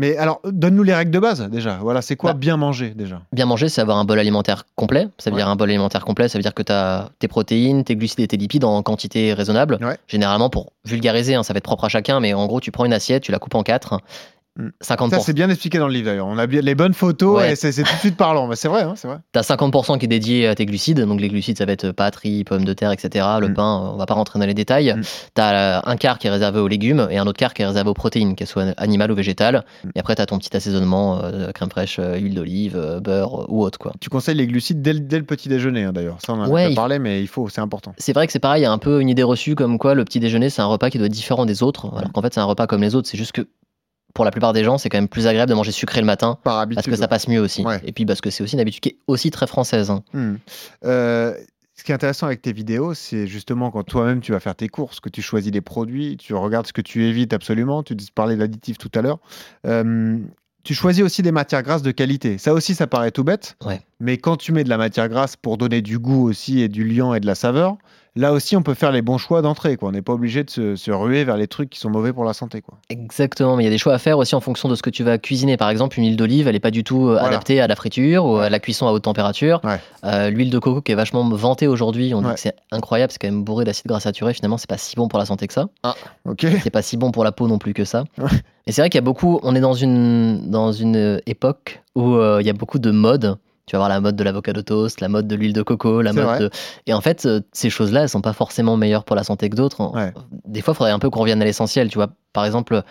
Mais 0.00 0.16
alors, 0.16 0.40
donne-nous 0.44 0.82
les 0.82 0.94
règles 0.94 1.10
de 1.10 1.18
base, 1.18 1.42
déjà. 1.50 1.76
Voilà, 1.82 2.00
c'est 2.00 2.16
quoi 2.16 2.32
Bah. 2.32 2.38
bien 2.38 2.56
manger, 2.56 2.94
déjà 2.96 3.20
bien 3.34 3.44
manger, 3.44 3.68
c'est 3.68 3.82
avoir 3.82 3.98
un 3.98 4.06
bol 4.06 4.18
alimentaire 4.18 4.64
complet. 4.74 5.08
Ça 5.18 5.28
veut 5.28 5.34
Ouais. 5.36 5.42
dire 5.42 5.48
un 5.48 5.56
bol 5.56 5.68
alimentaire 5.68 6.06
complet, 6.06 6.26
ça 6.28 6.38
veut 6.38 6.42
dire 6.42 6.54
que 6.54 6.62
tu 6.62 6.72
as 6.72 7.10
tes 7.18 7.28
protéines, 7.28 7.84
tes 7.84 7.96
glucides 7.96 8.20
et 8.20 8.26
tes 8.26 8.38
lipides 8.38 8.64
en 8.64 8.82
quantité 8.82 9.34
raisonnable. 9.34 9.76
Ouais. 9.82 9.98
Généralement, 10.08 10.48
pour 10.48 10.72
vulgariser, 10.86 11.34
hein, 11.34 11.42
ça 11.42 11.52
va 11.52 11.58
être 11.58 11.64
propre 11.64 11.84
à 11.84 11.88
chacun, 11.90 12.18
mais 12.18 12.32
en 12.32 12.46
gros, 12.46 12.60
tu 12.60 12.70
prends 12.70 12.86
une 12.86 12.94
assiette, 12.94 13.22
tu 13.22 13.30
la 13.30 13.38
coupes 13.38 13.54
en 13.54 13.62
quatre. 13.62 14.00
50%. 14.82 15.10
Ça, 15.10 15.18
c'est 15.20 15.32
bien 15.32 15.48
expliqué 15.50 15.78
dans 15.78 15.86
le 15.88 15.92
livre 15.94 16.06
d'ailleurs. 16.06 16.26
On 16.26 16.38
a 16.38 16.46
bien 16.46 16.60
les 16.60 16.74
bonnes 16.74 16.94
photos 16.94 17.38
Ouais. 17.38 17.52
et 17.52 17.56
c'est 17.56 17.72
tout 17.72 17.82
de 17.92 17.98
suite 17.98 18.16
parlant. 18.16 18.46
Mais 18.46 18.56
c'est 18.56 18.68
vrai, 18.68 18.82
hein, 18.82 18.94
c'est 18.96 19.08
vrai. 19.08 19.18
T'as 19.32 19.42
50% 19.42 19.98
qui 19.98 20.04
est 20.04 20.08
dédié 20.08 20.46
à 20.46 20.54
tes 20.54 20.66
glucides, 20.66 21.00
donc 21.00 21.20
les 21.20 21.28
glucides 21.28 21.58
ça 21.58 21.64
va 21.66 21.72
être 21.72 21.90
pâtes, 21.92 22.16
riz, 22.16 22.44
pommes 22.44 22.64
de 22.64 22.72
terre, 22.72 22.92
etc. 22.92 23.26
Le 23.40 23.48
Mm. 23.48 23.54
pain, 23.54 23.82
euh, 23.84 23.90
on 23.94 23.96
va 23.96 24.06
pas 24.06 24.14
rentrer 24.14 24.38
dans 24.38 24.46
les 24.46 24.54
détails. 24.54 24.94
Mm. 24.96 25.02
T'as 25.34 25.78
euh, 25.78 25.80
un 25.84 25.96
quart 25.96 26.18
qui 26.18 26.26
est 26.26 26.30
réservé 26.30 26.60
aux 26.60 26.68
légumes 26.68 27.08
et 27.10 27.18
un 27.18 27.26
autre 27.26 27.38
quart 27.38 27.54
qui 27.54 27.62
est 27.62 27.66
réservé 27.66 27.90
aux 27.90 27.94
protéines, 27.94 28.34
qu'elles 28.36 28.46
soient 28.46 28.66
animales 28.76 29.10
ou 29.12 29.14
végétales. 29.14 29.64
Mm. 29.84 29.88
Et 29.96 30.00
après 30.00 30.14
t'as 30.14 30.26
ton 30.26 30.38
petit 30.38 30.56
assaisonnement, 30.56 31.20
euh, 31.22 31.50
crème 31.52 31.70
fraîche, 31.70 31.98
euh, 31.98 32.16
huile 32.16 32.34
d'olive, 32.34 32.76
euh, 32.76 33.00
beurre 33.00 33.42
euh, 33.42 33.46
ou 33.48 33.62
autre 33.62 33.78
quoi. 33.78 33.92
Tu 34.00 34.10
conseilles 34.10 34.36
les 34.36 34.46
glucides 34.46 34.82
dès, 34.82 34.92
le- 34.92 35.00
dès 35.00 35.18
le 35.18 35.24
petit 35.24 35.48
déjeuner 35.48 35.84
hein, 35.84 35.92
d'ailleurs. 35.92 36.18
Ça, 36.24 36.32
on 36.32 36.40
en 36.40 36.44
a 36.44 36.48
Ouais, 36.48 36.64
déjà 36.68 36.76
parlé, 36.76 36.98
mais 36.98 37.20
il 37.20 37.28
faut, 37.28 37.48
c'est 37.48 37.60
important. 37.60 37.92
C'est 37.98 38.12
vrai 38.12 38.26
que 38.26 38.32
c'est 38.32 38.38
pareil, 38.38 38.60
il 38.62 38.64
y 38.64 38.66
a 38.66 38.72
un 38.72 38.78
peu 38.78 39.00
une 39.00 39.08
idée 39.08 39.22
reçue 39.22 39.54
comme 39.54 39.78
quoi 39.78 39.94
le 39.94 40.04
petit 40.04 40.20
déjeuner 40.20 40.50
c'est 40.50 40.62
un 40.62 40.66
repas 40.66 40.90
qui 40.90 40.98
doit 40.98 41.06
être 41.06 41.12
différent 41.12 41.46
des 41.46 41.62
autres, 41.62 41.86
alors 41.96 42.12
qu'en 42.12 42.22
fait 42.22 42.34
c'est 42.34 42.40
un 42.40 42.44
repas 42.44 42.66
comme 42.66 42.80
les 42.82 42.94
autres, 42.94 43.08
c'est 43.08 43.18
juste 43.18 43.32
que 43.32 43.46
pour 44.14 44.24
la 44.24 44.30
plupart 44.30 44.52
des 44.52 44.64
gens 44.64 44.78
c'est 44.78 44.88
quand 44.88 44.98
même 44.98 45.08
plus 45.08 45.26
agréable 45.26 45.50
de 45.50 45.54
manger 45.54 45.72
sucré 45.72 46.00
le 46.00 46.06
matin 46.06 46.38
Par 46.44 46.58
habitude. 46.58 46.76
parce 46.84 46.94
que 46.94 47.00
ça 47.00 47.08
passe 47.08 47.28
mieux 47.28 47.40
aussi. 47.40 47.62
Ouais. 47.64 47.80
Et 47.84 47.92
puis 47.92 48.04
parce 48.06 48.20
que 48.20 48.30
c'est 48.30 48.42
aussi 48.42 48.54
une 48.54 48.60
habitude 48.60 48.80
qui 48.82 48.88
est 48.90 48.98
aussi 49.06 49.30
très 49.30 49.46
française. 49.46 49.90
hein. 49.90 50.02
Euh, 50.84 51.34
ce 51.74 51.84
qui 51.84 51.92
est 51.92 51.94
intéressant 51.94 52.26
avec 52.26 52.42
tes 52.42 52.52
vidéos, 52.52 52.92
c'est 52.92 53.26
justement 53.26 53.70
quand 53.70 53.82
toi-même 53.84 54.20
tu 54.20 54.32
vas 54.32 54.40
faire 54.40 54.54
tes 54.54 54.68
courses, 54.68 55.00
que 55.00 55.08
tu 55.08 55.22
choisis 55.22 55.50
les 55.50 55.62
produits, 55.62 56.18
tu 56.18 56.34
regardes 56.34 56.66
ce 56.66 56.74
que 56.74 56.82
tu 56.82 57.04
évites 57.06 57.32
absolument. 57.32 57.82
Tu 57.82 57.96
parlais 58.14 58.36
d'additifs 58.36 58.76
tout 58.76 58.90
à 58.94 59.00
l'heure. 59.00 59.18
Euh, 59.66 60.18
tu 60.62 60.74
choisis 60.74 61.02
aussi 61.02 61.22
des 61.22 61.32
matières 61.32 61.62
grasses 61.62 61.80
de 61.80 61.90
qualité. 61.90 62.36
Ça 62.36 62.52
aussi, 62.52 62.74
ça 62.74 62.86
paraît 62.86 63.12
tout 63.12 63.24
bête. 63.24 63.56
Ouais. 63.64 63.80
Mais 63.98 64.18
quand 64.18 64.36
tu 64.36 64.52
mets 64.52 64.62
de 64.62 64.68
la 64.68 64.76
matière 64.76 65.08
grasse 65.08 65.36
pour 65.36 65.56
donner 65.56 65.80
du 65.80 65.98
goût 65.98 66.28
aussi 66.28 66.60
et 66.60 66.68
du 66.68 66.84
liant 66.86 67.14
et 67.14 67.20
de 67.20 67.24
la 67.26 67.34
saveur, 67.34 67.78
là 68.16 68.32
aussi, 68.32 68.56
on 68.56 68.62
peut 68.62 68.74
faire 68.74 68.92
les 68.92 69.02
bons 69.02 69.18
choix 69.18 69.42
d'entrée. 69.42 69.76
quoi. 69.76 69.88
On 69.88 69.92
n'est 69.92 70.02
pas 70.02 70.12
obligé 70.12 70.44
de 70.44 70.50
se, 70.50 70.76
se 70.76 70.90
ruer 70.90 71.24
vers 71.24 71.36
les 71.36 71.46
trucs 71.46 71.70
qui 71.70 71.78
sont 71.80 71.90
mauvais 71.90 72.12
pour 72.12 72.24
la 72.24 72.32
santé. 72.32 72.60
Quoi. 72.60 72.78
Exactement, 72.88 73.56
mais 73.56 73.62
il 73.62 73.66
y 73.66 73.68
a 73.68 73.70
des 73.70 73.78
choix 73.78 73.94
à 73.94 73.98
faire 73.98 74.18
aussi 74.18 74.34
en 74.34 74.40
fonction 74.40 74.68
de 74.68 74.74
ce 74.74 74.82
que 74.82 74.90
tu 74.90 75.02
vas 75.04 75.18
cuisiner. 75.18 75.56
Par 75.56 75.70
exemple, 75.70 75.98
une 75.98 76.04
huile 76.06 76.16
d'olive, 76.16 76.46
elle 76.48 76.54
n'est 76.54 76.60
pas 76.60 76.70
du 76.70 76.84
tout 76.84 77.08
euh, 77.08 77.12
Voilà. 77.12 77.28
adaptée 77.28 77.60
à 77.60 77.66
la 77.66 77.76
friture 77.76 78.24
ou 78.24 78.36
à 78.36 78.50
la 78.50 78.58
cuisson 78.58 78.86
à 78.86 78.92
haute 78.92 79.02
température. 79.04 79.60
Ouais. 79.64 79.80
Euh, 80.04 80.30
L'huile 80.30 80.50
de 80.50 80.58
coco 80.58 80.80
qui 80.82 80.92
est 80.92 80.96
vachement 80.96 81.28
vantée 81.28 81.66
aujourd'hui, 81.66 82.12
on 82.14 82.20
dit 82.22 82.26
Ouais. 82.28 82.34
que 82.34 82.40
c'est 82.40 82.56
incroyable, 82.70 83.12
c'est 83.12 83.18
quand 83.18 83.28
même 83.28 83.44
bourré 83.44 83.64
d'acides 83.64 83.86
gras 83.86 84.00
saturés. 84.00 84.34
Finalement, 84.34 84.58
c'est 84.58 84.68
pas 84.68 84.78
si 84.78 84.96
bon 84.96 85.08
pour 85.08 85.18
la 85.18 85.24
santé 85.26 85.46
que 85.46 85.52
ça. 85.54 85.68
Ok. 86.24 86.46
C'est 86.62 86.70
pas 86.70 86.82
si 86.82 86.96
bon 86.96 87.10
pour 87.12 87.24
la 87.24 87.32
peau 87.32 87.48
non 87.48 87.58
plus 87.58 87.74
que 87.74 87.84
ça. 87.84 88.04
Ouais. 88.18 88.28
Mais 88.66 88.72
c'est 88.72 88.82
vrai 88.82 88.90
qu'il 88.90 88.98
y 88.98 89.02
a 89.02 89.04
beaucoup, 89.04 89.40
on 89.42 89.54
est 89.56 89.60
dans 89.60 89.72
une, 89.74 90.50
dans 90.50 90.72
une 90.72 91.20
époque 91.26 91.82
où 91.96 92.14
euh, 92.14 92.38
il 92.40 92.46
y 92.46 92.50
a 92.50 92.52
beaucoup 92.52 92.78
de 92.78 92.90
modes. 92.90 93.36
Tu 93.70 93.76
vas 93.76 93.84
avoir 93.84 93.88
la 93.88 94.00
mode 94.00 94.16
de 94.16 94.24
l'avocado 94.24 94.62
toast, 94.62 95.00
la 95.00 95.06
mode 95.08 95.28
de 95.28 95.36
l'huile 95.36 95.52
de 95.52 95.62
coco, 95.62 96.02
la 96.02 96.12
mode 96.12 96.40
de. 96.40 96.50
Et 96.88 96.92
en 96.92 97.00
fait, 97.00 97.24
euh, 97.24 97.40
ces 97.52 97.70
choses-là, 97.70 98.02
elles 98.02 98.08
sont 98.08 98.20
pas 98.20 98.32
forcément 98.32 98.76
meilleures 98.76 99.04
pour 99.04 99.14
la 99.14 99.22
santé 99.22 99.48
que 99.48 99.54
d'autres. 99.54 99.94
Ouais. 99.94 100.12
Des 100.44 100.60
fois, 100.60 100.74
il 100.74 100.76
faudrait 100.76 100.90
un 100.90 100.98
peu 100.98 101.08
qu'on 101.08 101.20
revienne 101.20 101.40
à 101.40 101.44
l'essentiel. 101.44 101.88
Tu 101.88 101.94
vois, 101.94 102.08
par 102.32 102.44
exemple, 102.44 102.82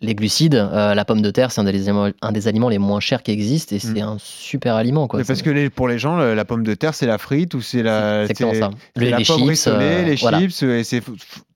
les 0.00 0.14
glucides, 0.14 0.54
euh, 0.54 0.94
la 0.94 1.04
pomme 1.04 1.20
de 1.20 1.30
terre, 1.30 1.52
c'est 1.52 1.60
un, 1.60 1.64
des 1.64 1.88
aliments- 1.90 2.08
un 2.22 2.32
des 2.32 2.48
aliments 2.48 2.70
les 2.70 2.78
moins 2.78 3.00
chers 3.00 3.22
qui 3.22 3.32
existent 3.32 3.76
et 3.76 3.78
c'est 3.78 4.00
un 4.00 4.16
super 4.18 4.76
aliment. 4.76 5.08
Quoi. 5.08 5.18
Mm. 5.18 5.22
Mais 5.22 5.26
parce 5.26 5.42
que 5.42 5.50
les- 5.50 5.68
pour 5.68 5.88
les 5.88 5.98
gens, 5.98 6.16
la 6.16 6.44
pomme 6.46 6.64
de 6.64 6.72
terre, 6.72 6.94
c'est 6.94 7.06
la 7.06 7.18
frite 7.18 7.52
ou 7.52 7.60
c'est 7.60 7.82
la, 7.82 8.26
C'est 8.26 8.34
ça. 8.38 8.70
Les- 8.96 9.10
la 9.10 9.18
les 9.18 9.24
pomme 9.26 9.36
chips, 9.40 9.48
rissolée, 9.50 9.76
euh, 9.84 10.02
les 10.04 10.14
voilà. 10.14 10.38
chips, 10.40 10.62
et 10.62 10.84
c'est 10.84 11.02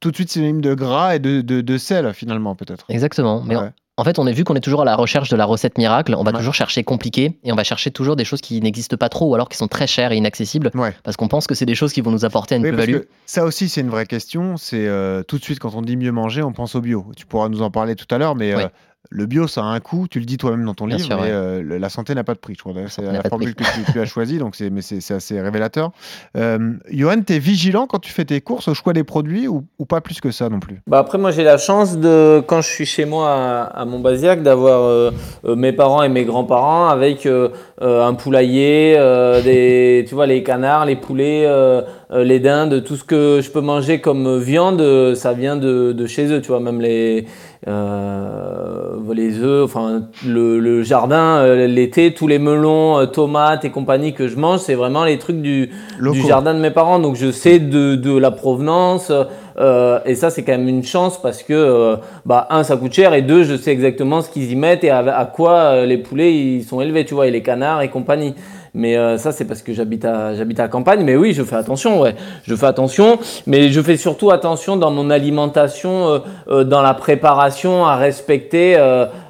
tout 0.01 0.11
de 0.11 0.15
suite 0.15 0.31
synonyme 0.31 0.61
de 0.61 0.75
gras 0.75 1.17
et 1.17 1.21
de, 1.21 1.41
de, 1.41 1.63
de 1.63 1.79
sel 1.79 2.13
finalement 2.13 2.55
peut-être. 2.55 2.85
Exactement. 2.91 3.43
Mais 3.47 3.57
Ouais. 3.57 3.71
En 3.99 4.05
fait, 4.05 4.19
on 4.19 4.27
est 4.27 4.33
vu 4.33 4.45
qu'on 4.45 4.55
est 4.55 4.61
toujours 4.61 4.81
à 4.83 4.85
la 4.85 4.95
recherche 4.97 5.29
de 5.29 5.37
la 5.37 5.45
recette 5.45 5.77
miracle. 5.77 6.15
On 6.17 6.23
va 6.23 6.31
Ouais. 6.31 6.39
toujours 6.39 6.55
chercher 6.55 6.85
compliqué 6.85 7.37
et 7.45 7.53
on 7.53 7.57
va 7.57 7.65
chercher 7.65 7.91
toujours 7.91 8.15
des 8.17 8.25
choses 8.25 8.41
qui 8.41 8.61
n'existent 8.61 8.97
pas 8.97 9.09
trop 9.09 9.29
ou 9.31 9.35
alors 9.35 9.49
qui 9.49 9.57
sont 9.59 9.67
très 9.69 9.87
chères 9.87 10.13
et 10.13 10.17
inaccessibles 10.17 10.71
Ouais. 10.75 10.95
parce 11.03 11.17
qu'on 11.17 11.29
pense 11.29 11.47
que 11.49 11.55
c'est 11.55 11.67
des 11.67 11.75
choses 11.75 11.93
qui 11.93 12.01
vont 12.01 12.11
nous 12.13 12.25
apporter 12.25 12.55
une 12.55 12.63
Oui, 12.63 12.69
plus-value. 12.69 12.99
ça 13.27 13.45
aussi, 13.45 13.69
c'est 13.69 13.81
une 13.81 13.91
vraie 13.91 14.07
question. 14.07 14.57
C'est 14.57 14.87
euh, 14.87 15.23
tout 15.25 15.39
de 15.39 15.43
suite 15.45 15.59
quand 15.59 15.75
on 15.75 15.83
dit 15.83 15.97
mieux 15.97 16.13
manger, 16.13 16.43
on 16.43 16.53
pense 16.53 16.75
au 16.77 16.81
bio. 16.81 17.07
Tu 17.17 17.27
pourras 17.27 17.49
nous 17.49 17.61
en 17.63 17.71
parler 17.71 17.97
tout 17.97 18.07
à 18.15 18.19
l'heure, 18.19 18.35
mais 18.37 18.55
Oui. 18.55 18.63
euh, 18.63 18.69
le 19.11 19.25
bio, 19.27 19.47
ça 19.47 19.63
a 19.63 19.65
un 19.65 19.81
coût. 19.81 20.07
Tu 20.11 20.19
le 20.19 20.27
dis 20.27 20.37
toi-même 20.37 20.65
dans 20.67 20.75
ton 20.75 20.87
Bien 20.87 20.97
livre, 20.97 21.07
sûr, 21.09 21.17
mais 21.17 21.23
ouais. 21.23 21.31
euh, 21.33 21.79
la 21.79 21.89
santé 21.89 22.15
n'a 22.15 22.25
pas 22.25 22.35
de 22.35 22.39
prix. 22.39 22.55
Je 22.55 22.61
crois 22.61 22.75
d'ailleurs, 22.75 22.91
c'est 22.91 23.01
la 23.03 23.23
formule 23.23 23.55
que 23.55 23.65
tu, 23.65 23.93
tu 23.93 24.01
as 24.01 24.05
choisie, 24.07 24.39
donc 24.39 24.55
c'est 24.55 24.69
mais 24.69 24.83
c'est 24.83 25.01
c'est 25.01 25.15
assez 25.15 25.41
révélateur. 25.41 25.93
Euh, 26.37 26.73
Johan, 26.91 27.23
tu 27.27 27.33
es 27.35 27.39
vigilant 27.39 27.87
quand 27.87 28.01
tu 28.01 28.13
fais 28.13 28.27
tes 28.27 28.41
courses 28.43 28.69
au 28.69 28.75
choix 28.75 28.93
des 28.93 29.05
produits 29.05 29.49
ou, 29.49 29.65
ou 29.79 29.87
pas 29.87 30.03
plus 30.03 30.21
que 30.21 30.31
ça 30.31 30.51
non 30.51 30.61
plus? 30.61 30.83
Bah 30.87 30.99
après, 30.99 31.17
moi, 31.17 31.31
j'ai 31.31 31.43
la 31.45 31.57
chance 31.57 31.97
de, 31.97 32.43
quand 32.47 32.61
je 32.61 32.69
suis 32.69 32.85
chez 32.87 33.07
moi 33.07 33.31
à, 33.31 33.63
à 33.63 33.85
Montbazillac, 33.87 34.43
d'avoir 34.43 34.83
euh, 34.83 35.11
euh, 35.47 35.57
mes 35.57 35.73
parents 35.73 36.03
et 36.03 36.11
mes 36.11 36.25
grands-parents 36.25 36.89
avec 36.89 37.25
euh, 37.25 37.49
euh, 37.81 38.05
un 38.07 38.13
poulailler, 38.15 38.95
euh, 38.99 39.41
des, 39.43 40.05
tu 40.09 40.15
vois, 40.15 40.27
les 40.27 40.43
canards, 40.43 40.85
les 40.85 40.97
poulets, 40.97 41.45
euh, 41.47 41.81
euh, 42.11 42.25
les 42.25 42.41
dindes, 42.41 42.85
tout 42.85 42.97
ce 42.97 43.05
que 43.05 43.41
je 43.43 43.51
peux 43.51 43.61
manger 43.63 44.01
comme 44.03 44.39
viande, 44.39 45.15
ça 45.15 45.33
vient 45.33 45.57
de, 45.57 45.93
de 45.93 46.07
chez 46.07 46.27
eux, 46.31 46.43
tu 46.43 46.49
vois, 46.49 46.61
même 46.61 46.81
les, 46.83 47.27
euh, 47.67 48.88
les 49.15 49.39
œufs, 49.41 49.65
enfin, 49.65 50.03
le, 50.27 50.59
le 50.59 50.83
jardin, 50.83 51.39
euh, 51.39 51.67
l'été, 51.67 52.15
tous 52.15 52.27
les 52.27 52.39
melons, 52.39 52.99
euh, 52.99 53.07
tomates 53.07 53.65
et 53.65 53.71
compagnie 53.71 54.13
que 54.15 54.29
je 54.29 54.37
mange, 54.37 54.61
c'est 54.61 54.75
vraiment 54.75 55.05
les 55.05 55.19
trucs 55.19 55.41
du, 55.41 55.71
du 56.13 56.21
jardin 56.29 56.55
de 56.55 56.61
mes 56.61 56.71
parents. 56.71 56.99
Donc 56.99 57.17
je 57.17 57.31
sais 57.31 57.59
de, 57.59 57.95
de 57.97 58.17
la 58.17 58.31
provenance. 58.31 59.13
euh, 59.59 59.99
et 60.07 60.15
ça, 60.15 60.31
c'est 60.31 60.45
quand 60.45 60.53
même 60.53 60.69
une 60.69 60.85
chance 60.85 61.21
parce 61.21 61.43
que, 61.43 61.53
euh, 61.53 61.97
bah, 62.25 62.47
un, 62.51 62.63
ça 62.63 62.77
coûte 62.77 62.93
cher 62.93 63.13
et 63.15 63.23
deux, 63.23 63.43
je 63.43 63.57
sais 63.57 63.73
exactement 63.73 64.23
ce 64.23 64.31
qu'ils 64.31 64.51
y 64.53 64.57
mettent 64.57 64.85
et 64.85 64.91
à, 64.91 64.99
à 64.99 65.25
quoi 65.27 65.53
euh, 65.53 65.87
les 65.87 65.99
poulets 65.99 66.35
ils 66.35 66.63
sont 66.63 66.81
élevés, 66.81 67.05
tu 67.05 67.15
vois, 67.15 67.27
et 67.27 67.31
les 67.31 67.43
canards 67.43 67.83
et 67.83 67.89
compagnie. 67.89 68.35
Mais 68.75 68.97
euh, 68.97 69.19
ça, 69.19 69.33
c'est 69.33 69.45
parce 69.45 69.63
que 69.63 69.73
j'habite 69.73 70.05
à, 70.05 70.35
j'habite 70.35 70.61
à 70.61 70.65
la 70.65 70.69
campagne. 70.69 71.03
Mais 71.05 71.17
oui, 71.17 71.33
je 71.33 71.43
fais 71.43 71.57
attention, 71.57 72.01
ouais. 72.01 72.15
Je 72.45 72.55
fais 72.55 72.67
attention. 72.67 73.19
Mais 73.47 73.71
je 73.71 73.81
fais 73.81 73.97
surtout 73.97 74.31
attention 74.31 74.77
dans 74.77 74.91
mon 74.91 75.11
alimentation, 75.11 76.09
euh, 76.09 76.19
euh, 76.49 76.65
dans 76.65 76.83
la 76.83 76.95
préparation, 76.95 77.87
à 77.87 77.97
respecter 77.97 78.77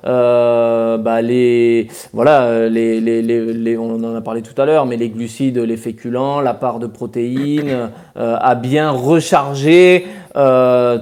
bah, 0.05 1.22
les, 1.22 1.88
voilà, 2.12 2.68
les, 2.68 3.01
les, 3.01 3.22
les, 3.22 3.79
on 3.79 3.94
en 3.96 4.14
a 4.14 4.20
parlé 4.20 4.42
tout 4.42 4.61
à 4.61 4.64
l'heure, 4.64 4.87
mais 4.87 4.96
les 4.96 5.11
glucides, 5.11 5.59
les 5.59 5.77
féculents, 5.77 6.40
la 6.40 6.55
part 6.55 6.79
de 6.79 6.87
protéines, 6.87 7.90
à 8.16 8.55
bien 8.55 8.90
recharger, 8.90 10.07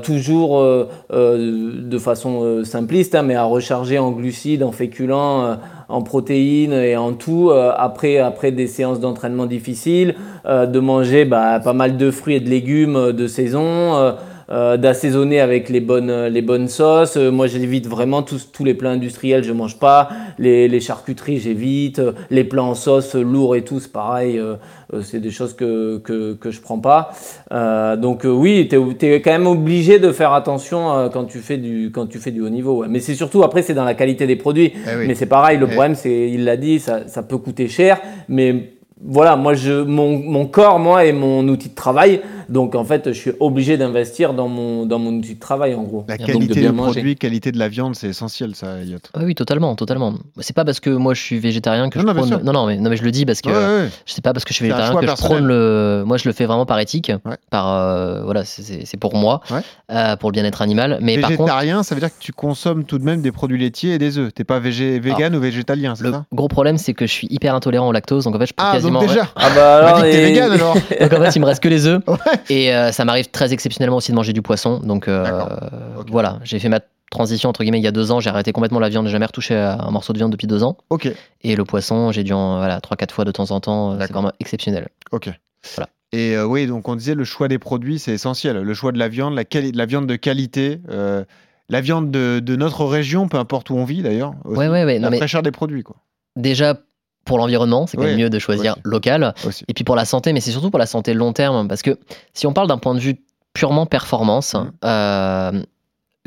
toujours 0.03 0.65
de 1.11 1.99
façon 1.99 2.65
simpliste, 2.65 3.15
hein, 3.15 3.23
mais 3.23 3.37
à 3.37 3.45
recharger 3.45 3.99
en 3.99 4.11
glucides, 4.11 4.65
en 4.65 4.73
féculents, 4.73 5.57
en 5.89 6.03
protéines 6.03 6.73
et 6.73 6.97
en 6.97 7.13
tout 7.13 7.51
euh, 7.51 7.73
après, 7.77 8.53
des 8.53 8.67
séances 8.67 9.01
d'entraînement 9.01 9.47
difficiles, 9.47 10.15
euh, 10.47 10.67
de 10.67 10.81
manger 10.81 11.25
bah, 11.25 11.61
pas 11.61 11.73
mal 11.73 11.97
de 11.97 12.11
fruits 12.11 12.37
et 12.37 12.41
de 12.41 12.49
légumes 12.49 12.97
euh, 12.97 13.13
de 13.13 13.27
saison. 13.27 14.15
Euh, 14.51 14.77
d'assaisonner 14.77 15.41
avec 15.41 15.69
les 15.69 15.81
bonnes, 15.81 16.11
euh, 16.11 16.29
les 16.29 16.43
bonnes 16.43 16.69
sauces. 16.69 17.17
Euh, 17.17 17.31
moi, 17.31 17.47
j'évite 17.49 17.87
vraiment 17.89 18.23
tous, 18.23 18.51
tous 18.53 18.65
les 18.65 18.75
plats 18.75 18.91
industriels, 18.91 19.43
je 19.43 19.53
mange 19.53 19.79
pas. 19.79 20.09
Les, 20.39 20.69
les 20.69 20.81
charcuteries, 20.81 21.39
j'évite. 21.39 22.01
Les 22.31 22.45
plats 22.45 22.63
en 22.63 22.75
sauce 22.75 23.15
lourds 23.15 23.57
et 23.57 23.63
tout, 23.63 23.81
c'est 23.81 23.93
pareil. 23.93 24.39
euh, 24.39 24.55
c'est 25.03 25.19
des 25.19 25.33
choses 25.33 25.53
que, 25.55 25.99
que, 25.99 26.35
que 26.35 26.53
je 26.53 26.61
prends 26.61 26.79
pas. 26.79 27.11
Donc 27.97 28.23
oui, 28.25 28.69
tu 28.71 28.77
es, 29.07 29.21
quand 29.21 29.33
même 29.33 29.49
obligé 29.49 29.99
de 29.99 30.13
faire 30.13 30.33
attention 30.33 31.11
quand, 31.13 31.25
tu 31.25 31.39
fais 31.39 31.57
du, 31.57 31.91
quand 31.93 32.07
tu 32.07 32.19
fais 32.19 32.31
du 32.31 32.41
haut 32.41 32.49
niveau. 32.51 32.79
ouais. 32.83 32.87
Mais 32.89 33.01
c'est 33.01 33.17
surtout, 33.17 33.43
après, 33.43 33.63
c'est 33.63 33.75
dans 33.75 33.85
la 33.85 33.95
qualité 33.95 34.29
des 34.29 34.37
produits. 34.37 34.73
Eh 34.75 34.97
oui. 35.01 35.05
Mais 35.09 35.17
c'est 35.17 35.27
pareil, 35.27 35.59
le 35.59 35.67
Eh. 35.67 35.73
problème, 35.73 35.97
c'est, 35.97 36.31
il 36.31 36.45
l'a 36.45 36.57
dit, 36.57 36.79
ça, 36.79 37.09
ça 37.09 37.25
peut 37.25 37.39
coûter 37.39 37.67
cher. 37.67 38.01
Mais 38.29 38.75
voilà, 39.05 39.35
moi, 39.35 39.55
je, 39.55 39.83
mon, 39.83 40.19
mon 40.19 40.47
corps, 40.47 40.79
moi, 40.79 41.05
est 41.05 41.13
mon 41.13 41.47
outil 41.49 41.71
de 41.71 41.75
travail. 41.75 42.21
Donc, 42.49 42.75
en 42.75 42.85
fait, 42.85 43.09
je 43.13 43.19
suis 43.19 43.33
obligé 43.41 43.77
d'investir 43.77 44.33
dans 44.35 44.49
mon, 44.49 44.87
dans 44.87 44.99
mon 44.99 45.11
outil 45.15 45.35
de 45.35 45.41
travail, 45.41 45.75
en 45.75 45.83
gros. 45.83 46.05
La 46.09 46.17
qualité 46.19 46.61
du 46.61 46.69
manger. 46.73 46.93
produit, 47.01 47.17
qualité 47.17 47.53
de 47.53 47.59
la 47.59 47.69
viande, 47.69 47.95
c'est 47.97 48.09
essentiel, 48.09 48.55
ça, 48.55 48.79
Elliot. 48.81 48.99
Ah 49.15 49.21
oui, 49.25 49.35
totalement, 49.35 49.75
totalement. 49.75 50.15
C'est 50.41 50.55
pas 50.55 50.65
parce 50.65 50.81
que 50.81 50.91
moi 50.91 51.15
je 51.15 51.21
suis 51.23 51.39
végétarien 51.39 51.89
que 51.91 51.99
Non, 51.99 52.03
je 52.03 52.07
non, 52.07 52.15
prône. 52.27 52.41
Non, 52.45 52.53
non, 52.53 52.67
mais, 52.67 52.77
non, 52.77 52.91
mais 52.91 52.97
je 52.97 53.03
le 53.05 53.11
dis 53.11 53.25
parce 53.27 53.41
que 53.41 53.49
Ouais, 53.49 53.55
ouais, 53.85 53.89
je 54.07 54.13
sais 54.13 54.21
pas 54.23 54.33
parce 54.33 54.45
que 54.45 54.51
je 54.51 54.57
suis 54.57 54.67
C'est 54.67 54.73
végétarien 54.73 54.95
que 55.01 55.03
je 55.03 55.07
personnel. 55.07 55.39
prône 55.39 55.49
le. 55.49 56.05
Moi, 56.07 56.17
je 56.19 56.29
le 56.29 56.33
fais 56.35 56.47
vraiment 56.47 56.67
par 56.67 56.79
éthique, 56.79 57.11
Ouais. 57.25 57.37
par 57.51 57.69
euh, 57.73 58.23
voilà, 58.23 58.45
c'est- 58.45 58.63
c'est 58.63 58.87
c'est 58.87 58.97
pour 58.97 59.15
moi, 59.17 59.41
Ouais. 59.51 59.61
euh, 59.93 60.17
pour 60.17 60.31
le 60.31 60.35
bien-être 60.35 60.63
animal. 60.63 60.99
Mais 61.01 61.19
par 61.19 61.31
contre, 61.31 61.43
Végétarien, 61.45 61.83
ça 61.83 61.95
veut 61.95 62.01
dire 62.01 62.11
que 62.11 62.21
tu 62.21 62.33
consommes 62.33 62.85
tout 62.85 62.99
de 62.99 63.05
même 63.05 63.23
des 63.23 63.33
produits 63.33 63.59
laitiers 63.59 63.95
et 63.95 63.99
des 63.99 64.19
œufs. 64.19 64.33
T'es 64.35 64.45
pas 64.45 64.59
végé, 64.61 64.99
vegan 65.01 65.35
ou 65.35 65.41
végétalien, 65.41 65.95
c'est 65.95 66.05
le 66.05 66.13
ça 66.13 66.25
gros 66.33 66.49
problème 66.49 66.79
c'est 66.79 66.95
que 66.95 67.07
je 67.07 67.13
suis 67.13 67.27
hyper 67.31 67.55
intolérant 67.55 67.89
au 67.89 67.93
lactose, 67.93 68.25
donc 68.25 68.35
en 68.37 68.39
fait 68.39 68.47
je 68.47 68.55
peux 68.55 68.63
Ah, 68.65 68.73
quasiment. 68.75 69.01
donc 69.01 69.09
déjà 69.09 69.29
Ah 69.37 69.49
bah 69.55 69.77
alors, 69.87 70.01
t'es 70.03 70.15
et- 70.23 70.25
vegan 70.33 70.53
alors 70.53 70.75
Donc 71.01 71.13
en 71.13 71.23
fait, 71.23 71.37
il 71.37 71.41
me 71.41 71.47
reste 71.47 71.63
que 71.63 71.69
les 71.69 71.87
œufs. 71.87 72.01
Et 72.51 72.75
euh, 72.75 72.93
ça 72.93 73.05
m'arrive 73.05 73.31
très 73.31 73.53
exceptionnellement 73.53 73.97
aussi 73.99 74.11
de 74.13 74.17
manger 74.17 74.33
du 74.33 74.43
poisson. 74.43 74.79
Donc 74.81 75.09
euh, 75.09 75.25
voilà, 76.11 76.39
j'ai 76.45 76.59
fait 76.59 76.69
ma 76.69 76.81
transition 77.11 77.49
entre 77.51 77.63
guillemets 77.63 77.79
il 77.79 77.85
y 77.85 77.89
a 77.89 77.93
deux 77.93 78.11
ans. 78.13 78.21
J'ai 78.21 78.31
arrêté 78.31 78.53
complètement 78.53 78.81
la 78.81 78.89
viande, 78.89 79.07
j'ai 79.07 79.13
jamais 79.13 79.27
retouché 79.27 79.55
à 79.57 79.81
un 79.83 79.91
morceau 79.91 80.13
de 80.13 80.19
viande 80.19 80.33
depuis 80.33 80.47
deux 80.47 80.63
ans. 80.65 80.77
Ok, 80.91 81.09
Et 81.43 81.57
le 81.57 81.65
poisson, 81.65 82.13
j'ai 82.13 82.25
dû 82.25 82.33
en 82.33 82.59
voilà 82.59 82.81
trois 82.81 82.97
quatre 82.97 83.15
fois 83.15 83.25
de 83.25 83.31
temps 83.31 83.51
en 83.51 83.61
temps. 83.61 83.93
euh, 83.93 83.97
C'est 84.01 84.13
vraiment 84.13 84.33
exceptionnel. 84.41 84.89
ok. 85.13 85.31
Voilà. 85.75 85.89
Et 86.13 86.37
euh, 86.37 86.45
oui, 86.47 86.67
donc 86.69 86.89
on 86.89 86.95
disait 86.95 87.15
le 87.15 87.25
choix 87.25 87.49
des 87.49 87.59
produits, 87.59 87.99
c'est 87.99 88.13
essentiel. 88.13 88.57
Le 88.59 88.75
choix 88.75 88.93
de 88.93 88.99
la 88.99 89.09
viande, 89.09 89.35
la, 89.35 89.43
la 89.75 89.87
viande 89.87 90.07
de 90.07 90.15
qualité, 90.17 90.81
euh, 90.89 91.25
la 91.69 91.81
viande 91.81 92.13
de, 92.13 92.39
de 92.39 92.55
notre 92.57 92.85
région, 92.85 93.27
peu 93.29 93.39
importe 93.39 93.71
où 93.71 93.75
on 93.77 93.85
vit 93.85 94.03
d'ailleurs. 94.03 94.33
Ouais 94.45 94.69
ouais 94.69 94.85
ouais. 94.85 94.99
La 95.01 95.11
fraîcheur 95.11 95.43
des 95.43 95.51
produits, 95.51 95.83
quoi. 95.83 95.97
déjà 96.37 96.75
pour 97.27 97.37
l'environnement, 97.39 97.87
c'est 97.87 97.99
quand 97.99 98.05
même 98.05 98.15
Oui, 98.17 98.23
mieux 98.23 98.31
de 98.31 98.39
choisir 98.39 98.73
aussi. 98.73 98.81
local. 98.85 99.35
Aussi. 99.47 99.65
Et 99.69 99.75
puis 99.75 99.85
pour 99.85 99.97
la 99.97 100.07
santé, 100.07 100.33
mais 100.33 100.41
c'est 100.41 100.53
surtout 100.53 100.71
pour 100.71 100.79
la 100.79 100.87
santé 100.87 101.13
long 101.13 101.33
terme, 101.35 101.69
parce 101.69 101.83
que 101.83 101.99
si 102.33 102.47
on 102.47 102.55
parle 102.55 102.69
d'un 102.69 102.79
point 102.79 102.95
de 102.95 103.01
vue 103.01 103.17
purement 103.53 103.85
performance, 103.87 104.55
Mhm. 104.55 104.71
euh, 104.85 105.63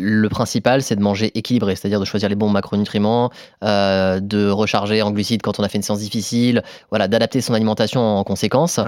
le 0.01 0.29
principal, 0.29 0.81
c'est 0.81 0.95
de 0.95 1.01
manger 1.01 1.29
équilibré, 1.37 1.75
c'est-à-dire 1.75 1.99
de 1.99 2.05
choisir 2.05 2.29
les 2.29 2.35
bons 2.35 2.49
macronutriments, 2.49 3.31
euh, 3.65 4.19
de 4.21 4.49
recharger 4.49 5.01
en 5.01 5.11
glucides 5.11 5.41
quand 5.41 5.59
on 5.59 5.63
a 5.63 5.67
fait 5.67 5.77
une 5.77 5.83
séance 5.83 5.99
difficile, 5.99 6.63
voilà, 6.89 7.07
d'adapter 7.09 7.41
son 7.41 7.53
alimentation 7.53 8.01
en 8.17 8.23
conséquence. 8.23 8.79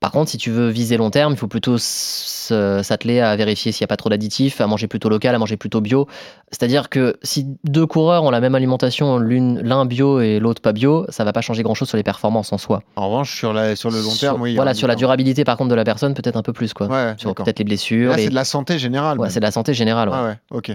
Par 0.00 0.12
contre, 0.12 0.30
si 0.30 0.38
tu 0.38 0.50
veux 0.50 0.68
viser 0.70 0.96
long 0.96 1.10
terme, 1.10 1.34
il 1.34 1.36
faut 1.36 1.46
plutôt 1.46 1.76
s'atteler 1.78 3.20
à 3.20 3.36
vérifier 3.36 3.70
s'il 3.70 3.82
n'y 3.82 3.86
a 3.86 3.88
pas 3.88 3.98
trop 3.98 4.08
d'additifs, 4.08 4.60
à 4.62 4.66
manger 4.66 4.88
plutôt 4.88 5.10
local, 5.10 5.34
à 5.34 5.38
manger 5.38 5.58
plutôt 5.58 5.82
bio. 5.82 6.06
C'est-à-dire 6.50 6.88
que 6.88 7.16
si 7.22 7.46
deux 7.64 7.86
coureurs 7.86 8.24
ont 8.24 8.30
la 8.30 8.40
même 8.40 8.54
alimentation, 8.54 9.18
l'un 9.18 9.84
bio 9.84 10.20
et 10.20 10.40
l'autre 10.40 10.62
pas 10.62 10.72
bio, 10.72 11.04
ça 11.10 11.24
va 11.24 11.32
pas 11.34 11.42
changer 11.42 11.62
grand-chose 11.62 11.88
sur 11.88 11.98
les 11.98 12.02
performances 12.02 12.50
en 12.52 12.58
soi. 12.58 12.82
En 12.96 13.08
revanche, 13.10 13.36
sur, 13.36 13.52
la, 13.52 13.76
sur 13.76 13.90
le 13.90 13.98
long 14.00 14.10
Sur- 14.10 14.20
terme, 14.30 14.42
oui. 14.42 14.56
Voilà, 14.56 14.72
sur 14.72 14.88
la 14.88 14.94
du- 14.94 15.00
durabilité 15.00 15.44
par 15.44 15.56
contre 15.58 15.68
de 15.70 15.74
la 15.74 15.84
personne, 15.84 16.14
peut-être 16.14 16.36
un 16.36 16.42
peu 16.42 16.52
plus 16.54 16.72
quoi. 16.72 16.86
Ouais, 16.88 17.14
sur 17.18 17.34
peut-être 17.34 17.58
les 17.58 17.64
blessures. 17.66 18.10
Là, 18.10 18.16
les- 18.16 18.24
c'est 18.24 18.30
de 18.30 18.34
la 18.34 18.44
santé 18.44 18.78
générale. 18.78 19.18
Ouais, 19.20 19.28
c'est 19.28 19.40
de 19.40 19.44
la 19.44 19.50
santé 19.50 19.74
générale. 19.74 20.08
ouais. 20.08 20.14
Ah 20.18 20.24
ouais, 20.24 20.36
ok. 20.50 20.72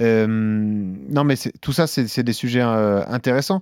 Euh, 0.00 0.26
non, 0.28 1.24
mais 1.24 1.34
tout 1.60 1.72
ça, 1.72 1.86
c'est 1.86 2.08
c'est 2.08 2.22
des 2.22 2.32
sujets 2.32 2.62
euh, 2.62 3.02
intéressants. 3.08 3.60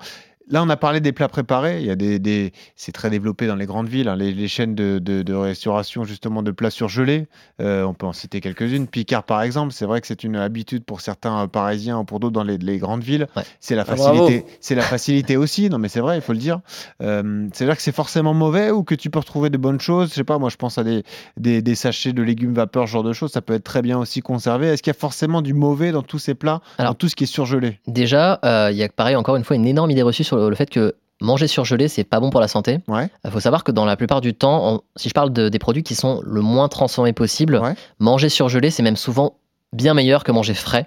Là, 0.51 0.63
on 0.63 0.69
a 0.69 0.77
parlé 0.77 1.01
des 1.01 1.13
plats 1.13 1.29
préparés. 1.29 1.81
Il 1.81 1.87
y 1.87 1.91
a 1.91 1.97
des, 1.97 2.19
des- 2.19 2.53
c'est 2.77 2.93
très 2.93 3.09
développé 3.09 3.47
dans 3.47 3.55
les 3.55 3.67
grandes 3.67 3.89
villes, 3.89 4.09
hein, 4.09 4.17
les, 4.17 4.33
les 4.35 4.49
chaînes 4.49 4.75
de, 4.75 4.99
de- 4.99 5.23
de 5.23 5.33
restauration 5.35 6.05
justement 6.05 6.43
de 6.43 6.51
plats 6.51 6.71
surgelés. 6.71 7.29
Euh, 7.61 7.85
on 7.85 7.95
peut 7.95 8.07
en 8.07 8.13
citer 8.13 8.41
quelques-unes. 8.41 8.87
Picard, 8.89 9.23
par 9.23 9.43
exemple, 9.43 9.73
c'est 9.73 9.87
vrai 9.87 10.01
que 10.01 10.07
c'est 10.09 10.25
une 10.25 10.35
habitude 10.37 10.85
pour 10.85 11.01
certains 11.01 11.45
euh, 11.45 11.47
Parisiens 11.47 11.99
ou 11.99 12.05
pour 12.05 12.19
d'autres 12.19 12.33
dans 12.35 12.43
les, 12.43 12.59
les 12.59 12.79
grandes 12.79 13.03
villes. 13.05 13.29
C'est 13.61 13.77
la 13.77 13.83
Ah, 13.83 13.97
facilité. 13.97 14.45
c'est 14.61 14.75
la 14.75 14.83
facilité 14.83 15.37
aussi. 15.37 15.71
Non, 15.71 15.79
mais 15.79 15.89
c'est 15.89 16.01
vrai, 16.01 16.17
il 16.19 16.21
faut 16.21 16.33
le 16.33 16.39
dire. 16.39 16.61
Euh, 17.03 17.47
C'est-à-dire 17.53 17.77
que 17.77 17.83
c'est 17.83 17.95
forcément 17.95 18.35
mauvais 18.35 18.71
ou 18.71 18.83
que 18.83 18.95
tu 18.95 19.09
peux 19.11 19.19
retrouver 19.21 19.51
de 19.51 19.57
bonnes 19.59 19.81
choses. 19.81 20.11
Je 20.11 20.15
sais 20.15 20.25
pas, 20.25 20.39
moi, 20.39 20.49
je 20.51 20.57
pense 20.57 20.79
à 20.79 20.85
des, 20.85 21.05
des, 21.37 21.63
des 21.63 21.75
sachets 21.75 22.13
de 22.13 22.23
légumes 22.23 22.55
vapeur, 22.55 22.89
ce 22.89 22.93
genre 22.93 23.03
de 23.05 23.13
choses. 23.13 23.31
Ça 23.33 23.41
peut 23.43 23.55
être 23.55 23.65
très 23.65 23.83
bien 23.83 23.99
aussi 23.99 24.21
conservé. 24.21 24.67
Est-ce 24.69 24.83
qu'il 24.83 24.91
y 24.91 24.97
a 24.97 24.99
forcément 24.99 25.43
du 25.43 25.55
mauvais 25.55 25.93
dans 25.93 26.03
tous 26.03 26.19
ces 26.19 26.35
plats, 26.35 26.61
dans 26.79 26.95
tout 26.95 27.09
ce 27.09 27.15
qui 27.15 27.25
est 27.25 27.27
surgelé? 27.29 27.79
Déjà, 27.87 28.41
euh, 28.45 28.71
il 28.73 28.77
y 28.79 28.83
a 28.83 28.89
pareil, 28.89 29.17
encore 29.17 29.37
une 29.37 29.45
fois, 29.45 29.55
une 29.57 29.67
énorme 29.67 29.91
idée 29.91 30.03
reçue 30.03 30.25
sur 30.25 30.37
le, 30.37 30.39
le 30.48 30.55
fait 30.57 30.70
que 30.70 30.94
manger 31.20 31.46
surgelé, 31.48 31.88
c'est 31.88 32.05
pas 32.05 32.18
bon 32.20 32.31
pour 32.31 32.40
la 32.40 32.48
santé. 32.48 32.79
Il 33.24 33.31
faut 33.31 33.40
savoir 33.40 33.62
que 33.64 33.72
dans 33.72 33.85
la 33.85 33.96
plupart 33.96 34.20
du 34.22 34.33
temps, 34.35 34.74
on- 34.74 34.81
si 34.96 35.09
je 35.11 35.14
parle 35.14 35.33
de- 35.33 35.48
des 35.50 35.59
produits 35.59 35.83
qui 35.83 35.94
sont 35.94 36.22
le 36.24 36.40
moins 36.40 36.68
transformés 36.68 37.12
possible, 37.12 37.61
manger 37.98 38.29
surgelé, 38.31 38.70
c'est 38.70 38.83
même 38.83 38.96
souvent 38.96 39.35
bien 39.74 39.92
meilleur 39.92 40.24
que 40.24 40.33
manger 40.33 40.55
frais. 40.55 40.87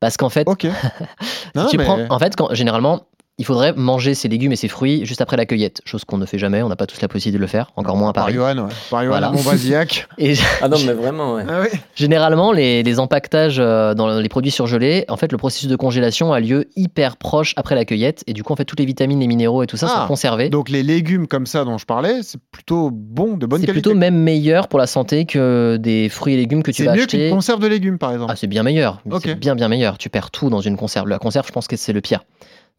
Parce 0.00 0.16
qu'en 0.16 0.28
fait, 0.30 0.44
Non, 1.54 1.64
si 1.64 1.70
tu 1.72 1.76
mais- 1.78 1.84
prends, 1.84 1.98
en 2.08 2.18
fait, 2.18 2.34
quand, 2.36 2.54
généralement, 2.54 3.02
il 3.38 3.44
faudrait 3.44 3.72
manger 3.72 4.14
ses 4.14 4.28
légumes 4.28 4.52
et 4.52 4.56
ses 4.56 4.68
fruits 4.68 5.04
juste 5.06 5.20
après 5.20 5.36
la 5.36 5.46
cueillette, 5.46 5.80
chose 5.84 6.04
qu'on 6.04 6.18
ne 6.18 6.26
fait 6.26 6.38
jamais. 6.38 6.62
On 6.62 6.68
n'a 6.68 6.76
pas 6.76 6.86
tous 6.86 7.00
la 7.00 7.08
possibilité 7.08 7.38
de 7.38 7.40
le 7.40 7.46
faire, 7.46 7.70
encore 7.76 7.96
moins 7.96 8.10
à 8.10 8.12
Par 8.12 8.24
Paris. 8.24 8.34
Johan, 8.34 8.58
ouais. 8.58 8.72
Par 8.90 9.04
Johan 9.04 9.08
Voilà. 9.10 9.32
Et 10.18 10.34
Ah 10.60 10.68
non, 10.68 10.76
mais 10.86 10.92
vraiment, 10.92 11.34
ouais. 11.34 11.44
Ah 11.48 11.60
oui. 11.62 11.78
Généralement, 11.94 12.52
les, 12.52 12.82
les 12.82 12.98
empaquetages 12.98 13.58
euh, 13.60 13.94
dans 13.94 14.18
les 14.18 14.28
produits 14.28 14.50
surgelés, 14.50 15.04
en 15.08 15.16
fait, 15.16 15.30
le 15.32 15.38
processus 15.38 15.68
de 15.68 15.76
congélation 15.76 16.32
a 16.32 16.40
lieu 16.40 16.66
hyper 16.76 17.16
proche 17.16 17.52
après 17.56 17.74
la 17.74 17.84
cueillette, 17.84 18.24
et 18.26 18.32
du 18.32 18.42
coup, 18.42 18.52
en 18.52 18.56
fait, 18.56 18.64
toutes 18.64 18.80
les 18.80 18.86
vitamines, 18.86 19.20
les 19.20 19.26
minéraux 19.28 19.62
et 19.62 19.66
tout 19.66 19.76
ça 19.76 19.88
Ah, 19.90 20.00
sont 20.02 20.08
conservés. 20.08 20.48
Donc 20.48 20.68
les 20.68 20.82
légumes 20.82 21.26
comme 21.28 21.46
ça 21.46 21.64
dont 21.64 21.78
je 21.78 21.86
parlais, 21.86 22.22
c'est 22.22 22.40
plutôt 22.50 22.90
bon, 22.92 23.36
de 23.36 23.46
bonne 23.46 23.60
C'est 23.60 23.66
qualité. 23.66 23.82
plutôt 23.82 23.96
même 23.98 24.16
meilleur 24.16 24.68
pour 24.68 24.78
la 24.78 24.86
santé 24.86 25.24
que 25.26 25.76
des 25.80 26.08
fruits 26.08 26.34
et 26.34 26.36
légumes 26.36 26.62
que 26.62 26.70
tu 26.72 26.82
C'est 26.82 26.86
vas 26.86 26.94
mieux 26.94 27.02
acheter. 27.02 27.18
qu'une 27.28 27.30
conserve 27.36 27.60
de 27.60 27.66
légumes, 27.68 27.98
par 27.98 28.12
exemple. 28.12 28.32
Ah, 28.32 28.36
c'est 28.36 28.46
bien 28.48 28.62
meilleur. 28.62 29.00
Ok. 29.10 29.22
C'est 29.24 29.34
bien, 29.36 29.54
bien 29.54 29.68
meilleur. 29.68 29.96
Tu 29.98 30.08
perds 30.10 30.30
tout 30.30 30.50
dans 30.50 30.60
une 30.60 30.76
conserve. 30.76 31.08
La 31.08 31.18
conserve, 31.18 31.46
je 31.46 31.52
pense 31.52 31.68
que 31.68 31.76
c'est 31.76 31.92
le 31.92 32.00
pire. 32.00 32.24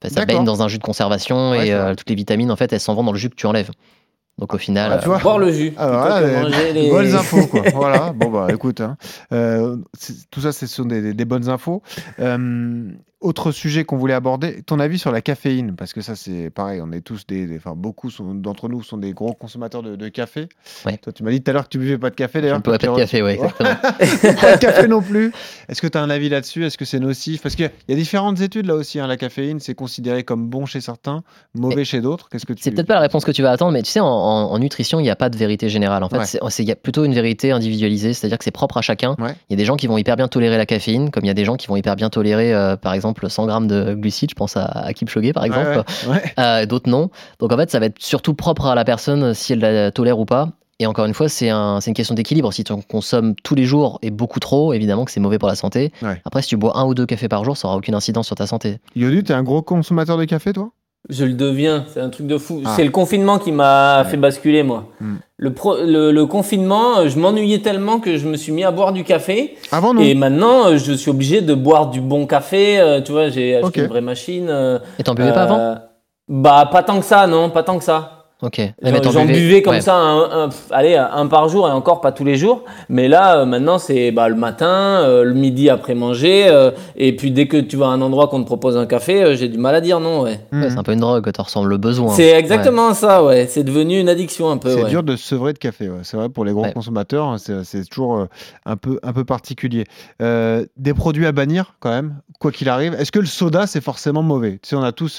Ça 0.07 0.25
baigne 0.25 0.45
dans 0.45 0.61
un 0.61 0.67
jus 0.67 0.77
de 0.77 0.83
conservation 0.83 1.51
Ouais, 1.51 1.67
et 1.67 1.73
euh, 1.73 1.93
toutes 1.95 2.09
les 2.09 2.15
vitamines, 2.15 2.51
en 2.51 2.55
fait, 2.55 2.71
elles 2.71 2.79
s'en 2.79 2.93
vont 2.95 3.03
dans 3.03 3.11
le 3.11 3.17
jus 3.17 3.29
que 3.29 3.35
tu 3.35 3.45
enlèves. 3.47 3.71
Donc 4.37 4.53
au 4.53 4.57
final, 4.57 4.93
Ah, 4.93 4.97
tu 4.99 5.03
euh, 5.05 5.07
vois 5.09 5.17
Boire 5.19 5.37
le 5.39 5.51
jus. 5.51 5.73
Ah, 5.77 6.21
voilà, 6.21 6.47
les- 6.47 6.71
les- 6.73 6.89
Bonnes 6.89 7.13
infos, 7.13 7.45
quoi. 7.47 7.61
voilà. 7.73 8.13
Bon, 8.13 8.29
bah, 8.29 8.47
écoute, 8.49 8.79
hein. 8.79 8.95
Euh, 9.33 9.75
c'est- 9.97 10.29
tout 10.31 10.39
ça, 10.39 10.53
ce 10.53 10.65
sont 10.65 10.85
des, 10.85 11.01
des- 11.01 11.13
des 11.13 11.25
bonnes 11.25 11.49
infos. 11.49 11.81
Euh, 12.21 12.89
autre 13.21 13.51
sujet 13.51 13.83
qu'on 13.83 13.97
voulait 13.97 14.13
aborder, 14.13 14.61
ton 14.63 14.79
avis 14.79 14.97
sur 14.97 15.11
la 15.11 15.21
caféine, 15.21 15.75
parce 15.75 15.91
que 15.91 15.99
ça, 15.99 16.15
c'est 16.15 16.49
pareil, 16.49 16.79
on 16.81 16.91
est 16.93 17.01
tous 17.01 17.27
des, 17.27 17.45
des- 17.47 17.57
enfin, 17.57 17.73
beaucoup 17.75 18.09
d'entre 18.33 18.69
nous 18.69 18.81
sont 18.81 18.97
des 18.97 19.11
gros 19.11 19.33
consommateurs 19.33 19.83
de, 19.83 19.97
de 19.97 20.07
café. 20.07 20.47
Toi, 21.01 21.11
tu 21.13 21.23
m'as 21.23 21.31
dit 21.31 21.41
tout 21.41 21.51
à 21.51 21.53
l'heure 21.53 21.63
que 21.65 21.69
tu 21.69 21.79
buvais 21.79 21.97
pas 21.97 22.09
de 22.11 22.15
café, 22.15 22.39
d'ailleurs. 22.39 22.61
Je 22.65 22.71
ne 22.71 22.77
pas 22.77 22.77
de 22.77 22.95
café, 22.95 23.21
ouais, 23.21 23.33
exactement. 23.33 23.69
pas 24.41 24.55
de 24.55 24.59
café 24.61 24.87
non 24.87 25.01
plus. 25.01 25.33
Est-ce 25.67 25.81
que 25.81 25.87
tu 25.87 25.97
as 25.97 26.01
un 26.01 26.09
avis 26.09 26.29
là-dessus? 26.29 26.65
Est-ce 26.65 26.77
que 26.77 26.85
c'est 26.85 26.99
nocif? 26.99 27.41
Parce 27.41 27.55
qu'il 27.55 27.69
y 27.89 27.93
a 27.93 27.95
différentes 27.95 28.39
études 28.39 28.65
là 28.67 28.75
aussi. 28.75 28.99
hein. 29.01 29.07
La 29.07 29.17
caféine, 29.17 29.59
c'est 29.59 29.75
considéré 29.75 30.23
comme 30.23 30.47
bon 30.47 30.65
chez 30.65 30.79
certains, 30.79 31.23
mauvais 31.55 31.83
chez 31.83 31.99
d'autres. 31.99 32.29
Qu'est-ce 32.29 32.45
que 32.45 32.53
tu 32.53 32.63
C'est 32.63 32.71
peut-être 32.71 32.87
pas 32.87 32.93
la 32.95 33.01
réponse 33.01 33.25
que 33.25 33.31
tu 33.31 33.41
vas 33.41 33.51
attendre, 33.51 33.73
mais 33.73 33.81
tu 33.83 33.91
sais, 33.91 33.99
en, 33.99 34.05
en- 34.07 34.51
en 34.51 34.59
nutrition, 34.59 34.99
il 34.99 35.03
n'y 35.03 35.09
a 35.09 35.15
pas 35.17 35.29
de 35.29 35.35
vérité 35.37 35.67
générale. 35.67 36.03
En 36.03 36.09
fait, 36.09 36.17
Ouais. 36.19 36.49
il 36.59 36.65
y 36.65 36.71
a 36.71 36.75
plutôt 36.77 37.03
une 37.03 37.13
vérité 37.13 37.51
individualisée, 37.51 38.13
c'est-à-dire 38.13 38.37
que 38.37 38.43
c'est 38.45 38.51
propre 38.51 38.77
à 38.77 38.81
chacun. 38.81 39.15
Il 39.19 39.25
y 39.49 39.53
a 39.53 39.57
des 39.57 39.65
gens 39.65 39.75
qui 39.75 39.87
vont 39.87 39.97
hyper 39.97 40.15
bien 40.15 40.29
tolérer 40.29 40.57
la 40.57 40.65
caféine, 40.65 41.11
comme 41.11 41.25
il 41.25 41.27
y 41.27 41.31
a 41.31 41.33
des 41.33 41.43
gens 41.45 41.57
qui 41.57 41.67
vont 41.67 41.75
hyper 41.75 41.95
bien 41.97 42.09
tolérer, 42.09 42.53
euh, 42.53 42.77
par 42.77 42.93
exemple, 42.93 43.08
100 43.27 43.45
grammes 43.47 43.67
de 43.67 43.93
glucides. 43.93 44.29
Je 44.31 44.35
pense 44.35 44.57
à, 44.57 44.65
à 44.65 44.93
Kipchoge, 44.93 45.33
par 45.33 45.45
exemple. 45.45 45.83
ouais, 46.07 46.11
ouais. 46.13 46.33
Euh, 46.39 46.65
D'autres 46.65 46.89
non. 46.89 47.09
Donc 47.39 47.51
en 47.51 47.57
fait, 47.57 47.69
ça 47.71 47.79
va 47.79 47.87
être 47.87 48.01
surtout 48.01 48.33
propre 48.33 48.65
à 48.67 48.75
la 48.75 48.83
personne 48.85 49.33
si 49.33 49.53
elle 49.53 49.59
la 49.59 49.91
tolère 49.91 50.19
ou 50.19 50.25
pas. 50.25 50.49
Et 50.81 50.85
encore 50.87 51.03
une 51.05 51.13
fois, 51.13 51.27
c'est 51.27 51.49
un, 51.49 51.81
c'est 51.81 51.89
une 51.91 51.93
question 51.95 52.15
d'équilibre. 52.15 52.53
Si 52.53 52.63
tu 52.63 52.71
en 52.71 52.79
consommes 52.79 53.35
tous 53.43 53.53
les 53.53 53.65
jours 53.65 53.99
et 54.01 54.11
beaucoup 54.11 54.39
trop, 54.39 54.71
évidemment 54.71 55.03
que 55.03 55.11
c'est 55.11 55.19
mauvais 55.19 55.37
pour 55.37 55.49
la 55.49 55.55
santé. 55.55 55.91
Ouais. 56.01 56.21
Après, 56.23 56.41
si 56.41 56.47
tu 56.47 56.55
bois 56.55 56.77
un 56.77 56.85
ou 56.85 56.95
deux 56.95 57.05
cafés 57.05 57.27
par 57.27 57.43
jour, 57.43 57.57
ça 57.57 57.67
aura 57.67 57.75
aucune 57.75 57.95
incidence 57.95 58.27
sur 58.27 58.37
ta 58.37 58.47
santé. 58.47 58.77
Yodu, 58.95 59.23
t'es 59.25 59.33
un 59.33 59.43
gros 59.43 59.61
consommateur 59.61 60.17
de 60.17 60.23
café, 60.23 60.53
toi? 60.53 60.69
Je 61.07 61.23
le 61.25 61.33
deviens, 61.33 61.85
c'est 61.87 62.01
un 62.01 62.09
truc 62.09 62.27
de 62.27 62.37
fou. 62.37 62.61
Ah. 62.65 62.73
C'est 62.75 62.83
le 62.83 62.91
confinement 62.91 63.39
qui 63.39 63.51
m'a 63.51 64.03
fait 64.09 64.17
basculer, 64.17 64.63
moi. 64.63 64.85
Hmm. 64.99 65.15
Le, 65.37 65.53
pro- 65.53 65.77
le, 65.81 66.11
le 66.11 66.25
confinement, 66.25 66.99
euh, 66.99 67.07
je 67.09 67.17
m'ennuyais 67.17 67.59
tellement 67.59 67.99
que 67.99 68.17
je 68.17 68.27
me 68.27 68.35
suis 68.35 68.51
mis 68.51 68.63
à 68.63 68.71
boire 68.71 68.91
du 68.91 69.03
café. 69.03 69.55
Avant, 69.71 69.93
non 69.93 70.01
Et 70.01 70.13
maintenant, 70.13 70.67
euh, 70.67 70.77
je 70.77 70.91
suis 70.93 71.09
obligé 71.09 71.41
de 71.41 71.53
boire 71.53 71.87
du 71.89 72.01
bon 72.01 72.27
café. 72.27 72.79
euh, 72.79 73.01
Tu 73.01 73.11
vois, 73.13 73.29
j'ai 73.29 73.55
acheté 73.55 73.81
une 73.81 73.87
vraie 73.87 74.01
machine. 74.01 74.47
euh, 74.49 74.79
Et 74.99 75.03
t'en 75.03 75.15
buvais 75.15 75.31
pas 75.33 75.43
avant 75.43 75.77
Bah, 76.27 76.67
pas 76.71 76.83
tant 76.83 76.99
que 76.99 77.05
ça, 77.05 77.25
non, 77.27 77.49
pas 77.49 77.63
tant 77.63 77.77
que 77.79 77.83
ça. 77.83 78.18
Ok. 78.41 78.61
J'en 78.81 78.99
t'en 79.01 79.11
j'en 79.11 79.25
buvais- 79.25 79.61
comme 79.61 79.73
ouais. 79.75 79.81
ça, 79.81 79.95
un, 79.97 80.49
allez, 80.71 80.95
un 80.95 81.27
par 81.27 81.49
jour 81.49 81.67
et 81.67 81.71
encore 81.71 81.99
pas 81.99 82.13
tous 82.13 82.23
les 82.23 82.37
jours. 82.37 82.63
Mais 82.87 83.09
là, 83.09 83.39
euh, 83.39 83.45
maintenant, 83.45 83.79
c'est 83.79 84.11
bah, 84.11 84.29
le 84.29 84.35
matin, 84.35 84.67
euh, 85.03 85.25
le 85.25 85.33
midi 85.33 85.69
après 85.69 85.93
manger. 85.93 86.47
euh, 86.47 86.71
et 86.95 87.13
puis 87.17 87.31
dès 87.31 87.49
que 87.49 87.57
tu 87.57 87.75
vas 87.75 87.87
à 87.87 87.89
un 87.89 88.01
endroit 88.01 88.29
qu'on 88.29 88.39
te 88.41 88.45
propose 88.45 88.77
un 88.77 88.85
café, 88.85 89.21
euh, 89.23 89.35
j'ai 89.35 89.49
du 89.49 89.57
mal 89.57 89.75
à 89.75 89.81
dire 89.81 89.99
non. 89.99 90.21
Ouais. 90.21 90.39
Ouais, 90.53 90.69
c'est 90.69 90.77
un 90.77 90.83
peu 90.83 90.93
une 90.93 91.01
drogue, 91.01 91.29
t'en 91.33 91.43
ressens 91.43 91.65
le 91.65 91.75
besoin. 91.75 92.13
C'est 92.13 92.29
exactement 92.29 92.93
ça, 92.93 93.25
ouais. 93.25 93.45
C'est 93.47 93.63
devenu 93.65 93.99
une 93.99 94.07
addiction 94.07 94.49
un 94.49 94.55
peu. 94.57 94.69
C'est 94.69 94.83
ouais. 94.83 94.89
dur 94.89 95.03
de 95.03 95.17
se 95.17 95.27
sevrer 95.27 95.51
de 95.51 95.57
café. 95.59 95.89
ouais. 95.89 95.99
C'est 96.03 96.15
vrai 96.15 96.29
pour 96.29 96.45
les 96.45 96.53
gros 96.53 96.65
consommateurs, 96.71 97.35
c'est 97.39 97.89
toujours 97.89 98.25
un 98.65 98.77
peu, 98.77 98.99
un 99.03 99.11
peu 99.11 99.25
particulier. 99.25 99.83
Euh, 100.21 100.65
des 100.77 100.93
produits 100.93 101.25
à 101.25 101.33
bannir 101.33 101.73
quand 101.81 101.89
même, 101.89 102.15
quoi 102.39 102.53
qu'il 102.53 102.69
arrive. 102.69 102.93
Est-ce 102.93 103.11
que 103.11 103.19
le 103.19 103.25
soda 103.25 103.67
c'est 103.67 103.81
forcément 103.83 104.23
mauvais? 104.23 104.59
Tu 104.63 104.69
sais, 104.69 104.75
on 104.77 104.83
a 104.83 104.93
tous 104.93 105.09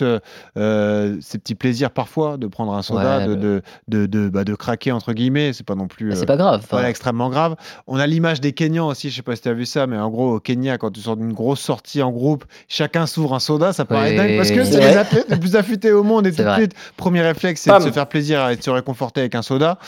ces 0.54 1.38
petits 1.38 1.54
plaisirs 1.54 1.90
parfois 1.90 2.38
de 2.38 2.46
prendre 2.46 2.72
un 2.72 2.80
soda, 2.80 3.09
Ouais, 3.18 3.26
de, 3.26 3.34
de, 3.34 3.62
de, 3.88 4.06
de, 4.06 4.28
bah, 4.28 4.44
de 4.44 4.54
craquer 4.54 4.92
entre 4.92 5.12
guillemets. 5.12 5.52
C'est 5.52 5.64
pas 5.66 5.74
non 5.74 5.86
plus. 5.88 6.10
Bah, 6.10 6.16
c'est 6.16 6.22
euh, 6.22 6.26
pas 6.26 6.36
grave, 6.36 6.62
extrêmement 6.86 7.28
grave. 7.30 7.56
On 7.86 7.98
a 7.98 8.06
l'image 8.06 8.40
des 8.40 8.52
Kenyans 8.52 8.88
aussi. 8.88 9.10
Je 9.10 9.16
sais 9.16 9.22
pas 9.22 9.36
si 9.36 9.42
tu 9.42 9.48
as 9.48 9.52
vu 9.54 9.66
ça, 9.66 9.86
mais 9.86 9.96
en 9.98 10.08
gros 10.10 10.36
au 10.36 10.40
Kenya, 10.40 10.78
quand 10.78 10.90
tu 10.90 11.00
sors 11.00 11.16
d'une 11.16 11.32
grosse 11.32 11.60
sortie 11.60 12.02
en 12.02 12.10
groupe, 12.10 12.44
chacun 12.68 13.06
s'ouvre 13.06 13.34
un 13.34 13.40
soda. 13.40 13.72
Ça 13.72 13.84
paraît 13.84 14.10
Oui, 14.10 14.16
dingue 14.16 14.36
parce 14.36 14.50
que 14.50 14.64
c'est 14.64 14.80
les 14.80 14.96
athlètes 14.96 15.26
les 15.28 15.38
plus 15.38 15.56
affûtés 15.56 15.92
au 15.92 16.02
monde 16.02 16.26
et 16.26 16.32
tout 16.32 16.42
de 16.42 16.54
suite. 16.54 16.74
Premier 16.96 17.22
réflexe, 17.22 17.60
c'est 17.62 17.70
de 17.76 17.80
se 17.84 17.90
faire 17.90 18.08
plaisir 18.08 18.48
et 18.48 18.56
de 18.56 18.62
se 18.62 18.70
réconforter 18.70 19.20
avec 19.20 19.34
un 19.34 19.42
soda. 19.42 19.78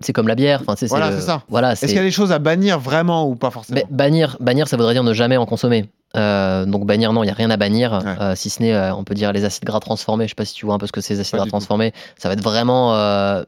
C'est 0.00 0.12
comme 0.12 0.28
la 0.28 0.34
bière. 0.34 0.60
Enfin, 0.62 0.74
c'est 0.76 0.86
Voilà, 0.86 1.10
le- 1.10 1.16
c'est 1.16 1.26
ça. 1.26 1.42
Voilà, 1.48 1.72
Est-ce 1.72 1.86
qu'il 1.86 1.94
y 1.94 1.98
a 1.98 2.02
des 2.02 2.10
choses 2.10 2.32
à 2.32 2.38
bannir 2.38 2.78
vraiment 2.78 3.28
ou 3.28 3.34
pas 3.36 3.50
forcément? 3.50 3.80
Mais 3.80 3.86
bannir, 3.94 4.36
bannir, 4.40 4.68
ça 4.68 4.76
voudrait 4.76 4.94
dire 4.94 5.04
ne 5.04 5.12
jamais 5.12 5.36
en 5.36 5.46
consommer. 5.46 5.88
Euh, 6.16 6.66
donc 6.66 6.86
bannir, 6.86 7.12
non, 7.12 7.22
il 7.22 7.26
n'y 7.26 7.32
a 7.32 7.34
rien 7.34 7.50
à 7.50 7.56
bannir, 7.56 8.00
euh, 8.20 8.34
si 8.34 8.50
ce 8.50 8.62
n'est, 8.62 8.74
euh, 8.74 8.94
on 8.94 9.04
peut 9.04 9.14
dire, 9.14 9.32
les 9.32 9.44
acides 9.44 9.64
gras 9.64 9.80
transformés. 9.80 10.24
Je 10.24 10.30
sais 10.30 10.34
pas 10.34 10.44
si 10.44 10.54
tu 10.54 10.66
vois 10.66 10.74
un 10.74 10.78
peu 10.78 10.86
ce 10.86 10.92
que 10.92 11.00
c'est 11.00 11.14
les 11.14 11.20
acides 11.20 11.32
Pas 11.32 11.36
gras 11.38 11.44
tout. 11.44 11.50
transformés. 11.50 11.92
Ça 12.18 12.28
va 12.28 12.34
être 12.34 12.42
vraiment 12.42 12.94
euh, 12.96 13.42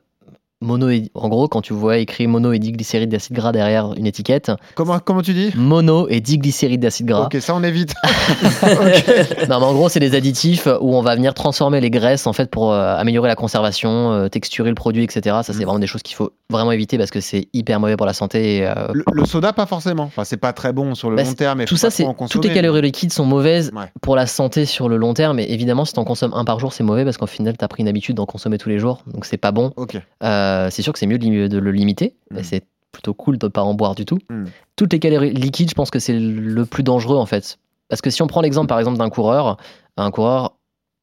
mono. 0.62 0.88
En 1.14 1.28
gros, 1.28 1.48
quand 1.48 1.60
tu 1.60 1.72
vois 1.74 1.98
écrit 1.98 2.26
mono 2.26 2.52
et 2.52 2.58
diglycéride 2.58 3.10
d'acide 3.10 3.34
gras 3.36 3.52
derrière 3.52 3.92
une 3.96 4.06
étiquette. 4.06 4.50
Comment, 4.74 4.98
comment 4.98 5.22
tu 5.22 5.34
dis 5.34 5.50
Mono 5.56 6.06
et 6.08 6.20
diglycéride 6.20 6.80
d'acide 6.80 7.06
gras. 7.06 7.24
Ok, 7.26 7.36
ça 7.40 7.54
on 7.54 7.62
évite. 7.62 7.94
Non, 9.48 9.58
mais 9.60 9.66
en 9.66 9.72
gros, 9.74 9.88
c'est 9.88 10.00
des 10.00 10.14
additifs 10.14 10.66
où 10.80 10.94
on 10.96 11.02
va 11.02 11.14
venir 11.14 11.34
transformer 11.34 11.80
les 11.80 11.90
graisses 11.90 12.26
en 12.26 12.32
fait 12.32 12.50
pour 12.50 12.72
euh, 12.72 12.96
améliorer 12.96 13.28
la 13.28 13.34
conservation, 13.34 14.12
euh, 14.12 14.28
texturer 14.28 14.68
le 14.68 14.74
produit, 14.74 15.02
etc. 15.04 15.20
Ça, 15.42 15.52
Mm. 15.52 15.56
c'est 15.58 15.64
vraiment 15.64 15.78
des 15.78 15.86
choses 15.86 16.02
qu'il 16.02 16.16
faut 16.16 16.32
vraiment 16.50 16.72
éviter 16.72 16.98
parce 16.98 17.10
que 17.10 17.20
c'est 17.20 17.48
hyper 17.52 17.80
mauvais 17.80 17.96
pour 17.96 18.06
la 18.06 18.12
santé. 18.12 18.58
Et, 18.58 18.66
euh, 18.66 18.72
Le, 18.92 19.04
le 19.12 19.24
soda, 19.24 19.52
pas 19.52 19.66
forcément. 19.66 20.04
Enfin, 20.04 20.24
c'est 20.24 20.36
pas 20.36 20.52
très 20.52 20.72
bon 20.72 20.94
sur 20.94 21.10
le 21.10 21.16
Bah, 21.16 21.24
long 21.24 21.32
terme. 21.34 21.58
mais 21.58 21.64
tout 21.64 21.76
ça, 21.76 21.90
c'est 21.90 22.06
toutes 22.30 22.44
les 22.44 22.52
calories 22.52 22.82
liquides 22.82 23.12
sont 23.12 23.24
mauvaises 23.24 23.72
pour 24.00 24.16
la 24.16 24.26
santé 24.26 24.64
sur 24.64 24.88
le 24.88 24.96
long 24.96 25.14
terme. 25.14 25.38
Et 25.38 25.52
évidemment, 25.52 25.84
si 25.84 25.92
tu 25.92 26.00
en 26.00 26.04
consommes 26.04 26.32
un 26.34 26.44
par 26.44 26.58
jour, 26.58 26.72
c'est 26.72 26.84
mauvais 26.84 27.04
parce 27.04 27.16
qu'en 27.16 27.26
final, 27.26 27.56
tu 27.58 27.64
as 27.64 27.68
pris 27.68 27.82
une 27.82 27.88
habitude 27.88 28.16
d'en 28.16 28.26
consommer 28.26 28.58
tous 28.58 28.68
les 28.68 28.78
jours, 28.78 29.02
donc 29.06 29.24
c'est 29.24 29.36
pas 29.36 29.50
bon. 29.52 29.72
Ok. 29.76 29.96
Euh, 30.22 30.51
c'est 30.70 30.82
sûr 30.82 30.92
que 30.92 30.98
c'est 30.98 31.06
mieux 31.06 31.18
de, 31.18 31.58
le 31.58 31.72
limiter, 31.72 32.16
mais 32.30 32.42
c'est 32.42 32.64
plutôt 32.92 33.14
cool 33.14 33.38
de 33.38 33.48
pas 33.48 33.62
en 33.62 33.74
boire 33.74 33.94
du 33.94 34.04
tout. 34.04 34.18
Mm. 34.30 34.44
Toutes 34.76 34.92
les 34.92 34.98
calories 34.98 35.32
liquides, 35.32 35.70
je 35.70 35.74
pense 35.74 35.90
que 35.90 35.98
c'est 35.98 36.18
le 36.18 36.66
plus 36.66 36.82
dangereux 36.82 37.16
en 37.16 37.26
fait. 37.26 37.58
Parce 37.88 38.02
que 38.02 38.10
si 38.10 38.22
on 38.22 38.26
prend 38.26 38.40
l'exemple 38.40 38.68
par 38.68 38.78
exemple 38.78 38.98
d'un 38.98 39.10
coureur, 39.10 39.56
un 39.96 40.10
coureur 40.10 40.56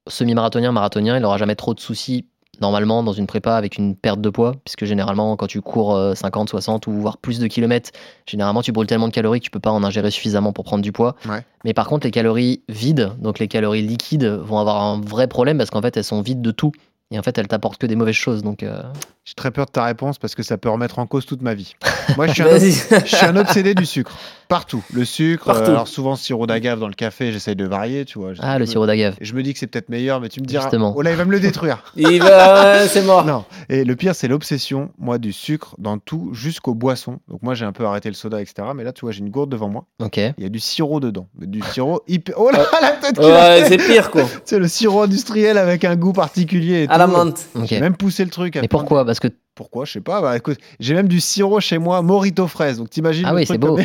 semi-marathonien, 0.07 0.71
marathonien, 0.71 1.17
il 1.17 1.21
n'aura 1.21 1.37
jamais 1.37 1.55
trop 1.55 1.73
de 1.73 1.79
soucis 1.79 2.25
normalement 2.61 3.03
dans 3.03 3.13
une 3.13 3.27
prépa 3.27 3.55
avec 3.55 3.77
une 3.77 3.95
perte 3.95 4.21
de 4.21 4.29
poids, 4.29 4.55
puisque 4.63 4.85
généralement 4.85 5.35
quand 5.35 5.47
tu 5.47 5.61
cours 5.61 5.95
euh, 5.95 6.15
50, 6.15 6.49
60 6.49 6.87
ou 6.87 6.91
voire 6.91 7.17
plus 7.17 7.39
de 7.39 7.47
kilomètres, 7.47 7.91
généralement 8.25 8.61
tu 8.61 8.71
brûles 8.71 8.87
tellement 8.87 9.07
de 9.07 9.13
calories 9.13 9.39
que 9.39 9.45
tu 9.45 9.51
peux 9.51 9.59
pas 9.59 9.71
en 9.71 9.83
ingérer 9.83 10.11
suffisamment 10.11 10.51
pour 10.53 10.65
prendre 10.65 10.83
du 10.83 10.91
poids. 10.91 11.15
Ouais. 11.27 11.43
Mais 11.65 11.73
par 11.73 11.87
contre 11.87 12.05
les 12.05 12.11
calories 12.11 12.63
vides, 12.67 13.11
donc 13.19 13.39
les 13.39 13.47
calories 13.47 13.81
liquides, 13.81 14.25
vont 14.25 14.59
avoir 14.59 14.81
un 14.81 14.99
vrai 14.99 15.27
problème 15.27 15.57
parce 15.57 15.69
qu'en 15.69 15.81
fait 15.81 15.95
elles 15.97 16.03
sont 16.03 16.21
vides 16.21 16.41
de 16.41 16.51
tout. 16.51 16.71
Et 17.11 17.17
en 17.17 17.23
fait 17.23 17.37
elles 17.37 17.47
t'apportent 17.47 17.79
que 17.79 17.87
des 17.87 17.95
mauvaises 17.95 18.15
choses. 18.15 18.43
Donc 18.43 18.63
euh, 18.63 18.81
J'ai 19.29 19.35
très 19.35 19.51
peur 19.51 19.67
de 19.67 19.71
ta 19.71 19.83
réponse 19.83 20.17
parce 20.17 20.33
que 20.33 20.41
ça 20.41 20.57
peut 20.57 20.69
remettre 20.69 20.97
en 20.97 21.05
cause 21.05 21.27
toute 21.27 21.43
ma 21.43 21.53
vie. 21.53 21.75
Moi, 22.17 22.25
je 22.25 22.33
suis 22.33 22.41
un, 22.41 22.47
Vas-y. 22.47 22.71
je 22.71 23.15
suis 23.15 23.25
un 23.27 23.35
obsédé 23.35 23.75
du 23.75 23.85
sucre. 23.85 24.11
Partout. 24.47 24.83
Le 24.91 25.05
sucre, 25.05 25.45
Partout. 25.45 25.61
euh, 25.69 25.73
alors 25.73 25.87
souvent 25.87 26.15
sirop 26.15 26.47
d'agave 26.47 26.79
dans 26.79 26.87
le 26.87 26.95
café, 26.95 27.31
j'essaye 27.31 27.55
de 27.55 27.65
varier, 27.67 28.03
tu 28.05 28.17
vois. 28.17 28.31
ah 28.39 28.55
le 28.57 28.61
me- 28.61 28.65
sirop 28.65 28.87
d'agave. 28.87 29.13
Je 29.21 29.33
me 29.35 29.43
dis 29.43 29.53
que 29.53 29.59
c'est 29.59 29.67
peut-être 29.67 29.89
meilleur, 29.89 30.19
mais 30.19 30.29
tu 30.29 30.41
me 30.41 30.45
diras. 30.47 30.63
Justement. 30.63 30.95
Oh 30.97 31.03
là, 31.03 31.11
il 31.11 31.17
va 31.17 31.25
me 31.25 31.31
le 31.31 31.39
détruire. 31.39 31.83
Il 31.95 32.19
va, 32.23 32.87
c'est 32.87 33.03
mort. 33.03 33.23
Non. 33.25 33.45
Et 33.69 33.83
le 33.83 33.95
pire, 33.95 34.15
c'est 34.15 34.27
l'obsession, 34.27 34.89
moi, 34.97 35.19
du 35.19 35.31
sucre 35.33 35.75
dans 35.77 35.99
tout, 35.99 36.31
jusqu'aux 36.33 36.73
boissons. 36.73 37.19
Donc, 37.27 37.43
moi, 37.43 37.53
j'ai 37.53 37.65
un 37.65 37.71
peu 37.71 37.85
arrêté 37.85 38.09
le 38.09 38.15
soda, 38.15 38.41
etc. 38.41 38.69
Mais 38.75 38.83
là, 38.83 38.91
tu 38.91 39.01
vois, 39.01 39.11
j'ai 39.11 39.19
une 39.19 39.29
gourde 39.29 39.51
devant 39.51 39.69
moi. 39.69 39.85
Ok. 40.01 40.17
Il 40.17 40.33
y 40.39 40.45
a 40.45 40.49
du 40.49 40.59
sirop 40.59 40.99
dedans. 40.99 41.27
Du 41.35 41.61
sirop 41.71 42.01
hyper. 42.07 42.33
Oh 42.39 42.49
là, 42.49 42.65
la 42.81 42.91
tête 42.93 43.19
qu'il 43.19 43.25
a 43.25 43.59
Ouais, 43.59 43.65
c'est 43.67 43.77
pire 43.77 44.09
quoi. 44.09 44.23
C'est 44.45 44.57
le 44.57 44.67
sirop 44.67 45.03
industriel 45.03 45.59
avec 45.59 45.85
un 45.85 45.95
goût 45.95 46.13
particulier. 46.13 46.85
et 46.85 46.89
À 46.89 46.97
la 46.97 47.05
menthe. 47.05 47.45
Ok. 47.53 47.65
J'ai 47.67 47.79
même 47.79 47.95
poussé 47.95 48.23
le 48.23 48.31
truc. 48.31 48.55
à 48.55 48.61
Mais 48.61 48.67
plein 48.67 48.79
de- 48.79 48.81
pourquoi? 48.81 49.05
Parce 49.05 49.18
que 49.19 49.27
Pourquoi 49.55 49.85
Je 49.85 49.93
sais 49.93 50.01
pas. 50.01 50.21
Bah, 50.21 50.35
écoute, 50.37 50.57
j'ai 50.79 50.93
même 50.93 51.07
du 51.07 51.19
sirop 51.19 51.59
chez 51.59 51.77
moi, 51.77 52.01
Morito 52.01 52.47
fraise. 52.47 52.77
Donc 52.77 52.89
t'imagines 52.89 53.25
Ah 53.27 53.33
oui, 53.33 53.45
c'est 53.47 53.57
beau. 53.57 53.77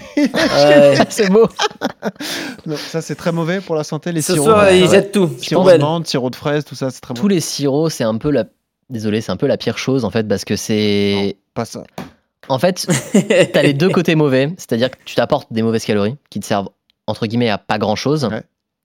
c'est 1.08 1.30
beau. 1.30 1.48
Non, 2.66 2.76
ça 2.76 3.02
c'est 3.02 3.14
très 3.14 3.32
mauvais 3.32 3.60
pour 3.60 3.74
la 3.74 3.84
santé. 3.84 4.12
Les 4.12 4.22
Ce 4.22 4.32
sirops. 4.34 4.48
soir, 4.50 4.70
il 4.72 4.88
jette 4.88 5.12
tout. 5.12 5.30
sirop 5.38 5.70
de 5.70 5.76
menthe, 5.78 6.06
sirop 6.06 6.30
de 6.30 6.36
fraise, 6.36 6.64
tout 6.64 6.74
ça, 6.74 6.90
c'est 6.90 7.00
très 7.00 7.14
Tous 7.14 7.22
mauvais. 7.22 7.34
les 7.36 7.40
sirops, 7.40 7.90
c'est 7.92 8.04
un 8.04 8.16
peu 8.16 8.30
la. 8.30 8.44
Désolé, 8.90 9.20
c'est 9.20 9.32
un 9.32 9.36
peu 9.36 9.46
la 9.46 9.56
pire 9.56 9.78
chose 9.78 10.04
en 10.04 10.10
fait 10.10 10.26
parce 10.28 10.44
que 10.44 10.56
c'est. 10.56 11.36
Pas 11.54 11.64
ça. 11.64 11.84
En 12.48 12.58
fait, 12.58 12.86
t'as 13.52 13.62
les 13.62 13.72
deux 13.72 13.88
côtés 13.88 14.14
mauvais, 14.14 14.52
c'est-à-dire 14.58 14.90
que 14.90 14.96
tu 15.06 15.14
t'apportes 15.14 15.50
des 15.52 15.62
mauvaises 15.62 15.84
calories 15.86 16.16
qui 16.30 16.40
te 16.40 16.44
servent 16.46 16.68
entre 17.06 17.26
guillemets 17.26 17.48
à 17.50 17.56
pas 17.58 17.78
grand-chose, 17.78 18.24
Ouais. 18.26 18.42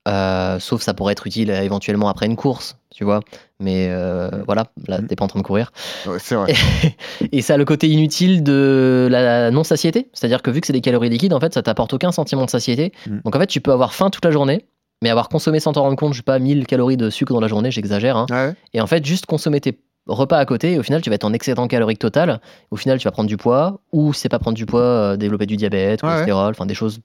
Euh, 0.07 0.59
sauf 0.59 0.81
ça 0.81 0.93
pourrait 0.93 1.11
être 1.11 1.27
utile 1.27 1.51
euh, 1.51 1.61
éventuellement 1.61 2.07
après 2.09 2.25
une 2.25 2.35
course, 2.37 2.77
tu 2.89 3.03
vois. 3.03 3.19
Mais 3.59 3.87
euh, 3.89 4.29
voilà, 4.47 4.67
là 4.87 5.01
Mm. 5.01 5.07
t'es 5.07 5.15
pas 5.15 5.25
en 5.25 5.27
train 5.27 5.39
de 5.39 5.45
courir. 5.45 5.71
Ouais, 6.07 6.17
c'est 6.19 6.35
vrai. 6.35 6.53
Et 7.31 7.41
ça 7.41 7.55
a 7.55 7.57
le 7.57 7.65
côté 7.65 7.87
inutile 7.89 8.41
de 8.43 9.07
la 9.11 9.51
non-satiété, 9.51 10.09
c'est-à-dire 10.13 10.41
que 10.41 10.49
vu 10.51 10.61
que 10.61 10.67
c'est 10.67 10.73
des 10.73 10.81
calories 10.81 11.09
liquides, 11.09 11.33
en 11.33 11.39
fait, 11.39 11.53
ça 11.53 11.61
t'apporte 11.61 11.93
aucun 11.93 12.11
sentiment 12.11 12.45
de 12.45 12.49
satiété. 12.49 12.93
Mm. 13.07 13.17
Donc 13.25 13.35
en 13.35 13.39
fait, 13.39 13.47
tu 13.47 13.61
peux 13.61 13.71
avoir 13.73 13.93
faim 13.93 14.09
toute 14.09 14.23
la 14.25 14.31
journée, 14.31 14.65
mais 15.03 15.09
avoir 15.09 15.27
consommé 15.29 15.59
sans 15.59 15.73
t'en 15.73 15.81
rendre 15.83 15.97
compte, 15.97 16.13
je 16.13 16.19
sais 16.19 16.23
pas, 16.23 16.39
1000 16.39 16.65
calories 16.65 16.97
de 16.97 17.09
sucre 17.09 17.33
dans 17.33 17.41
la 17.41 17.47
journée, 17.47 17.69
j'exagère. 17.69 18.15
hein. 18.17 18.25
Ouais. 18.31 18.53
Et 18.73 18.81
en 18.81 18.87
fait, 18.87 19.05
juste 19.05 19.25
consommer 19.25 19.59
tes 19.59 19.79
repas 20.07 20.37
à 20.39 20.45
côté, 20.45 20.73
et 20.73 20.79
au 20.79 20.83
final, 20.83 21.01
tu 21.01 21.09
vas 21.09 21.15
être 21.15 21.25
en 21.25 21.33
excédent 21.33 21.67
calorique 21.67 21.99
total. 21.99 22.39
Au 22.71 22.77
final, 22.77 22.97
tu 22.97 23.03
vas 23.03 23.11
prendre 23.11 23.27
du 23.29 23.37
poids, 23.37 23.81
ou 23.91 24.13
si 24.13 24.21
c'est 24.21 24.29
pas 24.29 24.39
prendre 24.39 24.57
du 24.57 24.65
poids, 24.65 24.81
euh, 24.81 25.17
développer 25.17 25.45
du 25.45 25.55
diabète, 25.57 26.01
Ouais, 26.01 26.09
cholestérol, 26.09 26.49
enfin 26.51 26.65
des 26.65 26.73
choses 26.73 26.99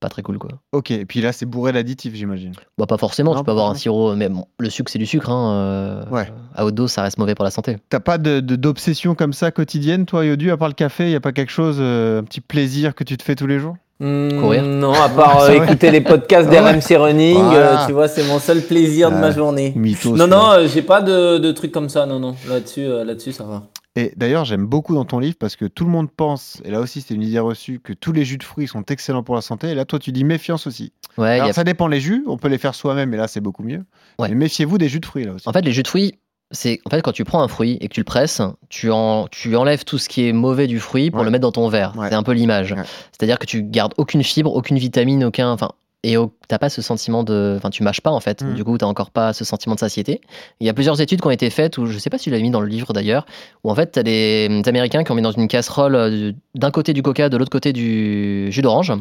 pas 0.00 0.08
très 0.08 0.22
cool, 0.22 0.38
quoi. 0.38 0.50
Ok. 0.72 0.90
Et 0.90 1.06
puis 1.06 1.20
là, 1.22 1.32
c'est 1.32 1.46
bourré 1.46 1.72
d'additifs, 1.72 2.14
j'imagine. 2.14 2.52
Bah, 2.78 2.86
pas 2.86 2.98
forcément, 2.98 3.32
Non, 3.32 3.38
tu 3.40 3.44
peux 3.44 3.52
avoir 3.52 3.70
un 3.70 3.74
sirop, 3.74 4.14
mais 4.14 4.28
bon, 4.28 4.44
le 4.58 4.68
sucre, 4.68 4.90
c'est 4.90 4.98
du 4.98 5.06
sucre, 5.06 5.30
hein. 5.30 5.52
euh, 5.54 6.04
Ouais. 6.10 6.30
À 6.54 6.64
haute 6.66 6.74
dose, 6.74 6.90
ça 6.90 7.02
reste 7.02 7.16
mauvais 7.18 7.34
pour 7.34 7.44
la 7.44 7.50
santé. 7.50 7.78
T'as 7.88 8.00
pas 8.00 8.18
de 8.18 8.40
de- 8.40 8.56
d'obsession 8.56 9.14
comme 9.14 9.32
ça 9.32 9.50
quotidienne, 9.50 10.04
toi, 10.06 10.24
Yodu, 10.24 10.50
à 10.50 10.56
part 10.56 10.68
le 10.68 10.74
café, 10.74 11.10
y 11.10 11.14
a 11.14 11.20
pas 11.20 11.32
quelque 11.32 11.52
chose, 11.52 11.78
euh, 11.80 12.20
un 12.20 12.24
petit 12.24 12.40
plaisir 12.40 12.94
que 12.94 13.04
tu 13.04 13.16
te 13.16 13.22
fais 13.22 13.34
tous 13.34 13.46
les 13.46 13.58
jours? 13.58 13.76
Hmm, 14.00 14.40
Courir. 14.40 14.64
Non, 14.64 14.92
à 14.92 15.08
part 15.08 15.40
euh, 15.42 15.50
écouter 15.52 15.90
les 15.92 16.00
podcasts 16.00 16.50
d'RMC 16.50 16.96
Running, 16.98 17.36
Voilà. 17.36 17.82
euh, 17.82 17.86
tu 17.86 17.92
vois, 17.92 18.08
c'est 18.08 18.24
mon 18.26 18.40
seul 18.40 18.60
plaisir 18.60 19.10
de 19.10 19.16
ma 19.16 19.28
Ouais. 19.28 19.32
journée. 19.34 19.72
Mythos. 19.76 20.16
Non, 20.16 20.26
non, 20.26 20.50
euh, 20.50 20.66
j'ai 20.66 20.82
pas 20.82 21.00
de, 21.00 21.38
de 21.38 21.52
trucs 21.52 21.70
comme 21.72 21.88
ça, 21.88 22.04
non, 22.04 22.18
non. 22.18 22.34
Là-dessus, 22.48 22.84
euh, 22.84 23.04
là-dessus, 23.04 23.32
ça 23.32 23.44
va. 23.44 23.62
Et 23.96 24.12
d'ailleurs, 24.16 24.44
j'aime 24.44 24.66
beaucoup 24.66 24.94
dans 24.94 25.04
ton 25.04 25.20
livre 25.20 25.36
parce 25.38 25.54
que 25.54 25.66
tout 25.66 25.84
le 25.84 25.90
monde 25.90 26.10
pense, 26.10 26.60
et 26.64 26.70
là 26.72 26.80
aussi 26.80 27.00
c'est 27.00 27.14
une 27.14 27.22
idée 27.22 27.38
reçue, 27.38 27.78
que 27.78 27.92
tous 27.92 28.10
les 28.12 28.24
jus 28.24 28.38
de 28.38 28.42
fruits 28.42 28.66
sont 28.66 28.82
excellents 28.86 29.22
pour 29.22 29.36
la 29.36 29.40
santé. 29.40 29.68
Et 29.68 29.74
là, 29.76 29.84
toi, 29.84 30.00
tu 30.00 30.10
dis 30.10 30.24
méfiance 30.24 30.66
aussi. 30.66 30.92
Ouais, 31.16 31.28
Alors, 31.36 31.48
a- 31.48 31.52
ça 31.52 31.62
dépend 31.64 31.86
les 31.86 32.00
jus, 32.00 32.24
on 32.26 32.36
peut 32.36 32.48
les 32.48 32.58
faire 32.58 32.74
soi-même, 32.74 33.14
et 33.14 33.16
là, 33.16 33.28
c'est 33.28 33.40
beaucoup 33.40 33.62
mieux. 33.62 33.84
Ouais. 34.18 34.28
Mais 34.28 34.34
méfiez-vous 34.34 34.78
des 34.78 34.88
jus 34.88 34.98
de 35.00 35.06
fruits, 35.06 35.24
là 35.24 35.32
aussi. 35.34 35.48
En 35.48 35.52
fait, 35.52 35.62
les 35.62 35.70
jus 35.72 35.84
de 35.84 35.88
fruits, 35.88 36.18
c'est 36.50 36.80
en 36.84 36.90
fait 36.90 37.02
quand 37.02 37.12
tu 37.12 37.24
prends 37.24 37.42
un 37.42 37.48
fruit 37.48 37.78
et 37.80 37.88
que 37.88 37.94
tu 37.94 38.00
le 38.00 38.04
presses, 38.04 38.42
tu, 38.68 38.90
en, 38.90 39.28
tu 39.28 39.54
enlèves 39.56 39.84
tout 39.84 39.98
ce 39.98 40.08
qui 40.08 40.26
est 40.28 40.32
mauvais 40.32 40.66
du 40.66 40.80
fruit 40.80 41.10
pour 41.10 41.20
Ouais. 41.20 41.24
le 41.24 41.30
mettre 41.30 41.42
dans 41.42 41.52
ton 41.52 41.68
verre. 41.68 41.96
Ouais. 41.96 42.08
C'est 42.08 42.14
un 42.16 42.22
peu 42.24 42.32
l'image. 42.32 42.72
Ouais. 42.72 42.82
C'est-à-dire 43.12 43.38
que 43.38 43.46
tu 43.46 43.62
gardes 43.62 43.94
aucune 43.96 44.22
fibre, 44.24 44.52
aucune 44.54 44.76
vitamine, 44.78 45.22
aucun. 45.24 45.50
Enfin, 45.52 45.70
et 46.04 46.16
t'as 46.48 46.58
pas 46.58 46.68
ce 46.68 46.82
sentiment 46.82 47.24
de. 47.24 47.54
Enfin, 47.56 47.70
tu 47.70 47.82
mâches 47.82 48.00
pas 48.00 48.10
en 48.10 48.20
fait. 48.20 48.42
Mm. 48.42 48.54
Du 48.54 48.62
coup, 48.64 48.76
t'as 48.78 48.86
encore 48.86 49.10
pas 49.10 49.32
ce 49.32 49.44
sentiment 49.44 49.74
de 49.74 49.80
satiété. 49.80 50.20
Il 50.60 50.66
y 50.66 50.70
a 50.70 50.74
plusieurs 50.74 51.00
études 51.00 51.20
qui 51.20 51.26
ont 51.26 51.30
été 51.30 51.50
faites, 51.50 51.78
où 51.78 51.86
je 51.86 51.98
sais 51.98 52.10
pas 52.10 52.18
si 52.18 52.26
je 52.26 52.30
l'avais 52.30 52.42
mis 52.42 52.50
dans 52.50 52.60
le 52.60 52.68
livre 52.68 52.92
d'ailleurs, 52.92 53.26
où 53.64 53.70
en 53.70 53.74
fait, 53.74 53.86
t'as 53.92 54.02
des, 54.02 54.48
des 54.48 54.68
Américains 54.68 55.02
qui 55.04 55.10
ont 55.12 55.14
mis 55.14 55.22
dans 55.22 55.32
une 55.32 55.48
casserole 55.48 55.94
euh, 55.94 56.32
d'un 56.54 56.70
côté 56.70 56.92
du 56.92 57.02
coca, 57.02 57.28
de 57.28 57.36
l'autre 57.36 57.50
côté 57.50 57.72
du 57.72 58.46
jus 58.52 58.62
d'orange. 58.62 58.92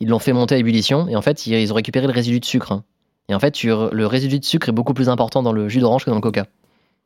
Ils 0.00 0.08
l'ont 0.08 0.18
fait 0.18 0.32
monter 0.32 0.54
à 0.54 0.58
ébullition 0.58 1.08
et 1.08 1.16
en 1.16 1.22
fait, 1.22 1.46
ils, 1.46 1.54
ils 1.54 1.72
ont 1.72 1.76
récupéré 1.76 2.06
le 2.06 2.12
résidu 2.12 2.38
de 2.40 2.44
sucre. 2.44 2.82
Et 3.28 3.34
en 3.34 3.38
fait, 3.40 3.52
tu- 3.52 3.68
le 3.68 4.06
résidu 4.06 4.38
de 4.38 4.44
sucre 4.44 4.68
est 4.68 4.72
beaucoup 4.72 4.94
plus 4.94 5.08
important 5.08 5.42
dans 5.42 5.52
le 5.52 5.68
jus 5.68 5.80
d'orange 5.80 6.04
que 6.04 6.10
dans 6.10 6.16
le 6.16 6.22
coca. 6.22 6.46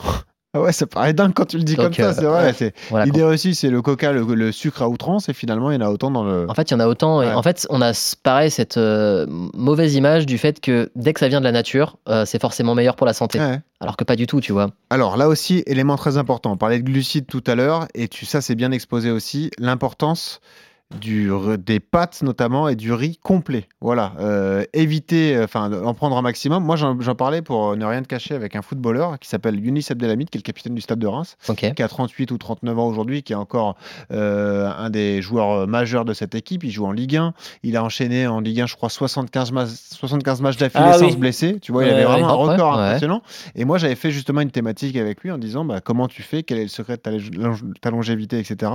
Ah 0.57 0.61
ouais, 0.61 0.73
ça 0.73 0.87
paraît 0.87 1.13
dingue 1.13 1.33
quand 1.35 1.47
tu 1.47 1.59
le 1.59 1.65
dis 1.65 1.75
Donc, 1.75 1.87
comme 1.87 1.95
ça, 1.95 2.11
euh, 2.11 2.13
c'est 2.15 2.25
vrai. 2.25 2.45
ouais. 2.45 2.53
c'est- 2.53 2.75
Voilà, 2.91 3.05
L'idée 3.07 3.25
reçue, 3.25 3.55
c'est 3.55 3.71
le 3.71 3.83
coca, 3.83 4.13
le, 4.13 4.23
le 4.35 4.53
sucre 4.53 4.83
à 4.83 4.89
outrance, 4.89 5.29
et 5.29 5.33
finalement, 5.33 5.71
il 5.73 5.75
y 5.75 5.83
en 5.83 5.87
a 5.87 5.91
autant 5.91 6.11
dans 6.13 6.23
le. 6.25 6.47
En 6.49 6.55
fait, 6.55 6.71
il 6.71 6.75
y 6.75 6.77
en 6.77 6.81
a 6.81 6.87
autant. 6.87 7.23
Et 7.23 7.33
en 7.33 7.43
fait, 7.43 7.67
on 7.71 7.83
a 7.83 7.93
pareil 8.23 8.51
cette 8.53 8.77
euh, 8.77 9.27
mauvaise 9.29 9.95
image 9.97 10.27
du 10.27 10.39
fait 10.39 10.61
que 10.61 10.91
dès 10.95 11.13
que 11.13 11.19
ça 11.21 11.27
vient 11.29 11.41
de 11.41 11.45
la 11.45 11.53
nature, 11.53 11.97
euh, 12.09 12.25
c'est 12.25 12.41
forcément 12.41 12.75
meilleur 12.77 12.95
pour 12.95 13.07
la 13.07 13.13
santé. 13.15 13.41
Ouais. 13.41 13.59
Alors 13.81 13.97
que 13.97 14.05
pas 14.05 14.17
du 14.17 14.27
tout, 14.29 14.41
tu 14.41 14.53
vois. 14.53 14.71
Alors 14.91 15.17
là 15.17 15.29
aussi, 15.29 15.63
élément 15.67 15.97
très 15.97 16.17
important. 16.19 16.53
On 16.53 16.57
parlait 16.57 16.79
de 16.79 16.85
glucides 16.85 17.27
tout 17.27 17.43
à 17.49 17.57
l'heure, 17.57 17.87
et 17.95 18.07
tu, 18.09 18.25
ça, 18.25 18.41
c'est 18.41 18.55
bien 18.55 18.71
exposé 18.71 19.11
aussi, 19.11 19.51
l'importance 19.59 20.41
du, 21.01 21.31
des 21.59 21.81
pâtes 21.81 22.23
notamment 22.23 22.69
et 22.69 22.77
du 22.77 22.93
riz 22.93 23.19
complet. 23.23 23.67
Voilà, 23.81 24.13
Euh, 24.21 24.65
éviter, 24.73 25.35
euh, 25.37 25.45
enfin, 25.45 25.73
en 25.73 25.93
prendre 25.95 26.17
un 26.17 26.23
maximum. 26.23 26.63
Moi, 26.65 26.77
j'en 26.77 27.15
parlais 27.17 27.43
pour 27.43 27.77
ne 27.77 27.85
rien 27.85 28.03
te 28.03 28.07
cacher 28.07 28.35
avec 28.35 28.55
un 28.55 28.63
footballeur 28.63 29.19
qui 29.19 29.29
s'appelle 29.29 29.59
Younis 29.59 29.87
Abdelhamid, 29.91 30.31
qui 30.31 30.39
est 30.39 30.41
le 30.41 30.45
capitaine 30.45 30.75
du 30.75 30.81
Stade 30.81 30.99
de 31.01 31.07
Reims, 31.07 31.37
qui 31.75 31.83
a 31.83 31.89
38 31.89 32.31
ou 32.31 32.39
39 32.39 32.79
ans 32.79 32.87
aujourd'hui, 32.87 33.23
qui 33.23 33.33
est 33.33 33.37
encore 33.37 33.77
euh, 34.13 34.71
un 34.79 34.89
des 34.91 35.21
joueurs 35.21 35.51
euh, 35.63 35.67
majeurs 35.67 36.05
de 36.05 36.13
cette 36.15 36.35
équipe. 36.35 36.63
Il 36.65 36.71
joue 36.71 36.87
en 36.87 36.93
Ligue 36.93 37.17
1. 37.17 37.35
Il 37.65 37.77
a 37.77 37.83
enchaîné 37.83 38.27
en 38.27 38.41
Ligue 38.41 38.61
1, 38.61 38.67
je 38.67 38.77
crois, 38.77 38.89
75, 38.91 39.51
ma- 39.53 39.67
75 39.67 40.43
matchs 40.43 40.57
d'affilée 40.59 40.85
Ah 40.87 40.93
sans 40.99 41.07
oui. 41.07 41.13
se 41.13 41.17
blesser. 41.17 41.59
Tu 41.61 41.73
vois, 41.73 41.85
il 41.85 41.91
avait 41.91 42.05
vraiment 42.05 42.29
un 42.29 42.33
record 42.53 42.77
ouais. 42.77 42.83
impressionnant. 42.85 43.23
Et 43.57 43.65
moi, 43.65 43.79
j'avais 43.79 43.97
fait 43.97 44.11
justement 44.13 44.43
une 44.43 44.51
thématique 44.53 44.97
avec 44.97 45.23
lui 45.23 45.31
en 45.33 45.39
disant 45.39 45.65
bah, 45.65 45.81
comment 45.81 46.07
tu 46.09 46.23
fais, 46.23 46.43
quel 46.45 46.59
est 46.59 46.63
le 46.65 46.69
secret 46.69 46.99
de 47.03 47.73
ta 47.81 47.91
longévité, 47.91 48.39
etc. 48.39 48.71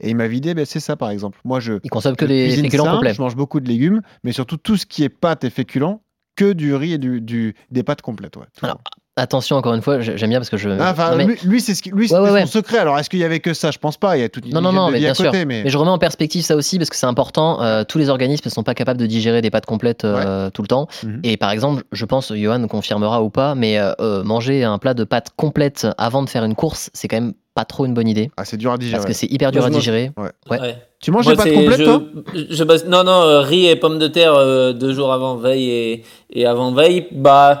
Et 0.00 0.10
il 0.10 0.16
m'a 0.16 0.26
vidé, 0.28 0.54
bah, 0.54 0.64
c'est 0.66 0.80
ça 0.80 0.96
par 0.96 1.08
exemple. 1.10 1.38
Moi, 1.44 1.51
je, 1.60 1.74
Ils 1.84 1.90
consomment 1.90 2.16
que 2.16 2.24
des 2.24 2.50
féculents 2.56 2.84
complets. 2.94 3.14
je 3.14 3.20
mange 3.22 3.36
beaucoup 3.36 3.60
de 3.60 3.68
légumes, 3.68 4.02
mais 4.24 4.32
surtout 4.32 4.56
tout 4.56 4.76
ce 4.76 4.86
qui 4.86 5.02
est 5.04 5.08
pâtes 5.08 5.44
et 5.44 5.50
féculents, 5.50 6.02
que 6.36 6.52
du 6.52 6.74
riz 6.74 6.94
et 6.94 6.98
du, 6.98 7.20
du- 7.20 7.54
des 7.70 7.82
pâtes 7.82 8.02
complètes. 8.02 8.36
Ouais. 8.36 8.46
Alors, 8.62 8.80
Attention, 9.14 9.56
encore 9.56 9.74
une 9.74 9.82
fois, 9.82 10.00
j'ai- 10.00 10.16
j'aime 10.16 10.30
bien 10.30 10.38
parce 10.38 10.48
que 10.48 10.56
je. 10.56 10.70
Ah, 10.70 10.92
enfin, 10.92 11.10
Non, 11.10 11.26
mais- 11.26 11.36
lui, 11.44 11.60
c'est 11.60 11.74
ce 11.74 11.82
qui- 11.82 11.90
lui, 11.90 12.04
Ouais, 12.04 12.08
c'était 12.08 12.20
ouais, 12.20 12.28
son 12.28 12.34
ouais. 12.34 12.46
secret. 12.46 12.78
Alors, 12.78 12.98
est-ce 12.98 13.10
qu'il 13.10 13.18
y 13.18 13.24
avait 13.24 13.40
que 13.40 13.52
ça? 13.52 13.70
Je 13.70 13.78
pense 13.78 13.98
pas. 13.98 14.16
Il 14.16 14.20
y 14.20 14.24
a 14.24 14.30
toute 14.30 14.46
une 14.46 14.54
Non, 14.54 14.62
non, 14.62 14.72
non, 14.72 14.90
mais 14.90 15.00
bien 15.00 15.10
côté, 15.12 15.22
sûr. 15.24 15.32
mais, 15.32 15.44
Mais 15.64 15.68
je 15.68 15.76
remets 15.76 15.90
en 15.90 15.98
perspective 15.98 16.42
ça 16.42 16.56
aussi 16.56 16.78
parce 16.78 16.88
que 16.88 16.96
c'est 16.96 17.04
important. 17.04 17.60
Euh, 17.62 17.84
tous 17.86 17.98
les 17.98 18.08
organismes 18.08 18.44
ne 18.46 18.50
sont 18.50 18.62
pas 18.62 18.72
capables 18.72 18.98
de 18.98 19.04
digérer 19.04 19.42
des 19.42 19.50
pâtes 19.50 19.66
complètes 19.66 20.06
euh, 20.06 20.48
tout 20.48 20.62
le 20.62 20.68
temps. 20.68 20.86
Mhm. 21.04 21.20
Et 21.24 21.36
par 21.36 21.50
exemple, 21.50 21.82
je 21.92 22.04
pense, 22.06 22.32
Johan 22.34 22.66
confirmera 22.68 23.22
ou 23.22 23.28
pas, 23.28 23.54
mais 23.54 23.76
euh, 23.78 24.24
manger 24.24 24.64
un 24.64 24.78
plat 24.78 24.94
de 24.94 25.04
pâtes 25.04 25.28
complètes 25.36 25.86
avant 25.98 26.22
de 26.22 26.30
faire 26.30 26.44
une 26.44 26.54
course, 26.54 26.88
c'est 26.94 27.06
quand 27.06 27.16
même 27.20 27.34
pas 27.54 27.66
trop 27.66 27.84
une 27.84 27.92
bonne 27.92 28.08
idée. 28.08 28.30
Ah, 28.38 28.46
c'est 28.46 28.56
dur 28.56 28.72
à 28.72 28.78
digérer. 28.78 28.96
Parce 28.96 29.06
que 29.06 29.12
c'est 29.12 29.30
hyper 29.30 29.52
dur 29.52 29.66
à 29.66 29.68
digérer. 29.68 30.10
Ouais. 30.16 30.30
Ouais. 30.50 30.58
Ouais. 30.58 30.76
Tu 31.00 31.10
manges 31.10 31.26
Moi, 31.26 31.34
des 31.34 31.42
pâtes 31.42 31.52
complètes, 31.52 31.78
je, 31.80 31.84
toi? 31.84 32.02
je 32.34 32.86
Non, 32.88 33.04
non, 33.04 33.12
euh, 33.12 33.40
riz 33.40 33.66
et 33.66 33.76
pommes 33.76 33.98
de 33.98 34.06
terre 34.08 34.32
euh, 34.34 34.72
deux 34.72 34.94
jours 34.94 35.12
avant 35.12 35.36
veille 35.36 35.68
et, 35.68 36.04
et 36.32 36.46
avant 36.46 36.72
veille. 36.72 37.08
Bah, 37.12 37.60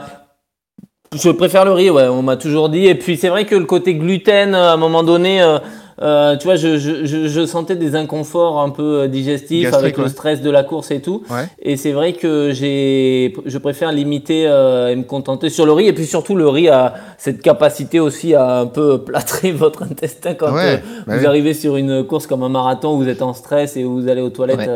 je 1.14 1.30
préfère 1.30 1.64
le 1.64 1.72
riz, 1.72 1.90
ouais, 1.90 2.08
on 2.08 2.22
m'a 2.22 2.36
toujours 2.36 2.68
dit. 2.68 2.86
Et 2.86 2.94
puis 2.94 3.16
c'est 3.16 3.28
vrai 3.28 3.44
que 3.44 3.54
le 3.54 3.64
côté 3.64 3.94
gluten, 3.94 4.54
à 4.54 4.72
un 4.72 4.76
moment 4.76 5.02
donné, 5.02 5.42
euh, 5.42 5.58
euh, 6.00 6.36
tu 6.36 6.44
vois, 6.46 6.56
je, 6.56 6.78
je, 6.78 7.04
je, 7.04 7.28
je 7.28 7.46
sentais 7.46 7.76
des 7.76 7.94
inconforts 7.96 8.60
un 8.60 8.70
peu 8.70 9.02
euh, 9.02 9.08
digestifs 9.08 9.64
Gastrique, 9.64 9.82
avec 9.84 9.98
le 9.98 10.08
stress 10.08 10.40
de 10.40 10.50
la 10.50 10.64
course 10.64 10.90
et 10.90 11.00
tout. 11.02 11.22
Ouais. 11.30 11.46
Et 11.60 11.76
c'est 11.76 11.92
vrai 11.92 12.14
que 12.14 12.50
j'ai, 12.52 13.34
je 13.44 13.58
préfère 13.58 13.92
limiter 13.92 14.46
euh, 14.46 14.88
et 14.88 14.96
me 14.96 15.02
contenter 15.04 15.50
sur 15.50 15.66
le 15.66 15.72
riz. 15.72 15.86
Et 15.88 15.92
puis 15.92 16.06
surtout, 16.06 16.34
le 16.34 16.48
riz 16.48 16.68
a 16.68 16.94
cette 17.18 17.42
capacité 17.42 18.00
aussi 18.00 18.34
à 18.34 18.60
un 18.60 18.66
peu 18.66 18.98
plâtrer 19.04 19.52
votre 19.52 19.82
intestin 19.82 20.34
quand 20.34 20.52
Ouais, 20.52 20.74
euh, 20.74 21.02
bah 21.06 21.14
vous 21.16 21.20
oui. 21.20 21.26
arrivez 21.26 21.54
sur 21.54 21.76
une 21.76 22.04
course 22.04 22.26
comme 22.26 22.42
un 22.42 22.48
marathon 22.48 22.94
où 22.94 22.98
vous 22.98 23.08
êtes 23.08 23.22
en 23.22 23.34
stress 23.34 23.76
et 23.76 23.84
où 23.84 23.92
vous 24.00 24.08
allez 24.08 24.22
aux 24.22 24.30
toilettes 24.30 24.70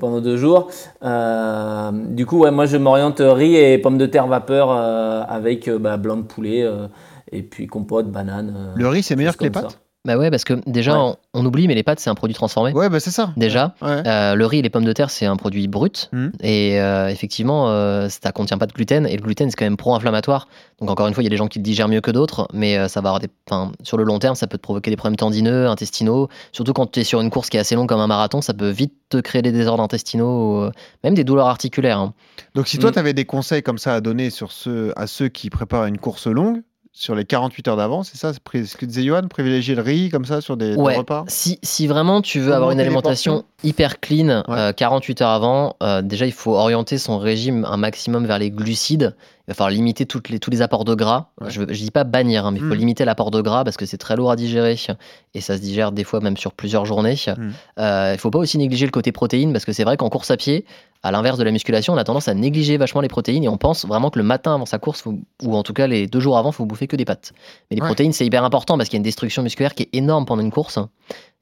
pendant 0.00 0.20
deux 0.20 0.36
jours. 0.36 0.68
Du 1.02 2.26
coup, 2.26 2.38
ouais, 2.40 2.50
moi, 2.50 2.66
je 2.66 2.76
m'oriente 2.76 3.20
riz 3.24 3.56
et 3.56 3.78
pommes 3.78 3.98
de 3.98 4.06
terre 4.06 4.26
vapeur 4.26 4.70
avec 4.70 5.70
bah, 5.70 5.96
blanc 5.96 6.16
de 6.16 6.22
poulet 6.22 6.66
et 7.32 7.42
puis 7.42 7.66
compote, 7.66 8.10
banane. 8.10 8.72
Le 8.76 8.88
riz, 8.88 9.02
c'est 9.02 9.16
meilleur 9.16 9.36
que 9.36 9.44
les 9.44 9.50
pâtes? 9.50 9.70
ça. 9.70 9.76
Bah 10.08 10.16
ouais, 10.18 10.30
parce 10.30 10.44
que 10.44 10.54
déjà, 10.66 10.92
Ouais. 10.94 11.14
on, 11.34 11.40
on 11.40 11.44
oublie, 11.46 11.68
mais 11.68 11.74
les 11.74 11.82
pâtes, 11.82 12.00
c'est 12.00 12.08
un 12.10 12.14
produit 12.14 12.34
transformé. 12.34 12.72
Ouais, 12.72 12.88
bah 12.88 12.98
c'est 12.98 13.10
ça. 13.10 13.30
Déjà, 13.36 13.74
Ouais. 13.82 14.02
Euh, 14.06 14.34
le 14.34 14.46
riz 14.46 14.58
et 14.58 14.62
les 14.62 14.70
pommes 14.70 14.84
de 14.86 14.92
terre, 14.92 15.10
c'est 15.10 15.26
un 15.26 15.36
produit 15.36 15.68
brut. 15.68 16.08
Mhm. 16.12 16.32
Et 16.42 16.80
euh, 16.80 17.08
effectivement, 17.08 17.68
euh, 17.68 18.08
ça 18.08 18.32
contient 18.32 18.56
pas 18.58 18.66
de 18.66 18.72
gluten. 18.72 19.06
Et 19.06 19.16
le 19.16 19.22
gluten, 19.22 19.50
c'est 19.50 19.56
quand 19.56 19.66
même 19.66 19.76
pro-inflammatoire. 19.76 20.48
Donc, 20.80 20.88
encore 20.90 21.06
une 21.08 21.14
fois, 21.14 21.22
il 21.22 21.26
y 21.26 21.28
a 21.28 21.30
des 21.30 21.36
gens 21.36 21.46
qui 21.48 21.58
le 21.58 21.62
digèrent 21.62 21.88
mieux 21.88 22.00
que 22.00 22.10
d'autres. 22.10 22.48
Mais 22.54 22.78
euh, 22.78 22.88
ça 22.88 23.00
va 23.02 23.10
avoir 23.10 23.20
des. 23.20 23.28
enfin, 23.50 23.70
sur 23.82 23.96
le 23.98 24.04
long 24.04 24.18
terme, 24.18 24.34
ça 24.34 24.46
peut 24.46 24.56
te 24.56 24.62
provoquer 24.62 24.90
des 24.90 24.96
problèmes 24.96 25.16
tendineux, 25.16 25.66
intestinaux. 25.68 26.28
Surtout 26.52 26.72
quand 26.72 26.90
tu 26.90 27.00
es 27.00 27.04
sur 27.04 27.20
une 27.20 27.28
course 27.30 27.50
qui 27.50 27.58
est 27.58 27.60
assez 27.60 27.74
longue 27.74 27.88
comme 27.88 28.00
un 28.00 28.06
marathon, 28.06 28.40
ça 28.40 28.54
peut 28.54 28.70
vite 28.70 28.94
te 29.10 29.18
créer 29.18 29.42
des 29.42 29.52
désordres 29.52 29.82
intestinaux, 29.82 30.70
même 31.04 31.14
des 31.14 31.24
douleurs 31.24 31.46
articulaires. 31.48 31.98
hein. 31.98 32.14
Donc 32.54 32.68
si 32.68 32.78
toi, 32.78 32.90
Mm. 32.90 32.92
tu 32.94 32.98
avais 32.98 33.12
des 33.12 33.24
conseils 33.24 33.62
comme 33.62 33.78
ça 33.78 33.94
à 33.94 34.00
donner 34.00 34.30
sur 34.30 34.52
ceux, 34.52 34.92
à 34.96 35.06
ceux 35.06 35.28
qui 35.28 35.50
préparent 35.50 35.84
une 35.86 35.98
course 35.98 36.26
longue, 36.26 36.62
sur 36.92 37.14
les 37.14 37.24
48 37.24 37.68
heures 37.68 37.76
d'avance, 37.76 38.10
c'est 38.12 38.18
ça? 38.18 38.32
Ce 38.32 38.76
que 38.76 38.84
disait 38.86 39.04
Johan, 39.04 39.22
privilégier 39.28 39.74
le 39.74 39.82
riz 39.82 40.10
comme 40.10 40.24
ça 40.24 40.40
sur 40.40 40.56
des, 40.56 40.70
des 40.74 40.76
Ouais. 40.80 40.96
repas? 40.96 41.24
Si, 41.28 41.58
si 41.62 41.86
vraiment 41.86 42.20
tu 42.22 42.40
veux 42.40 42.52
avoir 42.54 42.70
une 42.72 42.80
alimentation 42.80 43.44
hyper 43.62 44.00
clean 44.00 44.42
Ouais. 44.48 44.58
euh, 44.58 44.72
48 44.72 45.22
heures 45.22 45.28
avant, 45.30 45.76
euh, 45.82 46.02
déjà 46.02 46.26
il 46.26 46.32
faut 46.32 46.54
orienter 46.54 46.98
son 46.98 47.18
régime 47.18 47.64
un 47.70 47.76
maximum 47.76 48.26
vers 48.26 48.38
les 48.38 48.50
glucides. 48.50 49.14
Il 49.46 49.52
va 49.52 49.54
falloir 49.54 49.70
limiter 49.70 50.04
toutes 50.04 50.28
les, 50.28 50.38
tous 50.38 50.50
les 50.50 50.60
apports 50.60 50.84
de 50.84 50.94
gras. 50.94 51.30
Ouais. 51.40 51.50
Je 51.50 51.60
ne 51.60 51.66
dis 51.66 51.90
pas 51.90 52.04
bannir, 52.04 52.44
hein, 52.44 52.50
mais 52.50 52.58
il 52.58 52.66
faut 52.66 52.74
Mm. 52.74 52.78
limiter 52.78 53.04
l'apport 53.06 53.30
de 53.30 53.40
gras 53.40 53.64
parce 53.64 53.76
que 53.78 53.86
c'est 53.86 53.96
très 53.96 54.14
lourd 54.14 54.30
à 54.30 54.36
digérer 54.36 54.76
et 55.34 55.40
ça 55.40 55.56
se 55.56 55.62
digère 55.62 55.90
des 55.92 56.04
fois 56.04 56.20
même 56.20 56.36
sur 56.36 56.52
plusieurs 56.52 56.84
journées. 56.84 57.14
Mm. 57.26 57.50
Euh, 57.78 58.10
il 58.10 58.12
ne 58.14 58.18
faut 58.18 58.30
pas 58.30 58.38
aussi 58.40 58.58
négliger 58.58 58.84
le 58.84 58.90
côté 58.92 59.10
protéines 59.12 59.52
parce 59.52 59.64
que 59.64 59.72
c'est 59.72 59.84
vrai 59.84 59.96
qu'en 59.96 60.10
course 60.10 60.30
à 60.30 60.36
pied, 60.36 60.66
à 61.02 61.12
l'inverse 61.12 61.38
de 61.38 61.44
la 61.44 61.50
musculation, 61.52 61.92
on 61.92 61.96
a 61.96 62.04
tendance 62.04 62.28
à 62.28 62.34
négliger 62.34 62.76
vachement 62.76 63.00
les 63.00 63.08
protéines 63.08 63.44
et 63.44 63.48
on 63.48 63.56
pense 63.56 63.86
vraiment 63.86 64.10
que 64.10 64.18
le 64.18 64.24
matin 64.24 64.54
avant 64.56 64.66
sa 64.66 64.78
course, 64.78 65.00
faut- 65.02 65.18
ou 65.44 65.54
en 65.56 65.62
tout 65.62 65.72
cas 65.72 65.86
les 65.86 66.06
deux 66.06 66.20
jours 66.20 66.36
avant, 66.38 66.50
il 66.50 66.54
faut 66.54 66.64
bouffer 66.66 66.86
que 66.88 66.96
des 66.96 67.04
pâtes. 67.04 67.32
Mais 67.70 67.76
les 67.76 67.82
Ouais. 67.82 67.88
protéines, 67.88 68.12
c'est 68.12 68.26
hyper 68.26 68.44
important 68.44 68.76
parce 68.76 68.88
qu'il 68.88 68.96
y 68.96 68.98
a 68.98 69.00
une 69.00 69.04
destruction 69.04 69.42
musculaire 69.42 69.74
qui 69.74 69.84
est 69.84 69.90
énorme 69.94 70.24
pendant 70.26 70.42
une 70.42 70.50
course. 70.50 70.78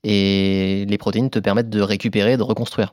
Et 0.04 0.84
les 0.88 0.98
protéines 0.98 1.30
te 1.30 1.38
permettent 1.38 1.70
de 1.70 1.80
récupérer, 1.80 2.36
de 2.36 2.42
reconstruire. 2.42 2.92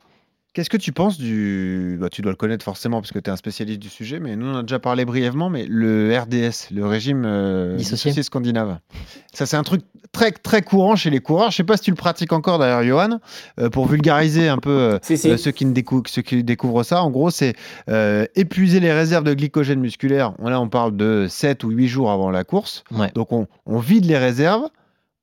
Qu'est-ce 0.54 0.70
que 0.70 0.78
tu 0.78 0.91
penses 0.91 1.18
du... 1.18 1.97
bah, 1.99 2.10
tu 2.12 2.22
dois 2.22 2.32
le 2.32 2.36
connaître 2.36 2.64
forcément 2.64 3.01
parce 3.01 3.12
que 3.12 3.18
tu 3.18 3.28
es 3.30 3.34
un 3.34 3.36
spécialiste 3.38 3.80
du 3.80 3.89
sujet, 3.89 4.20
mais 4.20 4.36
nous 4.36 4.45
on 4.45 4.58
a 4.58 4.62
déjà 4.62 4.78
parlé 4.78 5.04
brièvement, 5.04 5.49
mais 5.49 5.66
le 5.68 6.16
RDS, 6.16 6.72
le 6.72 6.86
régime 6.86 7.24
euh, 7.26 7.76
Dissocié. 7.76 8.22
scandinave. 8.22 8.78
Ça 9.34 9.47
c'est 9.47 9.58
un 9.58 9.64
truc 9.64 9.82
très 10.12 10.32
très 10.32 10.62
courant 10.62 10.95
chez 10.95 11.10
les 11.10 11.22
coureurs. 11.22 11.49
Je 11.49 11.56
sais 11.58 11.64
pas 11.64 11.76
si 11.76 11.84
tu 11.84 11.89
le 11.89 11.95
pratiques 11.95 12.34
encore 12.34 12.60
d'ailleurs, 12.60 12.84
Johan, 12.84 13.20
Euh, 13.60 13.70
pour 13.72 13.88
vulgariser 13.88 14.47
un 14.47 14.60
peu 14.60 14.70
euh, 14.70 14.99
Si, 15.01 15.18
si. 15.18 15.32
euh, 15.32 15.38
ceux, 15.38 15.49
qui 15.51 15.66
ne 15.66 15.74
découvrent, 15.74 16.04
ceux 16.08 16.22
qui 16.22 16.43
découvrent 16.43 16.84
ça. 16.84 17.01
En 17.01 17.10
gros, 17.10 17.32
c'est 17.32 17.56
euh, 17.89 18.28
épuiser 18.36 18.80
les 18.80 18.93
réserves 18.93 19.24
de 19.24 19.34
glycogène 19.34 19.80
musculaire. 19.80 20.34
Là, 20.39 20.62
on 20.62 20.70
parle 20.70 20.95
de 20.95 21.26
7 21.28 21.64
ou 21.64 21.70
8 21.72 21.88
jours 21.88 22.12
avant 22.12 22.30
la 22.30 22.43
course. 22.43 22.84
Ouais. 22.91 23.10
Donc 23.16 23.32
on, 23.32 23.47
on 23.66 23.80
vide 23.80 24.06
les 24.06 24.20
réserves, 24.20 24.68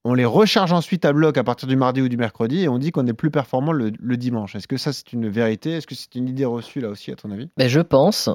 on 0.04 0.14
les 0.14 0.24
recharge 0.24 0.72
ensuite 0.72 1.04
à 1.04 1.12
bloc 1.12 1.36
à 1.36 1.44
partir 1.44 1.68
du 1.68 1.76
mardi 1.76 2.00
ou 2.00 2.08
du 2.08 2.16
mercredi 2.16 2.62
et 2.62 2.68
on 2.68 2.78
dit 2.78 2.90
qu'on 2.90 3.06
est 3.06 3.12
plus 3.12 3.30
performant 3.30 3.72
le, 3.72 3.92
le 3.98 4.16
dimanche. 4.16 4.54
Est-ce 4.56 4.66
que 4.68 4.76
ça 4.76 4.92
c'est 4.92 5.12
une 5.12 5.28
vérité? 5.28 5.72
Est-ce 5.72 5.86
que 5.86 5.94
c'est 5.94 6.14
une 6.14 6.28
idée 6.28 6.44
reçue 6.46 6.80
là 6.80 6.88
aussi 6.88 7.10
à 7.12 7.16
ton 7.16 7.30
avis? 7.30 7.48
Ben, 7.58 7.68
je 7.68 7.80
pense, 7.80 8.30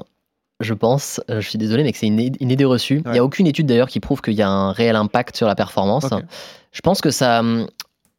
je 0.60 0.74
pense, 0.74 1.20
euh, 1.30 1.40
je 1.40 1.48
suis 1.48 1.58
désolé, 1.58 1.82
mais 1.82 1.92
que 1.92 1.98
c'est 1.98 2.06
une, 2.06 2.20
idée 2.20 2.64
reçue. 2.64 3.02
Il 3.06 3.12
n'y 3.12 3.18
a 3.18 3.24
aucune 3.24 3.46
étude 3.46 3.66
d'ailleurs 3.66 3.88
qui 3.88 4.00
prouve 4.00 4.22
qu'il 4.22 4.34
y 4.34 4.42
a 4.42 4.48
un 4.48 4.70
réel 4.72 4.96
impact 4.96 5.36
sur 5.36 5.46
la 5.46 5.54
performance. 5.54 6.06
Je 6.72 6.80
pense 6.82 7.00
que 7.00 7.10
ça, 7.10 7.40
hum, 7.40 7.66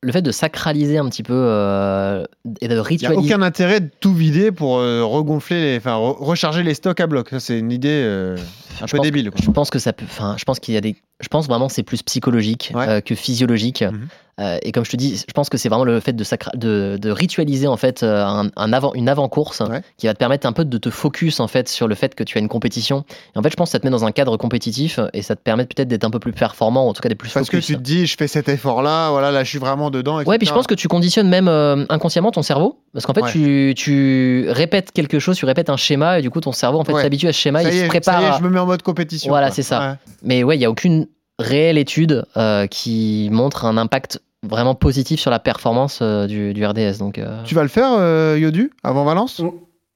le 0.02 0.12
fait 0.12 0.22
de 0.22 0.32
sacraliser 0.32 0.98
un 0.98 1.08
petit 1.10 1.24
peu 1.24 1.34
euh, 1.34 2.24
et 2.62 2.68
de 2.68 2.74
Il 2.74 2.76
n'y 2.76 2.80
a 2.80 2.84
ritualiser. 2.84 3.34
aucun 3.34 3.42
intérêt 3.42 3.80
de 3.80 3.90
tout 4.00 4.14
vider 4.14 4.52
pour 4.52 4.78
euh, 4.78 5.04
regonfler, 5.04 5.60
les, 5.62 5.78
enfin 5.78 5.96
re- 5.96 6.18
recharger 6.24 6.64
les 6.64 6.74
stocks 6.74 7.00
à 7.00 7.08
bloc. 7.08 7.30
C'est 7.40 7.58
une 7.58 7.72
idée 7.72 8.02
euh, 8.04 8.36
un 8.82 8.86
peu 8.88 9.00
débile. 9.00 9.32
quoi. 9.32 9.40
Je 9.44 9.50
pense 9.52 9.70
que 9.70 9.80
ça 9.80 9.94
peut. 9.94 10.06
Enfin, 10.08 10.36
je 10.38 10.44
pense 10.46 10.60
qu'il 10.60 10.74
y 10.74 10.78
a 10.78 10.82
des. 10.82 10.96
Je 11.20 11.28
pense 11.30 11.48
vraiment 11.48 11.68
que 11.68 11.74
c'est 11.74 11.82
plus 11.84 12.04
psychologique 12.04 12.72
Ouais. 12.76 12.88
euh, 12.88 13.02
que 13.02 13.16
physiologique. 13.16 13.82
Mhm. 13.82 14.08
Euh, 14.40 14.60
et 14.62 14.72
comme 14.72 14.86
je 14.86 14.92
te 14.92 14.96
dis, 14.98 15.18
je 15.28 15.34
pense 15.34 15.50
que 15.50 15.58
c'est 15.58 15.68
vraiment 15.68 15.84
le 15.84 16.00
fait 16.00 16.14
de, 16.14 16.24
sacra- 16.24 16.56
de, 16.56 17.00
de 17.02 17.10
ritualiser 17.10 17.66
en 17.66 17.76
fait 17.76 18.04
euh, 18.04 18.24
un, 18.24 18.52
un 18.56 18.72
avant, 18.72 18.94
une 18.94 19.10
avant-course 19.10 19.62
Ouais. 19.62 19.82
qui 19.98 20.06
va 20.06 20.14
te 20.14 20.20
permettre 20.20 20.46
un 20.46 20.54
peu 20.54 20.64
de 20.64 20.78
te 20.78 20.92
focus 20.92 21.40
en 21.40 21.48
fait 21.48 21.68
sur 21.68 21.88
le 21.88 21.96
fait 21.96 22.14
que 22.14 22.24
tu 22.24 22.38
as 22.38 22.42
une 22.42 22.48
compétition. 22.48 23.04
Et 23.36 23.40
en 23.40 23.42
fait, 23.42 23.50
je 23.50 23.56
pense 23.56 23.70
que 23.70 23.72
ça 23.72 23.80
te 23.80 23.86
met 23.88 23.90
dans 23.90 24.06
un 24.06 24.12
cadre 24.12 24.38
compétitif 24.38 25.00
et 25.14 25.24
ça 25.24 25.36
te 25.36 25.42
permet 25.42 25.66
peut-être 25.66 25.88
d'être 25.88 26.04
un 26.04 26.12
peu 26.12 26.20
plus 26.20 26.34
performant, 26.34 26.86
ou 26.86 26.90
en 26.90 26.94
tout 26.94 27.02
cas 27.02 27.10
d'être 27.10 27.18
plus 27.18 27.32
Parce 27.34 27.50
que 27.50 27.58
tu 27.58 27.76
te 27.78 27.82
dis, 27.82 28.06
je 28.06 28.16
fais 28.16 28.28
cet 28.28 28.48
effort-là, 28.48 29.10
voilà, 29.10 29.32
là 29.32 29.44
je 29.44 29.50
suis 29.50 29.58
vraiment 29.58 29.90
dedans. 29.90 30.18
Ouais, 30.18 30.24
puis 30.24 30.34
je 30.46 30.52
etc. 30.52 30.54
pense 30.54 30.68
que 30.68 30.76
tu 30.76 30.88
conditionnes 30.88 31.30
même 31.30 31.48
euh, 31.48 31.86
inconsciemment 31.90 32.30
ton 32.30 32.44
cerveau. 32.44 32.78
Parce 32.94 33.08
qu'en 33.08 33.14
fait, 33.16 33.22
Ouais. 33.24 33.32
tu, 33.32 33.74
tu 33.76 34.46
répètes 34.50 34.92
quelque 34.92 35.18
chose, 35.18 35.36
tu 35.38 35.46
répètes 35.46 35.70
un 35.72 35.78
schéma, 35.78 36.20
et 36.20 36.22
du 36.22 36.30
coup, 36.30 36.42
ton 36.42 36.52
cerveau 36.52 36.80
en 36.80 36.84
fait 36.84 36.94
s'habitue 36.94 37.28
à 37.28 37.34
ce 37.34 37.40
schéma, 37.40 37.64
ça 37.64 37.72
il 37.72 37.82
se 37.82 37.86
prépare. 37.88 38.16
ça 38.16 38.22
y 38.22 38.26
est, 38.26 38.30
à- 38.34 38.38
je 38.38 38.44
me 38.44 38.50
mets 38.50 38.60
en 38.60 38.67
mode 38.68 38.84
compétition. 38.84 39.30
Voilà, 39.30 39.52
c'est 39.52 39.64
ça. 39.64 39.80
Ouais. 39.80 39.96
Mais 40.24 40.44
ouais, 40.44 40.56
il 40.56 40.60
n'y 40.60 40.66
a 40.66 40.70
aucune 40.70 41.08
réelle 41.40 41.78
étude 41.78 42.26
euh, 42.36 42.68
qui 42.68 43.30
montre 43.32 43.66
un 43.66 43.78
impact 43.78 44.22
vraiment 44.44 44.76
positif 44.76 45.20
sur 45.20 45.32
la 45.32 45.40
performance 45.40 46.00
euh, 46.02 46.28
du, 46.28 46.54
du 46.54 46.66
RDS. 46.66 46.98
Donc, 47.00 47.18
euh, 47.18 47.44
Tu 47.44 47.56
vas 47.56 47.64
le 47.64 47.68
faire, 47.70 47.92
euh, 47.94 48.38
Yodu, 48.40 48.72
avant 48.84 49.04
Valence? 49.04 49.42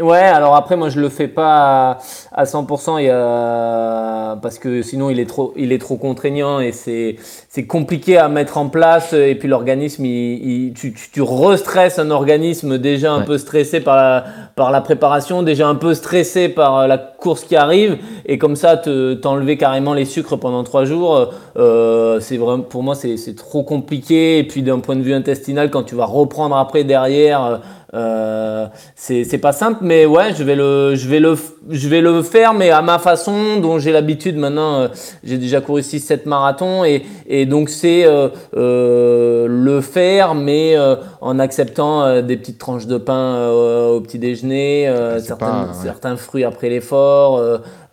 Ouais, 0.01 0.17
alors 0.19 0.55
après, 0.55 0.75
moi, 0.77 0.89
je 0.89 0.99
le 0.99 1.09
fais 1.09 1.27
pas 1.27 1.91
à, 2.33 2.41
à 2.41 2.45
100%, 2.45 2.97
il 2.99 3.05
y 3.05 3.09
a- 3.09 4.35
parce 4.41 4.57
que 4.57 4.81
sinon, 4.81 5.09
il 5.09 5.19
est 5.19 5.25
trop, 5.25 5.53
il 5.55 5.71
est 5.71 5.77
trop 5.77 5.97
contraignant 5.97 6.59
et 6.59 6.71
c'est, 6.71 7.17
c'est 7.49 7.65
compliqué 7.67 8.17
à 8.17 8.27
mettre 8.29 8.57
en 8.57 8.67
place. 8.69 9.13
Et 9.13 9.35
puis, 9.35 9.47
l'organisme, 9.47 10.05
il, 10.05 10.67
il- 10.67 10.73
tu, 10.73 10.93
tu, 10.93 11.11
tu 11.11 11.21
restresses 11.21 11.99
un 11.99 12.09
organisme 12.11 12.77
déjà 12.77 13.11
un 13.13 13.19
Ouais. 13.19 13.25
peu 13.25 13.37
stressé 13.37 13.79
par 13.81 13.95
la, 13.97 14.23
par 14.55 14.71
la 14.71 14.81
préparation, 14.81 15.43
déjà 15.43 15.67
un 15.67 15.75
peu 15.75 15.93
stressé 15.93 16.49
par 16.49 16.87
la 16.87 16.97
course 16.97 17.43
qui 17.43 17.55
arrive. 17.55 17.97
Et 18.25 18.37
comme 18.37 18.55
ça, 18.55 18.77
te, 18.77 19.13
t'enlever 19.13 19.57
carrément 19.57 19.93
les 19.93 20.05
sucres 20.05 20.37
pendant 20.39 20.63
trois 20.63 20.85
jours, 20.85 21.29
euh, 21.57 22.19
c'est 22.21 22.37
vraiment, 22.37 22.63
pour 22.63 22.81
moi, 22.81 22.95
c'est, 22.95 23.17
c'est 23.17 23.35
trop 23.35 23.63
compliqué. 23.63 24.39
Et 24.39 24.43
puis, 24.43 24.63
d'un 24.63 24.79
point 24.79 24.95
de 24.95 25.01
vue 25.01 25.13
intestinal, 25.13 25.69
quand 25.69 25.83
tu 25.83 25.95
vas 25.95 26.05
reprendre 26.05 26.55
après 26.55 26.83
derrière, 26.83 27.59
euh, 27.93 28.67
c'est 28.95 29.37
pas 29.39 29.51
simple, 29.51 29.79
mais 29.81 30.05
ouais, 30.05 30.33
je 30.37 30.43
vais 30.43 30.55
le, 30.55 30.95
je 30.95 31.07
vais 31.09 31.19
le, 31.19 31.35
je 31.69 31.87
vais 31.89 31.99
le 32.01 32.21
faire, 32.23 32.53
mais 32.53 32.69
à 32.69 32.81
ma 32.81 32.99
façon, 32.99 33.59
dont 33.59 33.79
j'ai 33.79 33.91
l'habitude 33.91 34.37
maintenant. 34.37 34.81
euh, 34.81 34.87
j'ai 35.23 35.37
déjà 35.37 35.59
couru 35.61 35.81
6-7 35.81 36.21
marathons 36.25 36.85
et, 36.85 37.03
et 37.27 37.45
donc 37.45 37.69
c'est 37.69 38.05
euh, 38.05 38.29
euh, 38.55 39.45
le 39.49 39.81
faire, 39.81 40.35
mais 40.35 40.75
en 41.21 41.37
acceptant 41.39 42.21
des 42.21 42.37
petites 42.37 42.57
tranches 42.59 42.87
de 42.87 42.97
pain 42.97 43.49
au 43.51 43.99
petit 44.01 44.19
déjeuner, 44.19 44.91
c'est 45.17 45.25
certains, 45.27 45.45
pas- 45.45 45.61
ouais. 45.63 45.83
certains 45.83 46.15
fruits 46.15 46.43
après 46.43 46.69
l'effort, 46.69 47.41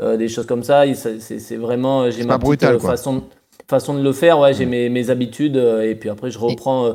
des 0.01 0.28
choses 0.28 0.46
comme 0.46 0.62
ça. 0.62 0.84
C'est 0.94 1.57
vraiment, 1.57 2.11
j'ai 2.11 2.24
ma 2.24 2.34
petite 2.38 2.44
brutal, 2.46 2.78
façon, 2.80 3.22
façon 3.68 3.94
de 3.94 4.03
le 4.03 4.12
faire. 4.12 4.38
Ouais, 4.38 4.55
j'ai 4.55 4.66
mes, 4.66 4.88
mes 4.88 5.11
habitudes 5.11 5.57
et 5.57 5.94
puis 5.94 6.09
après 6.09 6.30
je 6.30 6.38
reprends. 6.38 6.94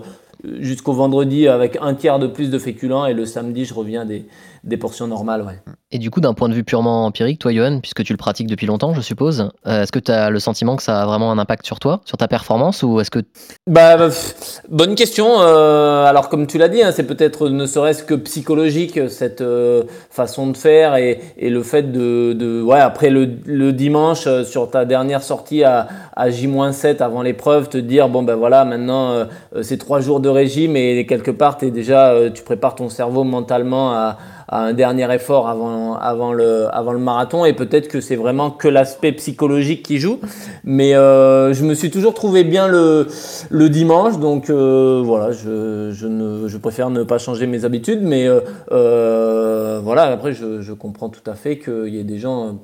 Jusqu'au 0.59 0.93
vendredi 0.93 1.47
avec 1.47 1.77
un 1.81 1.93
tiers 1.93 2.19
de 2.19 2.27
plus 2.27 2.49
de 2.49 2.59
féculents 2.59 3.05
et 3.05 3.13
le 3.13 3.25
samedi 3.25 3.65
je 3.65 3.73
reviens 3.73 4.05
des, 4.05 4.25
des 4.63 4.77
portions 4.77 5.07
normales. 5.07 5.41
Ouais. 5.41 5.59
Et 5.91 5.99
du 5.99 6.09
coup, 6.09 6.21
d'un 6.21 6.33
point 6.33 6.49
de 6.49 6.53
vue 6.53 6.63
purement 6.63 7.05
empirique, 7.05 7.39
toi, 7.39 7.51
Johan, 7.51 7.79
puisque 7.79 8.03
tu 8.03 8.13
le 8.13 8.17
pratiques 8.17 8.47
depuis 8.47 8.65
longtemps, 8.65 8.93
je 8.93 9.01
suppose, 9.01 9.51
euh, 9.67 9.83
est-ce 9.83 9.91
que 9.91 9.99
tu 9.99 10.11
as 10.11 10.29
le 10.29 10.39
sentiment 10.39 10.75
que 10.75 10.83
ça 10.83 11.01
a 11.01 11.05
vraiment 11.05 11.31
un 11.31 11.37
impact 11.37 11.65
sur 11.65 11.79
toi, 11.79 12.01
sur 12.05 12.17
ta 12.17 12.27
performance, 12.27 12.81
ou 12.83 12.99
est-ce 12.99 13.11
que 13.11 13.19
Bah, 13.67 13.97
bah, 13.97 14.07
pff, 14.07 14.61
bonne 14.69 14.95
question. 14.95 15.41
Euh, 15.41 16.05
alors 16.05 16.29
comme 16.29 16.47
tu 16.47 16.57
l'as 16.57 16.69
dit, 16.69 16.81
hein, 16.81 16.91
c'est 16.91 17.03
peut-être 17.03 17.49
ne 17.49 17.65
serait-ce 17.65 18.03
que 18.03 18.13
psychologique 18.15 19.09
cette 19.09 19.41
euh, 19.41 19.83
façon 20.09 20.47
de 20.47 20.57
faire 20.57 20.95
et, 20.95 21.19
et 21.37 21.49
le 21.49 21.61
fait 21.63 21.91
de, 21.91 22.33
de 22.33 22.61
ouais 22.61 22.79
après 22.79 23.09
le, 23.09 23.29
le 23.45 23.73
dimanche 23.73 24.25
euh, 24.27 24.43
sur 24.43 24.69
ta 24.69 24.85
dernière 24.85 25.23
sortie 25.23 25.63
à, 25.63 25.87
à 26.15 26.29
J-7 26.29 27.03
avant 27.03 27.21
l'épreuve, 27.21 27.69
te 27.69 27.77
dire 27.77 28.09
bon 28.09 28.23
ben 28.23 28.35
voilà 28.35 28.65
maintenant 28.65 29.25
c'est 29.61 29.77
trois 29.77 29.99
jours 29.99 30.19
de 30.19 30.29
régime 30.29 30.75
et 30.75 31.05
quelque 31.05 31.31
part 31.31 31.57
t'es 31.57 31.71
déjà 31.71 32.09
euh, 32.09 32.29
tu 32.29 32.43
prépares 32.43 32.75
ton 32.75 32.89
cerveau 32.89 33.23
mentalement 33.23 33.93
à, 33.93 34.17
à 34.47 34.63
un 34.63 34.73
dernier 34.73 35.11
effort 35.13 35.47
avant, 35.47 35.95
avant, 35.95 36.33
le, 36.33 36.67
avant 36.73 36.93
le 36.93 36.99
marathon. 36.99 37.45
Et 37.45 37.53
peut-être 37.53 37.87
que 37.87 38.01
c'est 38.01 38.15
vraiment 38.15 38.51
que 38.51 38.67
l'aspect 38.67 39.11
psychologique 39.13 39.83
qui 39.83 39.99
joue. 39.99 40.19
Mais 40.63 40.95
euh, 40.95 41.53
je 41.53 41.63
me 41.63 41.73
suis 41.73 41.91
toujours 41.91 42.13
trouvé 42.13 42.43
bien 42.43 42.67
le, 42.67 43.07
le 43.49 43.69
dimanche, 43.69 44.19
donc 44.19 44.49
euh, 44.49 45.01
voilà, 45.03 45.31
je, 45.31 45.91
je, 45.91 46.57
préfère 46.57 46.89
ne 46.89 47.03
pas 47.03 47.17
changer 47.17 47.47
mes 47.47 47.65
habitudes, 47.65 48.01
mais 48.01 48.27
euh, 48.71 49.79
voilà, 49.83 50.03
après 50.03 50.33
je, 50.33 50.61
je 50.61 50.73
comprends 50.73 51.09
tout 51.09 51.29
à 51.29 51.35
fait 51.35 51.59
qu'il 51.59 51.89
y 51.89 51.99
ait 51.99 52.05
des 52.05 52.19
gens 52.19 52.59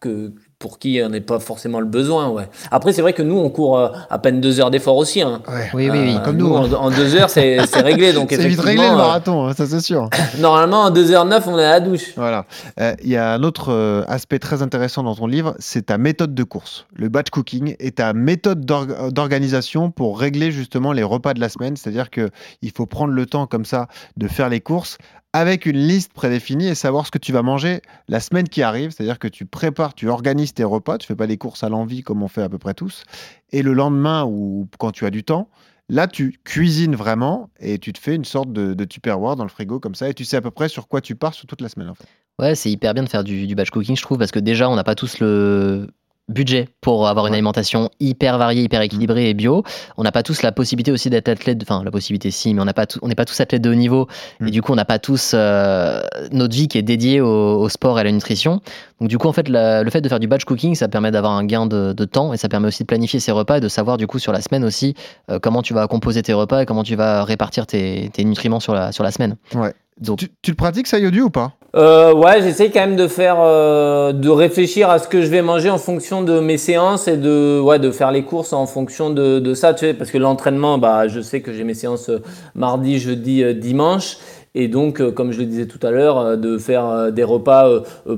que, 0.00 0.32
pour 0.62 0.78
qui 0.78 1.00
on 1.04 1.08
n'est 1.08 1.20
pas 1.20 1.40
forcément 1.40 1.80
le 1.80 1.86
besoin. 1.86 2.28
Ouais. 2.28 2.48
Après, 2.70 2.92
c'est 2.92 3.02
vrai 3.02 3.12
que 3.12 3.22
nous, 3.22 3.36
on 3.36 3.50
court 3.50 3.76
euh, 3.78 3.88
à 4.08 4.18
peine 4.20 4.40
deux 4.40 4.60
heures 4.60 4.70
d'effort 4.70 4.96
aussi. 4.96 5.20
Hein. 5.20 5.42
Oui, 5.74 5.90
oui, 5.90 5.98
oui. 5.98 6.16
Comme 6.24 6.36
nous, 6.36 6.54
en, 6.54 6.64
hein. 6.64 6.76
en 6.78 6.90
deux 6.90 7.16
heures, 7.16 7.28
c'est 7.36 7.58
réglé. 7.80 8.12
Donc 8.12 8.28
C'est 8.30 8.36
vite 8.36 8.60
effectivement, 8.60 8.64
réglé 8.70 8.84
le 8.86 8.92
euh, 8.92 8.96
marathon, 8.96 9.46
hein, 9.48 9.54
ça 9.54 9.66
c'est 9.66 9.80
sûr. 9.80 10.08
Normalement, 10.38 10.82
en 10.82 10.90
2h09, 10.92 11.42
on 11.46 11.58
est 11.58 11.64
à 11.64 11.70
la 11.72 11.80
douche. 11.80 12.12
Voilà. 12.16 12.46
Euh, 12.80 12.94
Il 13.02 13.10
y 13.10 13.16
a 13.16 13.32
un 13.32 13.42
autre 13.42 13.72
euh, 13.72 14.04
aspect 14.06 14.38
très 14.38 14.62
intéressant 14.62 15.02
dans 15.02 15.16
ton 15.16 15.26
livre, 15.26 15.54
c'est 15.58 15.86
ta 15.86 15.98
méthode 15.98 16.32
de 16.34 16.44
course, 16.44 16.86
le 16.94 17.08
batch 17.08 17.30
cooking 17.30 17.74
et 17.80 17.90
ta 17.90 18.12
méthode 18.12 18.64
d'org- 18.64 19.10
d'organisation 19.10 19.90
pour 19.90 20.20
régler 20.20 20.52
justement 20.52 20.92
les 20.92 21.02
repas 21.02 21.34
de 21.34 21.40
la 21.40 21.48
semaine. 21.48 21.76
C'est-à-dire 21.76 22.08
que 22.10 22.30
il 22.62 22.70
faut 22.70 22.86
prendre 22.86 23.12
le 23.12 23.26
temps 23.26 23.46
comme 23.48 23.64
ça 23.64 23.88
de 24.16 24.28
faire 24.28 24.48
les 24.48 24.60
courses 24.60 24.98
avec 25.32 25.66
une 25.66 25.78
liste 25.78 26.12
prédéfinie 26.12 26.68
et 26.68 26.74
savoir 26.74 27.06
ce 27.06 27.10
que 27.10 27.18
tu 27.18 27.32
vas 27.32 27.42
manger 27.42 27.80
la 28.08 28.20
semaine 28.20 28.48
qui 28.48 28.62
arrive. 28.62 28.90
C'est-à-dire 28.90 29.18
que 29.18 29.28
tu 29.28 29.46
prépares, 29.46 29.94
tu 29.94 30.08
organises 30.08 30.52
tes 30.52 30.64
repas, 30.64 30.98
tu 30.98 31.06
fais 31.06 31.16
pas 31.16 31.26
des 31.26 31.38
courses 31.38 31.62
à 31.62 31.68
l'envie 31.68 32.02
comme 32.02 32.22
on 32.22 32.28
fait 32.28 32.42
à 32.42 32.48
peu 32.48 32.58
près 32.58 32.74
tous. 32.74 33.04
Et 33.50 33.62
le 33.62 33.72
lendemain 33.72 34.24
ou 34.24 34.68
quand 34.78 34.92
tu 34.92 35.06
as 35.06 35.10
du 35.10 35.24
temps, 35.24 35.48
Là, 35.88 36.06
tu 36.06 36.38
cuisines 36.44 36.96
vraiment 36.96 37.50
et 37.60 37.78
tu 37.78 37.92
te 37.92 37.98
fais 37.98 38.14
une 38.14 38.24
sorte 38.24 38.50
de, 38.50 38.84
Tupperware 38.84 39.36
dans 39.36 39.44
le 39.44 39.50
frigo 39.50 39.78
comme 39.78 39.94
ça 39.94 40.08
et 40.08 40.14
tu 40.14 40.24
sais 40.24 40.38
à 40.38 40.40
peu 40.40 40.50
près 40.50 40.68
sur 40.68 40.88
quoi 40.88 41.02
tu 41.02 41.16
pars 41.16 41.34
sur 41.34 41.46
toute 41.46 41.60
la 41.60 41.68
semaine 41.68 41.90
en 41.90 41.94
fait. 41.94 42.06
Ouais, 42.38 42.54
c'est 42.54 42.70
hyper 42.70 42.94
bien 42.94 43.02
de 43.02 43.10
faire 43.10 43.24
du, 43.24 43.46
du 43.46 43.54
batch 43.54 43.68
cooking, 43.68 43.94
je 43.94 44.00
trouve, 44.00 44.16
parce 44.16 44.30
que 44.30 44.38
déjà, 44.38 44.70
on 44.70 44.74
n'a 44.74 44.84
pas 44.84 44.94
tous 44.94 45.18
le 45.20 45.88
budget 46.28 46.68
pour 46.80 47.08
avoir 47.08 47.26
une 47.26 47.34
alimentation 47.34 47.90
hyper 48.00 48.38
variée, 48.38 48.62
hyper 48.62 48.80
équilibrée 48.80 49.28
et 49.28 49.34
bio. 49.34 49.64
On 49.96 50.02
n'a 50.02 50.12
pas 50.12 50.22
tous 50.22 50.42
la 50.42 50.52
possibilité 50.52 50.92
aussi 50.92 51.10
d'être 51.10 51.28
athlète, 51.28 51.58
enfin 51.62 51.82
la 51.84 51.90
possibilité 51.90 52.30
si, 52.30 52.54
mais 52.54 52.62
on 52.62 52.66
pas, 52.66 52.86
n'est 53.02 53.14
pas 53.14 53.24
tous 53.24 53.40
athlètes 53.40 53.62
de 53.62 53.70
haut 53.70 53.74
niveau 53.74 54.06
et 54.40 54.50
du 54.50 54.62
coup 54.62 54.72
on 54.72 54.76
n'a 54.76 54.84
pas 54.84 54.98
tous 54.98 55.32
euh, 55.34 56.00
notre 56.30 56.54
vie 56.54 56.68
qui 56.68 56.78
est 56.78 56.82
dédiée 56.82 57.20
au, 57.20 57.60
au 57.60 57.68
sport 57.68 57.98
et 57.98 58.00
à 58.00 58.04
la 58.04 58.12
nutrition. 58.12 58.60
Donc 59.00 59.08
du 59.08 59.18
coup 59.18 59.28
en 59.28 59.32
fait 59.32 59.48
la- 59.48 59.82
le 59.82 59.90
fait 59.90 60.00
de 60.00 60.08
faire 60.08 60.20
du 60.20 60.28
batch 60.28 60.44
cooking, 60.44 60.74
ça 60.74 60.88
permet 60.88 61.10
d'avoir 61.10 61.32
un 61.32 61.44
gain 61.44 61.66
de, 61.66 61.92
de 61.92 62.04
temps 62.04 62.32
et 62.32 62.36
ça 62.36 62.48
permet 62.48 62.68
aussi 62.68 62.84
de 62.84 62.86
planifier 62.86 63.20
ses 63.20 63.32
repas 63.32 63.58
et 63.58 63.60
de 63.60 63.68
savoir 63.68 63.96
du 63.96 64.06
coup 64.06 64.18
sur 64.18 64.32
la 64.32 64.40
semaine 64.40 64.64
aussi 64.64 64.94
euh, 65.30 65.38
comment 65.40 65.62
tu 65.62 65.74
vas 65.74 65.86
composer 65.88 66.22
tes 66.22 66.32
repas 66.32 66.62
et 66.62 66.66
comment 66.66 66.84
tu 66.84 66.94
vas 66.94 67.24
répartir 67.24 67.66
tes, 67.66 68.10
tes 68.12 68.24
nutriments 68.24 68.60
sur 68.60 68.74
la, 68.74 68.92
sur 68.92 69.02
la 69.04 69.10
semaine. 69.10 69.36
Ouais. 69.54 69.74
Donc 70.00 70.18
Tu, 70.18 70.28
tu 70.42 70.50
le 70.50 70.56
pratiques 70.56 70.86
ça, 70.86 70.98
Yodu, 70.98 71.22
ou 71.22 71.30
pas? 71.30 71.52
Euh, 71.74 72.12
ouais, 72.12 72.42
j'essaye 72.42 72.70
quand 72.70 72.80
même 72.80 72.96
de 72.96 73.08
faire, 73.08 73.36
euh, 73.40 74.12
de 74.12 74.28
réfléchir 74.28 74.90
à 74.90 74.98
ce 74.98 75.08
que 75.08 75.22
je 75.22 75.28
vais 75.28 75.40
manger 75.40 75.70
en 75.70 75.78
fonction 75.78 76.22
de 76.22 76.38
mes 76.38 76.58
séances 76.58 77.08
et 77.08 77.16
de, 77.16 77.60
ouais, 77.60 77.78
de 77.78 77.90
faire 77.90 78.10
les 78.12 78.24
courses 78.24 78.52
en 78.52 78.66
fonction 78.66 79.08
de, 79.08 79.38
de 79.38 79.54
ça, 79.54 79.72
tu 79.72 79.86
sais, 79.86 79.94
parce 79.94 80.10
que 80.10 80.18
l'entraînement, 80.18 80.76
bah, 80.76 81.08
je 81.08 81.20
sais 81.20 81.40
que 81.40 81.52
j'ai 81.54 81.64
mes 81.64 81.72
séances 81.74 82.10
euh, 82.10 82.18
mardi, 82.54 82.98
jeudi, 82.98 83.42
dimanche. 83.54 84.18
Et 84.54 84.68
donc, 84.68 85.00
euh, 85.00 85.10
comme 85.10 85.32
je 85.32 85.38
le 85.38 85.46
disais 85.46 85.64
tout 85.64 85.78
à 85.82 85.90
l'heure, 85.90 86.18
euh, 86.18 86.36
de 86.36 86.58
faire 86.58 86.86
euh, 86.86 87.10
des 87.10 87.24
repas 87.24 87.70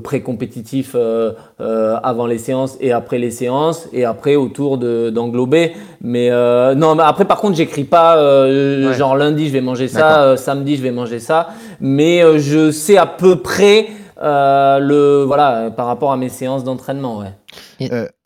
pré-compétitifs 0.02 0.92
euh, 0.96 1.30
euh, 1.60 1.96
avant 2.02 2.26
les 2.26 2.38
séances 2.38 2.76
et 2.80 2.90
après 2.92 3.18
les 3.18 3.30
séances, 3.30 3.88
et 3.92 4.04
après 4.04 4.34
autour 4.36 4.78
de- 4.78 5.10
d'englober. 5.10 5.72
Mais 6.00 6.30
euh, 6.30 6.74
non, 6.74 6.94
mais 6.96 7.04
après, 7.04 7.24
par 7.24 7.38
contre, 7.38 7.56
j'écris 7.56 7.84
pas 7.84 8.16
euh, 8.18 8.88
Ouais. 8.88 8.94
genre 8.94 9.16
lundi 9.16 9.46
je 9.48 9.52
vais 9.52 9.60
manger 9.60 9.86
ça, 9.88 10.22
euh, 10.24 10.36
samedi 10.36 10.76
je 10.76 10.82
vais 10.82 10.90
manger 10.90 11.20
ça, 11.20 11.48
mais 11.80 12.22
euh, 12.22 12.38
je 12.38 12.70
sais 12.70 12.96
à 12.96 13.06
peu 13.06 13.36
près 13.36 13.88
euh, 14.22 14.78
le 14.78 15.24
voilà 15.24 15.56
euh, 15.56 15.70
par 15.70 15.86
rapport 15.86 16.12
à 16.12 16.16
mes 16.16 16.28
séances 16.28 16.64
d'entraînement. 16.64 17.18
Ouais. 17.18 17.32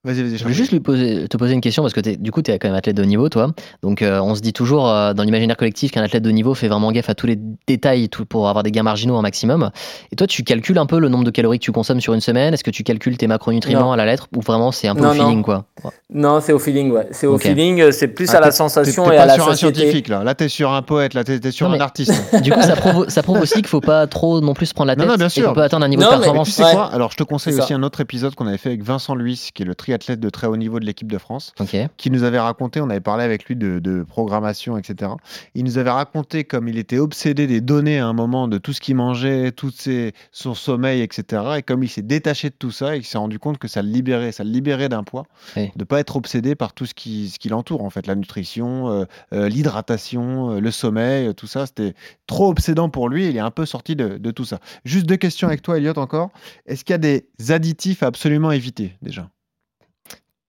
Vas-y, 0.05 0.23
vas-y. 0.23 0.37
Je 0.39 0.43
voulais 0.43 0.55
juste 0.55 0.73
lui 0.73 0.81
poser, 0.81 1.27
te 1.29 1.37
poser 1.37 1.55
une 1.55 1.61
question 1.61 1.83
parce 1.83 1.93
que 1.93 2.01
du 2.01 2.31
coup, 2.31 2.41
tu 2.41 2.51
es 2.51 2.59
quand 2.59 2.69
même 2.69 2.77
athlète 2.77 2.97
de 2.97 3.03
haut 3.03 3.07
niveau, 3.07 3.29
toi. 3.29 3.53
Donc, 3.83 4.01
euh, 4.01 4.21
on 4.21 4.35
se 4.35 4.41
dit 4.41 4.53
toujours 4.53 4.89
euh, 4.89 5.13
dans 5.13 5.23
l'imaginaire 5.25 5.57
collectif 5.57 5.91
qu'un 5.91 6.03
athlète 6.03 6.23
de 6.23 6.29
haut 6.31 6.33
niveau 6.33 6.55
fait 6.55 6.69
vraiment 6.69 6.93
gaffe 6.93 7.11
à 7.11 7.15
tous 7.15 7.27
les 7.27 7.39
détails 7.67 8.09
tout, 8.09 8.25
pour 8.25 8.49
avoir 8.49 8.63
des 8.63 8.71
gains 8.71 8.85
marginaux 8.85 9.17
un 9.17 9.23
maximum. 9.23 9.71
Et 10.13 10.17
toi, 10.17 10.27
tu 10.27 10.45
calcules 10.45 10.79
un 10.79 10.87
peu 10.87 10.99
le 10.99 11.09
nombre 11.09 11.25
de 11.25 11.31
calories 11.31 11.59
que 11.59 11.65
tu 11.65 11.73
consommes 11.73 12.01
sur 12.01 12.15
une 12.15 12.21
semaine? 12.21 12.55
Est-ce 12.55 12.65
que 12.65 12.71
tu 12.71 12.85
calcules 12.85 13.19
tes 13.19 13.27
macronutriments 13.27 13.81
Non. 13.81 13.93
à 13.93 13.97
la 13.97 14.07
lettre? 14.07 14.29
Ou 14.37 14.41
vraiment 14.41 14.71
c'est 14.73 14.89
un 14.89 14.95
peu 14.95 15.03
Non, 15.03 15.11
au 15.11 15.15
feeling 15.15 15.37
non. 15.39 15.43
quoi? 15.43 15.65
Non, 16.13 16.41
c'est 16.41 16.53
au 16.53 16.59
feeling, 16.59 16.91
ouais. 16.91 17.09
C'est 17.13 17.27
au 17.27 17.39
feeling, 17.39 17.81
euh, 17.81 17.93
c'est 17.93 18.09
plus 18.09 18.31
Ah, 18.33 18.39
à 18.39 18.41
la 18.41 18.47
t'es- 18.47 18.53
sensation 18.57 19.05
t'es- 19.05 19.09
et 19.11 19.13
t'es 19.13 19.17
à 19.19 19.21
pas 19.21 19.27
la 19.27 19.35
sur 19.35 19.49
un 19.49 19.55
scientifique 19.55 20.09
là. 20.09 20.25
Là, 20.25 20.35
t'es 20.35 20.49
sur 20.49 20.73
un 20.73 20.83
poète, 20.83 21.15
là, 21.15 21.25
t'es 21.25 21.39
t'es 21.39 21.51
sur 21.51 21.69
Non, 21.69 21.75
un 21.75 21.79
mais- 21.79 21.83
artiste. 21.83 22.13
Du 22.43 22.51
coup, 22.53 22.63
ça 22.63 22.77
prouve, 22.77 23.09
ça 23.09 23.23
prouve 23.23 23.41
aussi 23.41 23.55
qu'il 23.57 23.67
faut 23.67 23.81
pas 23.81 24.07
trop 24.07 24.41
non 24.41 24.55
plus 24.55 24.67
se 24.67 24.75
prendre 24.75 24.89
la 24.89 24.97
tête 24.97 25.07
non, 25.07 25.17
bien 25.17 25.27
et 25.27 25.31
sûr. 25.31 25.49
qu'on 25.49 25.55
peut 25.55 25.63
atteindre 25.63 25.85
un 25.85 25.89
niveau 25.89 26.03
Non, 26.03 26.09
de 26.09 26.13
mais 26.15 26.19
performance. 26.21 26.49
Tu 26.49 26.53
sais 26.55 26.65
Ouais. 26.65 26.73
quoi? 26.73 26.87
Alors, 26.93 27.11
je 27.13 27.17
te 27.17 27.23
conseille 27.23 27.59
aussi 27.59 27.75
un 27.75 27.83
autre 27.83 28.01
épisode 28.01 28.35
qu'on 28.35 28.47
avait 28.47 28.59
fait 28.59 28.71
avec 28.71 28.83
Vincent 28.83 29.15
Luis, 29.15 29.51
qui 29.55 29.63
est 29.63 29.67
le 29.67 29.75
triathlète 29.75 30.21
de 30.21 30.31
très 30.31 30.47
haut 30.47 30.57
niveau 30.57 30.81
de 30.81 30.85
l'équipe 30.87 31.11
de 31.11 31.19
France, 31.19 31.53
qui 31.97 32.11
nous 32.11 32.23
avait 32.25 32.39
raconté, 32.41 32.81
on 32.81 32.91
avait 32.91 33.01
parlé 33.01 33.25
avec 33.25 33.45
lui 33.45 33.57
de, 33.57 33.79
de 33.79 34.03
programmation, 34.03 34.77
etc. 34.79 35.11
Il 35.55 35.65
nous 35.65 35.79
avait 35.79 35.91
raconté 35.91 36.45
comme 36.45 36.69
il 36.69 36.79
était 36.79 36.99
obsédé 36.99 37.47
des 37.47 37.61
données 37.61 37.99
à 37.99 38.07
un 38.07 38.13
moment 38.13 38.49
de 38.49 38.59
tout 38.59 38.73
ce 38.73 38.81
qu'il 38.81 38.97
mangeait, 38.97 39.53
tout 39.53 39.71
ses, 39.77 40.13
son 40.33 40.55
sommeil, 40.55 41.03
etc. 41.03 41.43
Et 41.59 41.63
comme 41.63 41.83
il 41.83 41.89
s'est 41.89 42.03
détaché 42.03 42.49
de 42.51 42.55
tout 42.59 42.71
ça, 42.71 42.97
il 42.97 43.05
s'est 43.05 43.19
rendu 43.19 43.39
compte 43.39 43.59
que 43.59 43.69
ça 43.69 43.83
le 43.83 43.89
libérait, 43.89 44.33
ça 44.33 44.45
le 44.45 44.51
libérait 44.51 44.89
d'un 44.89 45.03
poids, 45.03 45.25
Oui. 45.57 45.68
De 45.77 45.85
pas 45.85 46.01
être 46.01 46.17
obsédé 46.17 46.55
par 46.55 46.73
tout 46.73 46.87
ce 46.87 46.95
qui, 46.95 47.31
ce 47.31 47.39
qui 47.39 47.49
l'entoure, 47.49 47.83
en 47.83 47.91
fait, 47.91 48.07
la 48.07 48.15
nutrition, 48.15 48.91
euh, 48.91 49.05
euh, 49.33 49.49
l'hydratation, 49.49 50.53
euh, 50.53 50.61
le 50.61 50.71
sommeil, 50.71 51.35
tout 51.35 51.47
ça. 51.47 51.67
C'était 51.67 51.95
trop 52.27 52.49
obsédant 52.49 52.89
pour 52.89 53.09
lui. 53.09 53.29
Il 53.29 53.37
est 53.37 53.41
un 53.41 53.51
peu 53.51 53.67
sorti 53.67 53.97
de, 53.97 54.19
de 54.19 54.31
tout 54.31 54.45
ça. 54.45 54.61
Juste 54.85 55.07
deux 55.07 55.17
questions 55.17 55.49
avec 55.49 55.63
toi, 55.63 55.79
Elliot, 55.79 55.99
encore. 55.99 56.31
Est-ce 56.67 56.85
qu'il 56.85 56.93
y 56.93 56.95
a 56.95 56.99
des 56.99 57.27
additifs 57.49 58.03
à 58.03 58.07
absolument 58.07 58.53
éviter 58.53 58.97
déjà? 59.03 59.31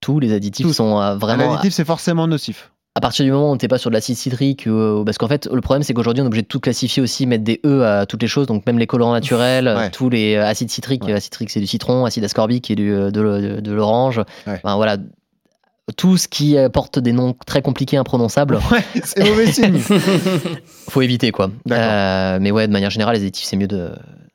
Tous 0.01 0.19
les 0.19 0.33
additifs 0.33 0.65
Tous. 0.65 0.73
sont 0.73 0.99
euh, 0.99 1.15
vraiment 1.15 1.53
additif, 1.53 1.73
c'est 1.73 1.85
forcément 1.85 2.27
nocif. 2.27 2.71
À 2.99 3.01
partir 3.01 3.23
du 3.23 3.31
moment 3.31 3.51
où 3.51 3.55
t'es 3.57 3.69
pas 3.69 3.77
sur 3.77 3.89
de 3.89 3.95
l'acide 3.95 4.17
citrique, 4.17 4.67
euh, 4.67 5.05
parce 5.05 5.17
qu'en 5.17 5.29
fait, 5.29 5.47
le 5.49 5.61
problème 5.61 5.83
c'est 5.83 5.93
qu'aujourd'hui 5.93 6.19
on 6.21 6.25
est 6.25 6.27
obligé 6.27 6.41
de 6.41 6.47
tout 6.47 6.59
classifier 6.59 7.01
aussi, 7.01 7.25
mettre 7.25 7.45
des 7.45 7.61
E 7.65 7.83
à 7.85 8.05
toutes 8.05 8.21
les 8.21 8.27
choses, 8.27 8.45
donc 8.45 8.65
même 8.67 8.77
les 8.77 8.87
colorants 8.87 9.13
naturels, 9.13 9.73
Ouais. 9.73 9.89
tous 9.89 10.09
les 10.09 10.35
euh, 10.35 10.45
acides 10.45 10.69
citriques, 10.69 11.05
Ouais. 11.05 11.13
acide 11.13 11.23
citrique 11.31 11.49
c'est 11.49 11.61
du 11.61 11.67
citron, 11.67 12.03
acide 12.03 12.25
ascorbique 12.25 12.69
est 12.69 12.75
du, 12.75 12.91
euh, 12.93 13.09
de, 13.09 13.71
l'orange, 13.71 14.17
Ouais. 14.45 14.59
Enfin, 14.61 14.75
voilà, 14.75 14.97
tout 15.95 16.17
ce 16.17 16.27
qui 16.27 16.57
porte 16.73 16.99
des 16.99 17.13
noms 17.13 17.33
très 17.45 17.61
compliqués, 17.61 17.95
imprononçables, 17.95 18.59
Ouais, 18.71 18.83
c'est 19.03 19.23
mauvais 19.29 19.49
signe. 19.49 19.79
faut 20.89 21.01
éviter 21.01 21.31
quoi. 21.31 21.49
Euh, 21.71 22.37
mais 22.41 22.51
ouais, 22.51 22.67
de 22.67 22.73
manière 22.73 22.89
générale, 22.91 23.15
les 23.15 23.21
additifs 23.21 23.45
c'est 23.47 23.55
mieux 23.55 23.67
de, 23.67 23.91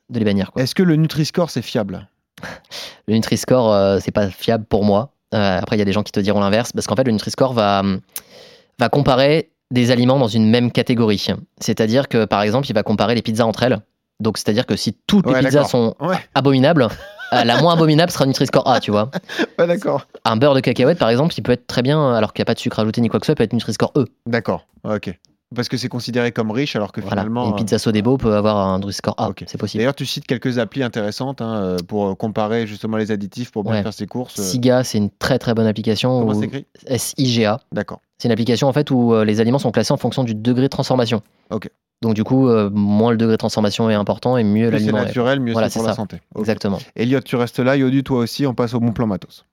de 0.09 0.19
les 0.19 0.25
bannir. 0.25 0.51
Est-ce 0.57 0.75
que 0.75 0.83
le 0.83 0.97
Nutri-Score, 0.97 1.51
c'est 1.51 1.61
fiable? 1.63 2.09
Le 3.09 3.15
Nutri-Score, 3.15 3.71
euh, 3.73 3.99
c'est 4.03 4.11
pas 4.11 4.29
fiable 4.31 4.65
pour 4.65 4.85
moi. 4.85 5.11
Euh, 5.35 5.59
après, 5.61 5.77
il 5.77 5.79
y 5.79 5.83
a 5.83 5.85
des 5.85 5.93
gens 5.93 6.03
qui 6.03 6.13
te 6.13 6.21
diront 6.21 6.41
l'inverse, 6.41 6.73
parce 6.73 6.87
qu'en 6.87 6.95
fait, 6.97 7.05
le 7.05 7.13
Nutri-Score 7.13 7.53
va, 7.55 7.81
hum, 7.81 8.01
va 8.79 8.89
comparer 8.89 9.51
des 9.71 9.91
aliments 9.91 10.19
dans 10.19 10.29
une 10.29 10.49
même 10.49 10.71
catégorie. 10.71 11.27
C'est-à-dire 11.61 12.09
que, 12.09 12.25
par 12.25 12.43
exemple, 12.43 12.69
il 12.69 12.75
va 12.75 12.83
comparer 12.83 13.15
les 13.15 13.23
pizzas 13.23 13.45
entre 13.47 13.63
elles. 13.63 13.81
Donc, 14.21 14.39
c'est-à-dire 14.39 14.67
que 14.67 14.77
si 14.77 14.97
toutes 15.07 15.27
les 15.27 15.41
pizzas 15.41 15.65
sont 15.65 15.95
Ouais, 16.01 16.17
abominables, 16.35 16.89
euh, 17.33 17.45
la 17.45 17.61
moins 17.61 17.75
abominable 17.75 18.13
sera 18.13 18.27
Nutri-Score 18.27 18.69
A, 18.69 18.81
tu 18.81 18.91
vois. 18.91 19.11
ouais 19.59 19.67
d'accord. 19.67 20.07
Un 20.25 20.37
beurre 20.37 20.55
de 20.55 20.61
cacahuète, 20.61 20.99
par 20.99 21.09
exemple, 21.09 21.35
il 21.37 21.43
peut 21.43 21.53
être 21.53 21.67
très 21.67 21.83
bien, 21.83 22.15
alors 22.15 22.33
qu'il 22.33 22.43
n'y 22.43 22.45
a 22.45 22.47
pas 22.47 22.55
de 22.55 22.61
sucre 22.61 22.79
ajouté 22.79 23.01
ni 23.01 23.09
quoi 23.09 23.19
que 23.19 23.27
ce 23.27 23.29
soit, 23.29 23.35
il 23.35 23.37
peut 23.39 23.45
être 23.45 23.53
Nutri-Score 23.53 23.93
E. 23.97 24.07
D'accord. 24.27 24.67
Ok. 24.85 25.19
Parce 25.55 25.69
que 25.69 25.77
c'est 25.77 25.89
considéré 25.89 26.33
comme 26.33 26.51
riche, 26.51 26.77
alors 26.77 26.93
que 26.93 27.01
Voilà. 27.01 27.23
finalement. 27.23 27.45
Et 27.45 27.49
une 27.49 27.55
euh, 27.55 27.57
pizza 27.57 27.79
Sodebo 27.79 28.17
peut 28.19 28.35
avoir 28.35 28.57
un 28.59 28.79
Nutri-Score 28.79 29.15
A, 29.19 29.29
Ok. 29.31 29.45
c'est 29.47 29.59
possible. 29.59 29.81
D'ailleurs, 29.81 29.95
tu 29.95 30.05
cites 30.07 30.27
quelques 30.27 30.59
applis 30.59 30.83
intéressantes 30.83 31.41
hein, 31.41 31.55
euh, 31.57 31.77
pour 31.87 32.09
euh, 32.09 32.15
comparer 32.15 32.67
justement 32.67 32.97
les 32.97 33.11
additifs 33.11 33.51
pour 33.53 33.63
bien 33.65 33.73
Ouais. 33.75 33.83
faire 33.83 33.93
ses 33.95 34.07
courses. 34.07 34.39
euh. 34.39 34.43
Siga, 34.43 34.85
c'est 34.85 34.99
une 34.99 35.11
très 35.11 35.39
très 35.39 35.55
bonne 35.55 35.67
application. 35.67 36.21
Comment 36.21 36.33
où- 36.33 36.41
c'est 36.41 36.47
écrit 36.47 36.67
S-I-G-A. 36.87 37.61
D'accord. 37.73 38.01
C'est 38.19 38.29
une 38.29 38.33
application 38.33 38.69
en 38.69 38.73
fait 38.73 38.91
où 38.91 39.13
euh, 39.15 39.25
les 39.25 39.41
aliments 39.41 39.59
sont 39.59 39.71
classés 39.71 39.93
en 39.93 39.97
fonction 39.97 40.25
du 40.25 40.35
degré 40.35 40.63
de 40.63 40.69
transformation. 40.69 41.23
Ok. 41.51 41.69
Donc 42.03 42.15
du 42.15 42.25
coup, 42.25 42.49
euh, 42.49 42.71
moins 42.73 43.13
le 43.13 43.17
degré 43.17 43.33
de 43.35 43.39
transformation 43.39 43.89
est 43.89 43.95
important 43.95 44.37
et 44.37 44.45
mieux 44.45 44.69
Plus 44.69 44.79
c'est 44.79 44.85
l'aliment 44.85 45.03
est. 45.03 45.07
naturel, 45.07 45.41
mieux 45.41 45.53
Voilà, 45.53 45.71
c'est 45.71 45.79
pour 45.79 45.89
la 45.89 45.95
santé. 45.95 46.19
Exactement. 46.39 46.79
Elliot, 46.97 47.21
tu 47.21 47.37
restes 47.37 47.61
là. 47.61 47.77
Yodu, 47.77 48.03
toi 48.03 48.19
aussi, 48.19 48.47
on 48.47 48.55
passe 48.55 48.75
au 48.75 48.81
bon 48.81 48.93
plan 48.93 49.07
matos. 49.07 49.45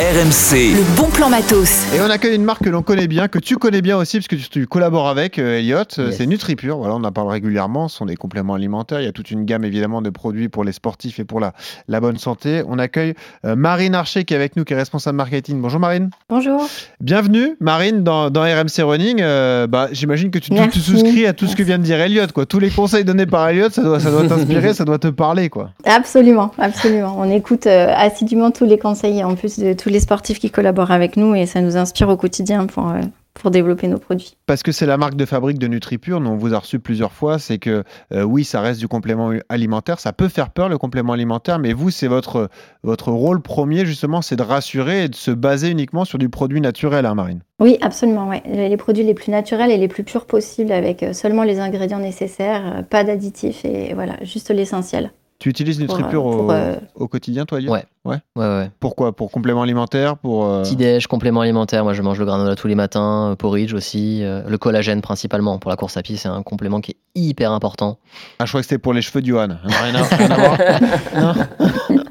RMC, 0.00 0.76
Le 0.76 0.96
bon 0.96 1.08
plan 1.10 1.28
matos. 1.28 1.84
Et 1.94 2.00
on 2.00 2.08
accueille 2.08 2.34
une 2.34 2.44
marque 2.44 2.64
que 2.64 2.70
l'on 2.70 2.80
connaît 2.80 3.06
bien, 3.06 3.28
que 3.28 3.38
tu 3.38 3.56
connais 3.56 3.82
bien 3.82 3.98
aussi, 3.98 4.16
parce 4.16 4.28
que 4.28 4.36
tu, 4.36 4.48
tu 4.48 4.66
collabores 4.66 5.08
avec, 5.10 5.38
euh, 5.38 5.58
Elliot. 5.58 5.76
Euh, 5.98 6.06
Yes. 6.06 6.16
C'est 6.16 6.26
NutriPure. 6.26 6.78
Voilà, 6.78 6.94
on 6.94 7.04
en 7.04 7.12
parle 7.12 7.28
régulièrement. 7.28 7.86
Ce 7.88 7.98
sont 7.98 8.06
des 8.06 8.16
compléments 8.16 8.54
alimentaires. 8.54 9.02
Il 9.02 9.04
y 9.04 9.08
a 9.08 9.12
toute 9.12 9.30
une 9.30 9.44
gamme, 9.44 9.62
évidemment, 9.62 10.00
de 10.00 10.08
produits 10.08 10.48
pour 10.48 10.64
les 10.64 10.72
sportifs 10.72 11.20
et 11.20 11.24
pour 11.24 11.38
la, 11.38 11.52
la 11.86 12.00
bonne 12.00 12.16
santé. 12.16 12.62
On 12.66 12.78
accueille 12.78 13.12
euh, 13.44 13.56
Marine 13.56 13.94
Archer 13.94 14.24
qui 14.24 14.32
est 14.32 14.38
avec 14.38 14.56
nous, 14.56 14.64
qui 14.64 14.72
est 14.72 14.76
responsable 14.76 15.18
marketing. 15.18 15.60
Bonjour 15.60 15.80
Marine. 15.80 16.08
Bonjour. 16.30 16.66
Bienvenue, 17.02 17.56
Marine, 17.60 18.02
dans, 18.02 18.30
dans 18.30 18.40
RMC 18.40 18.80
Running. 18.82 19.18
Euh, 19.20 19.66
bah, 19.66 19.88
J'imagine 19.92 20.30
que 20.30 20.38
tu, 20.38 20.48
tu- 20.48 20.54
tu 20.56 20.60
Merci. 20.62 20.80
souscris 20.80 21.26
à 21.26 21.34
tout 21.34 21.46
ce 21.46 21.54
que 21.54 21.62
vient 21.62 21.76
de 21.78 21.82
dire 21.84 22.00
Elliot. 22.00 22.26
Quoi. 22.34 22.46
Tous 22.46 22.58
les 22.58 22.70
conseils 22.70 23.04
donnés 23.04 23.26
par 23.26 23.46
Elliot, 23.50 23.68
ça 23.68 23.82
doit, 23.82 24.00
ça 24.00 24.10
doit 24.10 24.26
t'inspirer, 24.26 24.72
ça 24.72 24.86
doit 24.86 24.98
te 24.98 25.08
parler. 25.08 25.50
Quoi. 25.50 25.72
Absolument, 25.84 26.52
absolument. 26.56 27.16
On 27.18 27.30
écoute 27.30 27.66
euh, 27.66 27.92
assidûment 27.94 28.50
tous 28.50 28.64
les 28.64 28.78
conseils, 28.78 29.22
en 29.22 29.34
plus 29.34 29.58
de 29.58 29.74
tous 29.74 29.89
les 29.90 30.00
sportifs 30.00 30.38
qui 30.38 30.50
collaborent 30.50 30.90
avec 30.90 31.16
nous, 31.16 31.34
et 31.34 31.46
ça 31.46 31.60
nous 31.60 31.76
inspire 31.76 32.08
au 32.08 32.16
quotidien 32.16 32.66
pour, 32.66 32.88
euh, 32.88 33.00
pour 33.34 33.50
développer 33.50 33.88
nos 33.88 33.98
produits. 33.98 34.36
Parce 34.46 34.62
que 34.62 34.72
c'est 34.72 34.86
la 34.86 34.96
marque 34.96 35.14
de 35.14 35.24
fabrique 35.24 35.58
de 35.58 35.66
NutriPure, 35.66 36.18
on 36.18 36.36
vous 36.36 36.54
a 36.54 36.58
reçu 36.58 36.78
plusieurs 36.78 37.12
fois, 37.12 37.38
c'est 37.38 37.58
que 37.58 37.84
euh, 38.12 38.22
oui, 38.22 38.44
ça 38.44 38.60
reste 38.60 38.80
du 38.80 38.88
complément 38.88 39.32
alimentaire, 39.48 40.00
ça 40.00 40.12
peut 40.12 40.28
faire 40.28 40.50
peur 40.50 40.68
le 40.68 40.78
complément 40.78 41.12
alimentaire, 41.12 41.58
mais 41.58 41.72
vous, 41.72 41.90
c'est 41.90 42.08
votre, 42.08 42.48
votre 42.82 43.10
rôle 43.12 43.40
premier 43.40 43.86
justement, 43.86 44.22
c'est 44.22 44.36
de 44.36 44.42
rassurer 44.42 45.04
et 45.04 45.08
de 45.08 45.14
se 45.14 45.30
baser 45.30 45.70
uniquement 45.70 46.04
sur 46.04 46.18
du 46.18 46.28
produit 46.28 46.60
naturel, 46.60 47.06
hein, 47.06 47.14
Marine. 47.14 47.40
Oui, 47.60 47.78
absolument, 47.82 48.28
ouais. 48.28 48.42
Les 48.46 48.76
produits 48.76 49.04
les 49.04 49.14
plus 49.14 49.30
naturels 49.30 49.70
et 49.70 49.76
les 49.76 49.88
plus 49.88 50.02
purs 50.02 50.26
possibles, 50.26 50.72
avec 50.72 51.02
euh, 51.02 51.12
seulement 51.12 51.44
les 51.44 51.60
ingrédients 51.60 51.98
nécessaires, 51.98 52.84
pas 52.88 53.04
d'additifs, 53.04 53.64
et 53.64 53.94
voilà, 53.94 54.14
juste 54.22 54.50
l'essentiel. 54.50 55.12
Tu 55.40 55.48
utilises 55.48 55.80
NutriPure 55.80 56.26
euh, 56.26 56.30
au, 56.30 56.36
pour, 56.36 56.50
euh, 56.52 56.74
au 56.94 57.08
quotidien, 57.08 57.46
toi, 57.46 57.58
Elliot 57.58 57.72
Ouais. 57.72 57.84
ouais. 58.04 58.18
Ouais, 58.36 58.46
ouais. 58.46 58.70
Pourquoi 58.78 59.16
Pour 59.16 59.30
complément 59.32 59.62
alimentaire 59.62 60.18
Pour 60.18 60.44
euh, 60.44 60.62
Petit 60.62 60.76
déj, 60.76 61.06
complément 61.06 61.40
alimentaire. 61.40 61.82
Moi, 61.82 61.94
je 61.94 62.02
mange 62.02 62.18
le 62.18 62.26
granola 62.26 62.54
tous 62.56 62.68
les 62.68 62.74
matins, 62.74 63.30
euh, 63.30 63.36
porridge 63.36 63.72
aussi, 63.72 64.22
euh, 64.22 64.42
le 64.46 64.58
collagène 64.58 65.00
principalement. 65.00 65.58
Pour 65.58 65.70
la 65.70 65.76
course 65.76 65.96
à 65.96 66.02
pied, 66.02 66.18
c'est 66.18 66.28
un 66.28 66.42
complément 66.42 66.82
qui 66.82 66.90
est 66.92 66.96
hyper 67.14 67.52
important. 67.52 67.98
Ah, 68.38 68.44
je 68.44 68.50
crois 68.50 68.60
que 68.60 68.66
c'était 68.66 68.78
pour 68.78 68.92
les 68.92 69.00
cheveux 69.00 69.22
du 69.22 69.30
Johan. 69.30 69.48
Rien 69.64 69.94
à, 69.94 70.02
rien 70.02 70.30
à 70.30 70.36
voir. 70.36 70.58
non. 71.18 71.34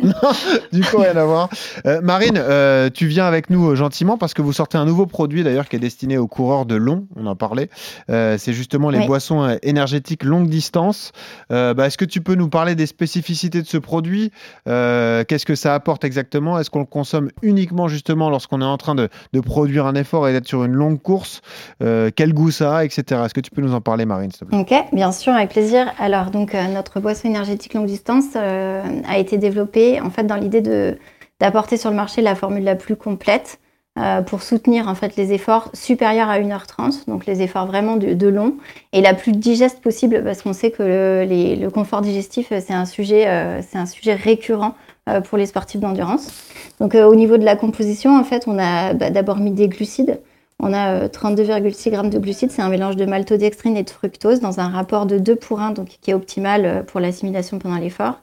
non, 0.04 0.14
du 0.74 0.82
coup, 0.82 0.98
rien 0.98 1.16
à 1.16 1.26
voir. 1.26 1.50
Euh, 1.86 2.02
Marine, 2.02 2.38
euh, 2.38 2.90
tu 2.92 3.06
viens 3.06 3.26
avec 3.26 3.52
nous 3.52 3.76
gentiment 3.76 4.18
parce 4.18 4.34
que 4.34 4.42
vous 4.42 4.54
sortez 4.54 4.80
un 4.80 4.86
nouveau 4.86 5.06
produit 5.06 5.44
d'ailleurs 5.44 5.70
qui 5.70 5.76
est 5.76 5.80
destiné 5.80 6.18
aux 6.18 6.28
coureurs 6.28 6.66
de 6.66 6.74
long. 6.76 7.06
On 7.16 7.28
en 7.28 7.36
parlait. 7.36 7.70
Euh, 8.10 8.38
c'est 8.40 8.54
justement 8.54 8.90
les 8.90 9.00
Oui. 9.00 9.06
boissons 9.08 9.56
énergétiques 9.62 10.24
longue 10.24 10.50
distance. 10.50 11.12
Euh, 11.52 11.76
bah, 11.76 11.86
Est-ce 11.86 11.98
que 12.00 12.06
tu 12.06 12.22
peux 12.22 12.34
nous 12.36 12.50
parler 12.50 12.74
des 12.74 12.88
spécificités 12.88 13.19
de 13.22 13.68
ce 13.68 13.78
produit 13.78 14.32
Euh, 14.68 15.24
Qu'est-ce 15.28 15.46
que 15.46 15.56
ça 15.56 15.74
apporte 15.74 16.04
exactement? 16.04 16.60
Est-ce 16.60 16.70
qu'on 16.70 16.80
le 16.80 16.86
consomme 16.86 17.30
uniquement 17.42 17.88
justement 17.88 18.30
lorsqu'on 18.30 18.62
est 18.62 18.66
en 18.66 18.78
train 18.78 18.96
de, 18.96 19.10
de 19.34 19.40
produire 19.40 19.86
un 19.86 19.96
effort 19.96 20.28
et 20.28 20.34
d'être 20.34 20.48
sur 20.48 20.64
une 20.64 20.74
longue 20.74 21.02
course? 21.02 21.42
Euh, 21.84 22.10
Quel 22.16 22.34
goût 22.34 22.52
ça 22.52 22.78
a, 22.78 22.86
etc. 22.86 23.22
Est-ce 23.26 23.34
que 23.34 23.42
tu 23.42 23.52
peux 23.52 23.62
nous 23.62 23.74
en 23.74 23.82
parler, 23.82 24.06
Marine, 24.06 24.32
Ok, 24.52 24.74
bien 24.94 25.12
sûr, 25.12 25.34
avec 25.34 25.50
plaisir. 25.50 25.92
Alors, 26.00 26.32
donc, 26.32 26.56
euh, 26.56 26.68
notre 26.68 27.00
boisson 27.00 27.28
énergétique 27.28 27.74
longue 27.74 27.86
distance 27.88 28.36
a 28.36 29.18
été 29.18 29.38
développée 29.38 30.00
en 30.02 30.10
fait 30.10 30.24
dans 30.24 30.36
l'idée 30.36 30.62
d'apporter 31.40 31.78
sur 31.78 31.90
le 31.90 31.96
marché 31.96 32.22
la 32.22 32.36
formule 32.36 32.64
la 32.64 32.76
plus 32.76 32.96
complète 32.96 33.60
euh, 34.00 34.22
pour 34.22 34.43
soutenir 34.43 34.88
en 34.88 34.95
fait 34.95 35.16
les 35.18 35.34
efforts 35.34 35.70
supérieurs 35.74 36.30
à 36.30 36.39
1h30, 36.39 37.06
donc 37.08 37.26
les 37.26 37.41
efforts 37.41 37.68
vraiment 37.68 37.97
de, 37.97 38.28
long, 38.28 38.56
et 38.93 39.02
la 39.02 39.14
plus 39.14 39.34
digeste 39.34 39.82
possible 39.82 40.24
parce 40.24 40.41
qu'on 40.41 40.54
sait 40.54 40.72
que 40.72 41.26
le, 41.28 41.70
confort 41.70 42.02
digestif 42.02 42.52
euh, 42.52 42.62
c'est 42.66 42.74
un 42.74 42.86
sujet 42.86 43.28
euh, 43.28 43.62
c'est 43.62 43.78
un 43.78 43.86
sujet 43.86 44.14
récurrent 44.14 44.76
pour 45.28 45.39
les 45.39 45.47
sportifs 45.47 45.82
d'endurance. 45.82 46.28
Donc, 46.80 46.93
au 46.93 47.16
niveau 47.16 47.39
de 47.39 47.43
la 47.43 47.56
composition, 47.56 48.16
en 48.16 48.24
fait, 48.24 48.43
on 48.45 48.60
a 48.60 48.93
bah, 48.93 49.10
d'abord 49.10 49.38
mis 49.38 49.50
des 49.50 49.68
glucides. 49.68 50.20
On 50.60 50.74
a 50.74 51.06
euh, 51.06 51.08
32,6 51.08 51.89
grammes 51.89 52.10
de 52.10 52.20
glucides, 52.20 52.52
c'est 52.52 52.62
un 52.62 52.70
mélange 52.70 52.97
de 52.97 53.06
maltodextrine 53.06 53.78
et 53.78 53.84
de 53.84 53.89
fructose 53.89 54.41
dans 54.41 54.60
un 54.60 54.68
rapport 54.68 55.06
de 55.06 55.18
2 55.18 55.36
pour 55.36 55.62
1, 55.62 55.72
donc 55.72 55.88
qui 56.02 56.12
est 56.12 56.14
optimal 56.14 56.84
pour 56.86 57.00
l'assimilation 57.00 57.60
pendant 57.60 57.78
l'effort, 57.78 58.20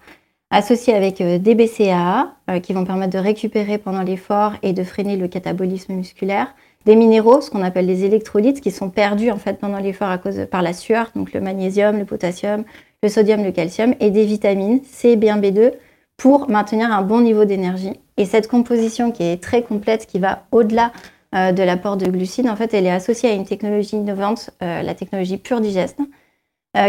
associé 0.57 0.95
avec 0.95 1.21
euh, 1.21 1.39
des 1.39 1.55
BCAA 1.55 2.35
euh, 2.51 2.61
qui 2.61 2.73
vont 2.73 2.85
permettre 2.85 3.13
de 3.13 3.19
récupérer 3.19 3.77
pendant 3.77 4.03
l'effort 4.03 4.55
et 4.63 4.73
de 4.73 4.83
freiner 4.85 5.17
le 5.17 5.29
catabolisme 5.29 5.93
musculaire, 5.93 6.55
des 6.87 6.97
minéraux, 6.97 7.41
ce 7.41 7.51
qu'on 7.51 7.63
appelle 7.63 7.87
les 7.87 8.05
électrolytes, 8.05 8.61
qui 8.61 8.71
sont 8.71 8.89
perdus 8.89 9.31
en 9.31 9.37
fait 9.37 9.59
pendant 9.59 9.79
l'effort 9.79 10.09
à 10.09 10.19
cause 10.19 10.47
par 10.51 10.63
la 10.63 10.73
sueur, 10.73 11.11
donc 11.15 11.33
le 11.33 11.41
magnésium, 11.41 11.99
le 11.99 12.05
potassium, 12.07 12.65
le 13.03 13.09
sodium, 13.09 13.45
le 13.45 13.53
calcium, 13.53 13.95
et 14.01 14.11
des 14.11 14.25
vitamines 14.25 14.81
C, 14.85 15.17
B1, 15.17 15.41
B2 15.41 15.73
pour 16.17 16.49
maintenir 16.49 16.91
un 16.91 17.03
bon 17.03 17.21
niveau 17.21 17.45
d'énergie. 17.45 17.93
Et 18.17 18.25
cette 18.25 18.49
composition 18.49 19.13
qui 19.13 19.25
est 19.25 19.43
très 19.43 19.63
complète, 19.63 20.07
qui 20.07 20.19
va 20.19 20.45
au-delà 20.53 20.93
euh, 21.35 21.53
de 21.53 21.63
l'apport 21.63 21.99
de 21.99 22.07
glucides, 22.07 22.49
en 22.49 22.57
fait, 22.57 22.73
elle 22.73 22.87
est 22.87 22.91
associée 22.91 23.29
à 23.29 23.35
une 23.35 23.45
technologie 23.45 23.97
innovante, 23.97 24.51
la 24.61 24.95
technologie 24.95 25.37
Pure 25.37 25.61
Digest, 25.61 25.99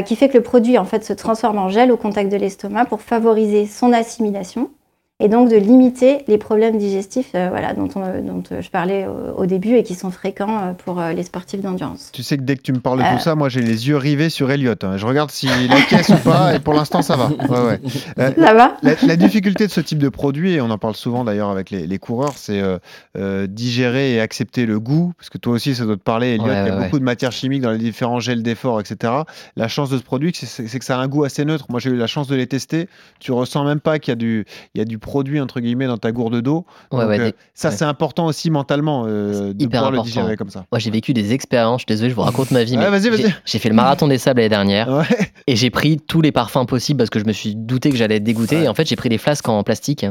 qui 0.05 0.15
fait 0.15 0.29
que 0.29 0.37
le 0.37 0.43
produit 0.43 0.77
en 0.77 0.85
fait 0.85 1.03
se 1.03 1.13
transforme 1.13 1.57
en 1.57 1.69
gel 1.69 1.91
au 1.91 1.97
contact 1.97 2.31
de 2.31 2.37
l'estomac 2.37 2.85
pour 2.85 3.01
favoriser 3.01 3.65
son 3.65 3.93
assimilation 3.93 4.69
et 5.19 5.29
donc 5.29 5.49
de 5.49 5.55
limiter 5.55 6.19
les 6.27 6.37
problèmes 6.37 6.77
digestifs 6.77 7.31
euh, 7.33 7.49
voilà, 7.49 7.73
dont, 7.73 7.89
on- 7.95 8.21
dont, 8.21 8.43
euh, 8.51 8.61
je 8.61 8.69
parlais 8.69 9.07
au, 9.07 9.39
au 9.41 9.45
début 9.47 9.75
et 9.75 9.81
qui 9.81 9.95
sont 9.95 10.11
fréquents 10.11 10.59
euh, 10.61 10.73
pour 10.73 10.99
euh, 11.01 11.11
les 11.13 11.23
sportifs 11.23 11.59
d'endurance. 11.61 12.11
Tu 12.13 12.21
sais 12.21 12.37
que 12.37 12.43
dès 12.43 12.55
que 12.55 12.61
tu 12.61 12.71
me 12.71 12.79
parles 12.79 12.99
de 12.99 13.03
Euh. 13.03 13.13
tout 13.15 13.19
ça, 13.23 13.33
moi 13.33 13.49
j'ai 13.49 13.61
les 13.61 13.87
yeux 13.87 13.97
rivés 13.97 14.29
sur 14.29 14.51
Elliot. 14.51 14.75
hein. 14.83 14.97
Je 14.97 15.05
regarde 15.07 15.31
s'il 15.31 15.49
caisse 15.89 16.09
ou 16.09 16.17
pas, 16.17 16.53
et 16.55 16.59
pour 16.59 16.75
l'instant 16.75 17.01
ça 17.01 17.15
va. 17.15 17.29
Ouais, 17.49 17.65
ouais. 17.67 17.79
Euh, 18.19 18.31
Ça 18.37 18.53
va 18.53 18.77
la, 18.83 18.93
la 19.07 19.15
difficulté 19.15 19.65
de 19.65 19.71
ce 19.71 19.81
type 19.81 19.97
de 19.97 20.09
produit, 20.09 20.53
et 20.53 20.61
on 20.61 20.69
en 20.69 20.77
parle 20.77 20.95
souvent 20.95 21.23
d'ailleurs 21.23 21.49
avec 21.49 21.71
les, 21.71 21.87
les 21.87 21.97
coureurs, 21.97 22.33
c'est 22.37 22.61
euh, 22.61 22.77
euh, 23.17 23.47
digérer 23.47 24.13
et 24.13 24.19
accepter 24.19 24.67
le 24.67 24.79
goût. 24.79 25.13
Parce 25.17 25.29
que 25.29 25.39
toi 25.39 25.53
aussi, 25.53 25.73
ça 25.73 25.85
doit 25.85 25.95
te 25.97 26.01
parler, 26.03 26.35
Elliot. 26.35 26.43
Ouais, 26.45 26.51
il 26.63 26.67
y 26.67 26.69
a 26.69 26.77
ouais, 26.77 26.83
beaucoup 26.85 26.99
de 26.99 27.03
matières 27.03 27.31
chimiques 27.31 27.61
dans 27.61 27.71
les 27.71 27.77
différents 27.79 28.19
gels 28.19 28.43
d'effort, 28.43 28.79
etc. 28.79 29.13
La 29.55 29.67
chance 29.67 29.89
de 29.89 29.97
ce 29.97 30.03
produit, 30.03 30.31
c'est- 30.35 30.77
que 30.77 30.85
ça 30.85 30.99
a 30.99 31.01
un 31.01 31.07
goût 31.07 31.23
assez 31.23 31.43
neutre. 31.43 31.65
Moi 31.69 31.79
j'ai 31.79 31.89
eu 31.89 31.95
la 31.95 32.05
chance 32.07 32.27
de 32.27 32.35
les 32.35 32.45
tester. 32.45 32.87
Tu 33.19 33.31
ressens 33.31 33.63
même 33.65 33.79
pas 33.79 33.97
qu'il 33.97 34.11
y, 34.11 34.13
a 34.13 34.15
du- 34.15 34.45
il 34.75 34.77
y 34.77 34.81
a 34.81 34.85
du 34.85 34.99
produit, 35.07 35.39
entre 35.39 35.59
guillemets, 35.61 35.87
dans 35.87 35.97
ta 35.97 36.11
gourde 36.11 36.41
d'eau. 36.41 36.65
Ouais, 36.91 37.03
euh, 37.19 37.31
ça, 37.53 37.69
ouais. 37.69 37.75
c'est 37.75 37.85
important 37.85 38.25
aussi 38.25 38.51
mentalement 38.51 39.05
euh, 39.07 39.53
de 39.53 39.63
hyper 39.63 39.79
pouvoir 39.79 39.91
le 39.91 39.97
important. 39.99 40.03
digérer 40.03 40.35
comme 40.35 40.49
ça. 40.49 40.65
Moi, 40.71 40.79
j'ai 40.79 40.91
vécu 40.91 41.13
des 41.13 41.33
expériences. 41.33 41.81
Je 41.81 41.83
suis 41.83 41.95
désolé, 41.95 42.09
je 42.09 42.15
vous 42.15 42.21
raconte 42.21 42.51
ma 42.51 42.63
vie. 42.63 42.77
J'ai- 43.45 43.59
fait 43.59 43.69
le 43.69 43.75
marathon 43.75 44.07
des 44.07 44.17
sables 44.17 44.39
l'année 44.41 44.49
dernière 44.49 45.03
et 45.47 45.55
j'ai 45.55 45.69
pris 45.69 45.97
tous 45.97 46.21
les 46.21 46.31
parfums 46.31 46.65
possibles 46.67 46.97
parce 46.97 47.09
que 47.09 47.19
je 47.19 47.25
me 47.25 47.31
suis 47.31 47.55
douté 47.55 47.89
que 47.89 47.95
j'allais 47.97 48.17
être 48.17 48.23
dégoûté. 48.23 48.63
Et 48.63 48.67
en 48.67 48.73
fait, 48.73 48.87
j'ai 48.87 48.95
pris 48.95 49.09
des 49.09 49.17
flasques 49.17 49.47
en 49.49 49.63
plastique. 49.63 50.05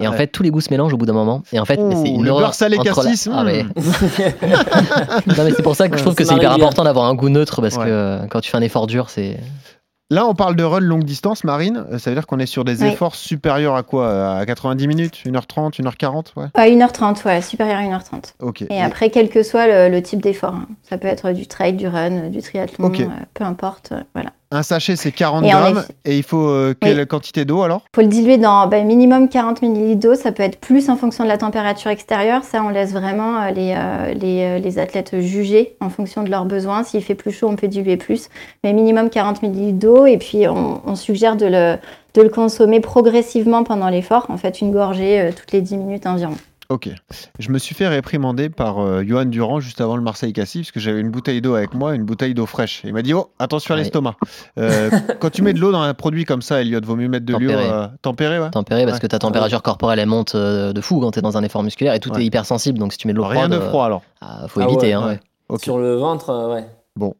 Et 0.00 0.06
en 0.08 0.12
fait, 0.12 0.26
tous 0.26 0.42
les 0.42 0.50
goûts 0.50 0.60
se 0.60 0.70
mélangent 0.70 0.92
au 0.92 0.96
bout 0.98 1.06
d'un 1.06 1.12
moment. 1.12 1.42
Et 1.52 1.60
en 1.60 1.64
fait, 1.64 1.76
c'est 1.76 2.08
une 2.10 2.24
le 2.24 2.30
beurre 2.30 2.54
salé 2.54 2.76
la- 2.76 2.82
cassis, 2.82 3.28
Ah, 3.32 3.42
hmm. 3.42 3.46
mais... 3.46 3.62
non, 5.26 5.44
mais 5.44 5.52
c'est 5.56 5.62
pour 5.62 5.76
ça 5.76 5.88
que 5.88 5.96
je 5.96 6.02
trouve 6.02 6.14
que 6.14 6.24
c'est 6.24 6.34
hyper 6.34 6.52
important 6.52 6.84
d'avoir 6.84 7.06
un 7.06 7.14
goût 7.14 7.28
neutre 7.28 7.60
parce 7.60 7.76
que 7.76 7.82
euh, 7.86 8.26
quand 8.28 8.40
tu 8.40 8.50
fais 8.50 8.56
un 8.56 8.62
effort 8.62 8.86
dur, 8.86 9.08
c'est. 9.10 9.38
Là, 10.12 10.26
on 10.26 10.34
parle 10.34 10.56
de 10.56 10.62
run 10.62 10.80
longue 10.80 11.04
distance, 11.04 11.42
Marine. 11.42 11.86
Euh, 11.90 11.96
Ça 11.98 12.10
veut 12.10 12.16
dire 12.16 12.26
qu'on 12.26 12.38
est 12.38 12.44
sur 12.44 12.64
des 12.66 12.82
Oui. 12.82 12.88
efforts 12.90 13.14
supérieurs 13.14 13.76
à 13.76 13.82
quoi 13.82 14.36
À 14.36 14.44
90 14.44 14.86
minutes 14.86 15.14
1h30 15.24 15.80
1h40 15.80 16.32
Ouais. 16.36 16.48
À 16.52 16.66
1h30, 16.68 17.24
ouais, 17.24 17.40
supérieur 17.40 17.78
à 17.78 17.82
1h30. 17.82 18.34
Ok. 18.40 18.62
Et 18.68 18.82
après, 18.82 19.08
quel 19.08 19.30
que 19.30 19.42
soit 19.42 19.66
le, 19.66 19.88
le 19.94 20.02
type 20.02 20.20
d'effort, 20.20 20.52
hein. 20.54 20.66
ça 20.82 20.98
peut 20.98 21.08
être 21.08 21.32
du 21.32 21.46
trail, 21.46 21.72
du 21.72 21.88
run, 21.88 22.28
du 22.28 22.42
triathlon, 22.42 22.88
Ok. 22.88 23.00
euh, 23.00 23.06
peu 23.32 23.44
importe, 23.44 23.92
euh, 23.92 24.02
voilà. 24.14 24.32
Un 24.52 24.62
sachet, 24.62 24.96
c'est 24.96 25.12
40 25.12 25.44
Et 25.44 25.54
en 25.54 25.60
grammes. 25.60 25.84
Et 26.04 26.16
il 26.18 26.22
faut 26.22 26.46
euh, 26.46 26.74
quelle 26.78 27.06
quantité 27.06 27.44
d'eau 27.44 27.62
alors? 27.62 27.82
Faut 27.94 28.02
le 28.02 28.08
diluer 28.08 28.36
dans 28.36 28.66
ben, 28.66 28.86
minimum 28.86 29.28
40 29.28 29.62
ml 29.62 29.98
d'eau. 29.98 30.14
Ça 30.14 30.30
peut 30.30 30.42
être 30.42 30.60
plus 30.60 30.90
en 30.90 30.96
fonction 30.96 31.24
de 31.24 31.28
la 31.28 31.38
température 31.38 31.90
extérieure. 31.90 32.44
Ça, 32.44 32.62
on 32.62 32.68
laisse 32.68 32.92
vraiment 32.92 33.40
euh, 33.40 33.50
les, 33.50 33.74
euh, 33.74 34.12
les, 34.12 34.60
les 34.60 34.78
athlètes 34.78 35.18
juger 35.20 35.74
en 35.80 35.88
fonction 35.88 36.22
de 36.22 36.30
leurs 36.30 36.44
besoins. 36.44 36.84
S'il 36.84 37.02
fait 37.02 37.14
plus 37.14 37.32
chaud, 37.32 37.48
on 37.48 37.56
peut 37.56 37.68
diluer 37.68 37.96
plus. 37.96 38.28
Mais 38.62 38.74
minimum 38.74 39.08
40 39.08 39.42
ml 39.42 39.78
d'eau. 39.78 40.04
Et 40.04 40.18
puis, 40.18 40.46
on, 40.46 40.82
on 40.84 40.96
suggère 40.96 41.36
de 41.36 41.46
le, 41.46 41.78
de 42.14 42.22
le 42.22 42.28
consommer 42.28 42.80
progressivement 42.80 43.64
pendant 43.64 43.88
l'effort. 43.88 44.26
En 44.28 44.36
fait, 44.36 44.60
une 44.60 44.72
gorgée 44.72 45.20
euh, 45.20 45.30
toutes 45.32 45.52
les 45.52 45.60
10 45.60 45.76
minutes 45.76 46.06
environ. 46.06 46.36
Ok. 46.72 46.88
Je 47.38 47.50
me 47.50 47.58
suis 47.58 47.74
fait 47.74 47.86
réprimander 47.86 48.48
par 48.48 48.78
euh, 48.78 49.02
Johan 49.06 49.26
Durand 49.26 49.60
juste 49.60 49.80
avant 49.82 49.96
le 49.96 50.02
Marseille-Cassis 50.02 50.62
parce 50.62 50.70
que 50.72 50.80
j'avais 50.80 51.00
une 51.00 51.10
bouteille 51.10 51.42
d'eau 51.42 51.54
avec 51.54 51.74
moi, 51.74 51.94
une 51.94 52.04
bouteille 52.04 52.32
d'eau 52.32 52.46
fraîche. 52.46 52.82
Et 52.84 52.88
il 52.88 52.94
m'a 52.94 53.02
dit 53.02 53.12
Oh, 53.12 53.30
attention 53.38 53.74
à 53.74 53.76
Ouais. 53.76 53.82
l'estomac. 53.82 54.16
Euh, 54.58 54.90
quand 55.20 55.30
tu 55.30 55.42
mets 55.42 55.52
de 55.52 55.58
l'eau 55.60 55.70
dans 55.72 55.80
un 55.82 55.92
produit 55.94 56.24
comme 56.24 56.40
ça, 56.42 56.60
Elliot, 56.60 56.80
vaut 56.84 56.96
mieux 56.96 57.08
mettre 57.08 57.26
de 57.26 57.32
l'eau 57.32 57.38
Tempéré. 57.40 57.68
euh, 57.70 57.86
tempérée. 58.00 58.38
Ouais. 58.38 58.50
Tempéré 58.50 58.84
parce 58.84 58.94
Ouais. 58.96 59.00
que 59.00 59.06
ta 59.06 59.18
température 59.18 59.62
corporelle 59.62 59.98
elle 59.98 60.08
monte 60.08 60.34
euh, 60.34 60.72
de 60.72 60.80
fou 60.80 61.00
quand 61.00 61.10
t'es 61.10 61.20
dans 61.22 61.36
un 61.36 61.42
effort 61.42 61.62
musculaire 61.62 61.94
et 61.94 62.00
tout 62.00 62.10
Ouais. 62.12 62.22
est 62.22 62.26
hyper 62.26 62.46
sensible 62.46 62.78
donc 62.78 62.92
si 62.92 62.98
tu 62.98 63.06
mets 63.06 63.12
de 63.12 63.18
l'eau 63.18 63.24
Rien 63.26 63.48
de 63.48 63.58
froid 63.60 63.84
alors. 63.86 64.02
ah, 64.20 64.46
faut 64.48 64.60
Ah 64.60 64.64
éviter 64.64 64.86
ouais, 64.88 64.92
hein, 64.94 65.00
ouais. 65.02 65.06
ouais. 65.12 65.20
Ok. 65.48 65.62
Sur 65.62 65.78
le 65.78 65.94
ventre, 65.96 66.30
euh, 66.30 66.54
ouais. 66.54 66.66
Bon. 66.96 67.14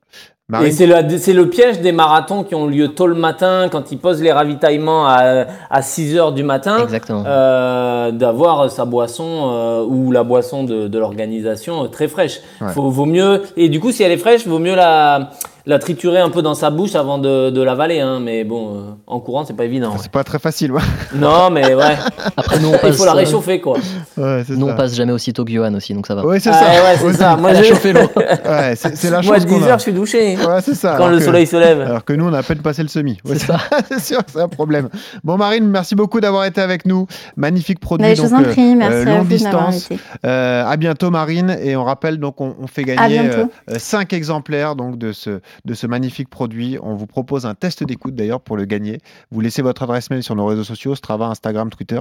Et 0.60 0.70
c'est 0.70 0.86
le, 1.32 1.48
piège 1.48 1.80
des 1.80 1.92
marathons 1.92 2.44
qui 2.44 2.54
ont 2.54 2.66
lieu 2.66 2.88
tôt 2.88 3.06
le 3.06 3.14
matin, 3.14 3.68
quand 3.70 3.90
ils 3.90 3.98
posent 3.98 4.22
les 4.22 4.32
ravitaillements 4.32 5.06
à, 5.06 5.46
à 5.70 5.82
6 5.82 6.16
heures 6.16 6.32
du 6.32 6.42
matin, 6.42 6.86
euh, 7.10 8.10
d'avoir 8.10 8.70
sa 8.70 8.84
boisson 8.84 9.50
euh, 9.50 9.84
ou 9.84 10.10
la 10.10 10.24
boisson 10.24 10.64
de, 10.64 10.88
de 10.88 10.98
l'organisation 10.98 11.84
euh, 11.84 11.88
très 11.88 12.08
fraîche. 12.08 12.40
Ouais. 12.60 12.72
Faut, 12.72 12.90
vaut 12.90 13.06
mieux, 13.06 13.42
et 13.56 13.68
du 13.68 13.80
coup, 13.80 13.92
si 13.92 14.02
elle 14.02 14.12
est 14.12 14.18
fraîche, 14.18 14.46
vaut 14.46 14.58
mieux 14.58 14.74
la, 14.74 15.30
la 15.66 15.78
triturer 15.78 16.18
un 16.18 16.30
peu 16.30 16.42
dans 16.42 16.54
sa 16.54 16.70
bouche 16.70 16.94
avant 16.94 17.18
de, 17.18 17.50
de 17.50 17.62
l'avaler. 17.62 18.00
Hein. 18.00 18.20
Mais 18.20 18.44
bon, 18.44 18.74
euh, 18.76 18.80
en 19.06 19.20
courant, 19.20 19.44
c'est 19.44 19.56
pas 19.56 19.64
évident. 19.64 19.94
c'est 19.98 20.10
pas 20.10 20.24
très 20.24 20.38
facile. 20.38 20.72
Ouais, 20.72 20.80
non, 21.14 21.50
mais 21.50 21.74
ouais, 21.74 21.96
Après 22.36 22.58
nous 22.58 22.68
on 22.70 22.86
il 22.86 22.92
faut 22.92 23.04
la 23.04 23.12
euh, 23.12 23.14
réchauffer 23.14 23.60
quoi. 23.60 23.78
ouais 24.16 24.42
c'est 24.46 24.56
nous 24.56 24.68
on 24.68 24.74
passe 24.74 24.94
jamais 24.94 25.12
aussitôt 25.12 25.44
que 25.44 25.52
Johan 25.52 25.74
aussi 25.74 25.94
donc 25.94 26.06
ça 26.06 26.14
va. 26.14 26.24
Ouais, 26.24 26.40
c'est 26.40 26.50
Ah, 26.50 26.54
ça. 26.54 26.64
ouais, 26.66 26.96
c'est 26.98 27.04
Ouais, 27.04 27.12
ça. 27.14 27.36
Moi, 27.36 27.54
chauffé 27.62 27.92
l'eau. 27.92 28.00
Ouais, 28.16 28.74
c'est 28.76 29.04
la 29.10 29.22
Moi, 29.22 29.36
à 29.36 29.38
chance 29.38 29.46
10 29.46 29.52
qu'on 29.54 29.62
a. 29.62 29.66
heures, 29.68 29.78
je 29.78 29.82
suis 29.82 29.92
douché. 29.92 30.36
Ouais, 30.36 30.60
c'est 30.62 30.74
ça. 30.74 30.90
Quand 30.90 31.04
alors 31.04 31.10
le 31.10 31.18
que- 31.18 31.24
soleil 31.24 31.46
se 31.46 31.56
lève. 31.56 31.80
Alors 31.80 32.04
que 32.04 32.12
nous, 32.12 32.26
on 32.26 32.32
a 32.32 32.38
à 32.38 32.42
peine 32.42 32.58
passé 32.58 32.82
le 32.82 32.88
semi. 32.88 33.18
Ouais, 33.24 33.34
C'est 33.38 33.46
ça. 33.46 33.58
c'est 33.88 34.00
sûr, 34.00 34.18
c'est 34.26 34.40
un 34.40 34.48
problème. 34.48 34.88
Bon, 35.24 35.36
Marine, 35.36 35.66
merci 35.68 35.94
beaucoup 35.94 36.20
d'avoir 36.20 36.44
été 36.44 36.60
avec 36.60 36.86
nous. 36.86 37.06
Magnifique 37.36 37.80
produit. 37.80 38.06
Mais 38.06 38.16
je 38.16 38.22
vous 38.22 38.28
donc, 38.30 38.38
en 38.40 38.42
euh, 38.48 38.52
prie, 38.52 38.74
merci 38.74 38.96
euh, 38.96 39.02
à 39.02 39.04
longue 39.16 39.22
vous 39.22 39.28
distance. 39.28 39.88
Euh, 40.26 40.64
à 40.66 40.76
bientôt, 40.76 41.10
Marine. 41.10 41.56
Et 41.62 41.76
on 41.76 41.84
rappelle, 41.84 42.18
donc, 42.18 42.40
on, 42.40 42.54
on 42.60 42.66
fait 42.66 42.84
gagner 42.84 43.20
bientôt. 43.20 43.50
5 43.76 44.12
exemplaires 44.12 44.76
donc, 44.76 44.98
de, 44.98 45.12
ce, 45.12 45.40
de 45.64 45.74
ce 45.74 45.86
magnifique 45.86 46.28
produit. 46.28 46.78
On 46.82 46.94
vous 46.94 47.06
propose 47.06 47.46
un 47.46 47.54
test 47.54 47.84
d'écoute 47.84 48.14
d'ailleurs 48.14 48.40
pour 48.40 48.56
le 48.56 48.64
gagner. 48.64 48.98
Vous 49.30 49.40
laissez 49.40 49.62
votre 49.62 49.82
adresse 49.82 50.10
mail 50.10 50.22
sur 50.22 50.34
nos 50.36 50.46
réseaux 50.46 50.64
sociaux, 50.64 50.94
Strava, 50.94 51.26
Instagram, 51.26 51.70
Twitter. 51.70 52.00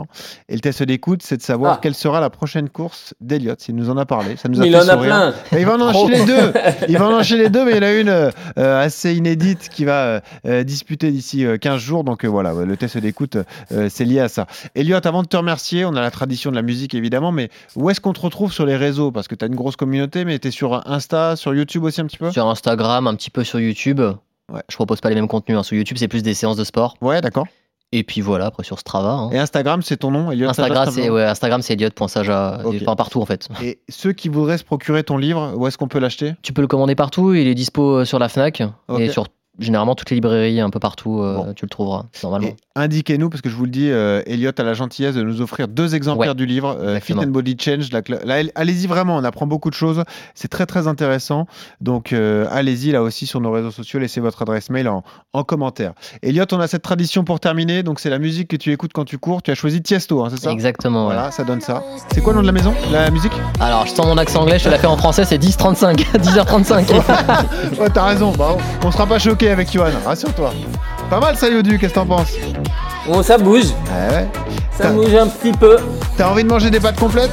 Et 0.50 0.54
le 0.56 0.60
test 0.60 0.84
d'écoute, 0.84 1.22
c'est 1.24 1.38
de 1.38 1.42
savoir 1.42 1.74
Ah. 1.74 1.80
quelle 1.82 1.96
sera 1.96 2.20
la 2.20 2.30
prochaine 2.30 2.70
course 2.70 3.14
d'Eliott. 3.22 3.68
Il 3.68 3.76
nous 3.76 3.90
en 3.90 3.98
a 3.98 4.06
parlé. 4.06 4.36
Ça 4.38 4.50
nous 4.50 4.60
a 4.60 4.62
Mais 4.64 4.68
il 4.70 4.74
fait 4.74 4.80
en 4.84 4.88
a 4.90 4.98
plein. 4.98 5.34
Il 5.52 5.66
va 5.66 5.76
en 5.76 5.82
enchaîner 5.82 6.26
deux. 6.26 6.54
Il 6.88 6.98
va 6.98 7.08
en 7.08 7.14
enchaîner 7.20 7.50
deux, 7.50 7.66
mais 7.66 7.72
il 7.72 7.78
y 7.78 7.80
en 7.80 7.84
a 7.84 7.94
une 7.94 8.10
euh, 8.10 8.82
assez 8.84 9.14
inédite 9.16 9.70
qui 9.70 9.86
va 9.86 10.04
euh, 10.06 10.20
euh, 10.46 10.64
disputer 10.64 11.12
d'ici 11.12 11.46
euh, 11.46 11.58
15 11.58 11.80
jours. 11.82 12.04
Donc 12.04 12.24
euh, 12.26 12.28
voilà, 12.28 12.54
le 12.54 12.78
test 12.78 12.98
d'écoute, 12.98 13.38
euh, 13.72 13.88
c'est 13.90 14.06
lié 14.06 14.20
à 14.20 14.30
ça. 14.30 14.48
Elliot, 14.76 15.00
avant 15.06 15.24
de 15.24 15.28
te 15.28 15.38
remercier, 15.38 15.86
on 15.86 15.96
a 15.96 16.02
la 16.02 16.12
tradition 16.12 16.50
de 16.52 16.56
la 16.56 16.62
musique 16.62 16.94
évidemment, 16.94 17.32
mais 17.32 17.50
où 17.76 17.90
est-ce 17.90 18.02
qu'on 18.02 18.14
te 18.14 18.22
retrouve 18.22 18.52
sur 18.54 18.66
les 18.66 18.76
réseaux? 18.76 19.12
Parce 19.12 19.28
que 19.28 19.36
tu 19.36 19.46
as 19.46 19.48
une 19.48 19.56
grosse 19.56 19.76
communauté, 19.76 20.26
mais 20.26 20.40
tu 20.40 20.48
es 20.50 20.52
sur 20.52 20.88
Insta, 20.90 21.36
sur 21.36 21.54
YouTube 21.54 21.84
aussi 21.84 22.02
un 22.02 22.06
petit 22.06 22.18
peu? 22.18 22.32
Sur 22.32 22.48
Instagram, 22.48 23.08
un 23.08 23.16
petit 23.16 23.30
peu 23.30 23.41
sur 23.44 23.60
YouTube. 23.60 24.00
Ouais. 24.52 24.62
Je 24.70 24.76
propose 24.76 25.00
pas 25.02 25.10
les 25.10 25.16
mêmes 25.16 25.28
contenus. 25.28 25.58
hein. 25.58 25.64
Sur 25.64 25.78
YouTube, 25.78 25.98
c'est 25.98 26.08
plus 26.08 26.24
des 26.24 26.34
séances 26.34 26.58
de 26.58 26.64
sport. 26.64 26.96
Ouais, 27.02 27.22
d'accord. 27.22 27.48
Et 27.94 28.04
puis 28.04 28.22
voilà, 28.22 28.46
après 28.46 28.64
sur 28.64 28.80
Strava. 28.80 29.12
hein. 29.12 29.30
Et 29.32 29.38
Instagram, 29.38 29.82
c'est 29.82 29.98
ton 29.98 30.12
nom, 30.12 30.32
Elliot? 30.32 30.48
Instagram, 30.50 30.90
c'est 30.92 31.10
ouais, 31.10 31.26
Instagram, 31.26 31.62
c'est 31.62 31.74
Elliot.saja. 31.74 32.62
Ok. 32.64 32.76
Enfin, 32.82 32.96
partout 32.96 33.22
en 33.22 33.26
fait. 33.26 33.50
Et 33.62 33.82
ceux 33.90 34.14
qui 34.14 34.30
voudraient 34.30 34.58
se 34.58 34.64
procurer 34.64 35.04
ton 35.04 35.18
livre, 35.18 35.54
où 35.58 35.68
est-ce 35.68 35.78
qu'on 35.78 35.90
peut 35.90 36.00
l'acheter? 36.00 36.34
Tu 36.42 36.54
peux 36.54 36.62
le 36.62 36.68
commander 36.68 36.96
partout. 36.96 37.34
Il 37.34 37.48
est 37.48 37.54
dispo 37.56 37.98
euh, 38.00 38.06
sur 38.06 38.18
la 38.18 38.30
Fnac 38.30 38.64
et 38.98 39.10
sur 39.10 39.28
généralement, 39.60 39.96
toutes 39.96 40.10
les 40.10 40.16
librairies, 40.16 40.60
un 40.60 40.70
peu 40.70 40.80
partout, 40.80 41.20
euh, 41.22 41.36
Bon. 41.36 41.54
tu 41.54 41.66
le 41.66 41.70
trouveras, 41.70 42.06
normalement. 42.24 42.50
Indiquez-nous, 42.76 43.30
parce 43.30 43.42
que 43.42 43.50
je 43.50 43.56
vous 43.56 43.66
le 43.66 43.72
dis, 43.72 43.90
euh, 43.92 44.22
Elliot 44.26 44.52
a 44.58 44.64
la 44.64 44.74
gentillesse 44.74 45.16
de 45.16 45.24
nous 45.24 45.42
offrir 45.42 45.68
deux 45.68 45.94
exemplaires 45.94 46.30
Ouais, 46.30 46.36
du 46.36 46.46
livre, 46.46 46.78
euh, 46.80 47.00
Fit 47.02 47.14
and 47.16 47.28
Body 47.28 47.58
Change. 47.60 47.90
la 47.92 48.02
allez-y 48.56 48.88
vraiment, 48.88 49.18
on 49.18 49.24
apprend 49.26 49.46
beaucoup 49.46 49.70
de 49.70 49.76
choses. 49.76 50.04
C'est 50.36 50.48
très 50.48 50.66
très 50.66 50.88
intéressant. 50.88 51.48
Donc 51.82 52.14
euh, 52.14 52.48
allez-y 52.50 52.92
là 52.92 53.02
aussi 53.04 53.28
sur 53.28 53.42
nos 53.42 53.52
réseaux 53.52 53.72
sociaux, 53.72 54.00
laissez 54.00 54.22
votre 54.22 54.42
adresse 54.42 54.70
mail 54.70 54.88
en, 54.88 55.04
en 55.34 55.44
commentaire. 55.44 55.94
Elliot, 56.24 56.46
on 56.54 56.60
a 56.62 56.68
cette 56.68 56.82
tradition 56.82 57.24
pour 57.26 57.40
terminer, 57.42 57.84
donc 57.84 58.00
c'est 58.00 58.10
la 58.10 58.20
musique 58.20 58.48
que 58.48 58.56
tu 58.56 58.72
écoutes 58.72 58.94
quand 58.94 59.06
tu 59.06 59.18
cours. 59.18 59.42
Tu 59.44 59.52
as 59.52 59.56
choisi 59.56 59.82
Tiesto, 59.82 60.24
hein, 60.24 60.30
c'est 60.32 60.40
ça? 60.40 60.52
Exactement, 60.52 61.08
ouais. 61.08 61.14
Voilà, 61.14 61.32
ça 61.32 61.44
donne 61.44 61.62
ça. 61.62 61.84
C'est 62.14 62.22
quoi 62.22 62.32
le 62.32 62.38
nom 62.38 62.42
de 62.44 62.48
la 62.48 62.54
maison? 62.54 62.74
La 62.92 63.12
musique? 63.12 63.34
Alors, 63.60 63.86
je 63.86 63.92
sens 63.94 64.06
mon 64.06 64.18
accent 64.18 64.42
anglais, 64.44 64.60
je 64.60 64.64
te 64.66 64.70
l'ai 64.70 64.78
fait 64.78 64.88
en 64.88 64.96
français, 64.98 65.26
c'est 65.26 65.38
10h35. 65.38 65.96
10h35. 66.18 67.02
Ouais, 67.82 67.90
t'as 67.94 68.06
raison. 68.06 68.32
Bah, 68.38 68.56
on 68.84 68.88
on 68.88 68.92
sera 68.92 69.08
pas 69.08 69.20
choqué 69.20 69.41
avec 69.50 69.72
Johan, 69.72 69.92
rassure-toi. 70.06 70.52
Pas 71.10 71.20
mal 71.20 71.36
ça, 71.36 71.50
Yodu, 71.50 71.78
qu'est-ce 71.80 71.94
que 71.94 72.00
t'en 72.00 72.06
penses 72.06 72.34
Oh, 73.10 73.24
ça 73.24 73.38
bouge. 73.38 73.66
Ouais, 73.66 74.16
ouais. 74.16 74.28
Ça 74.78 74.90
bouge 74.90 75.14
un 75.16 75.28
petit 75.28 75.52
peu. 75.52 75.78
T'as 76.18 76.30
envie 76.30 76.44
de 76.44 76.50
manger 76.50 76.70
des 76.70 76.80
pâtes 76.80 77.00
complètes? 77.00 77.32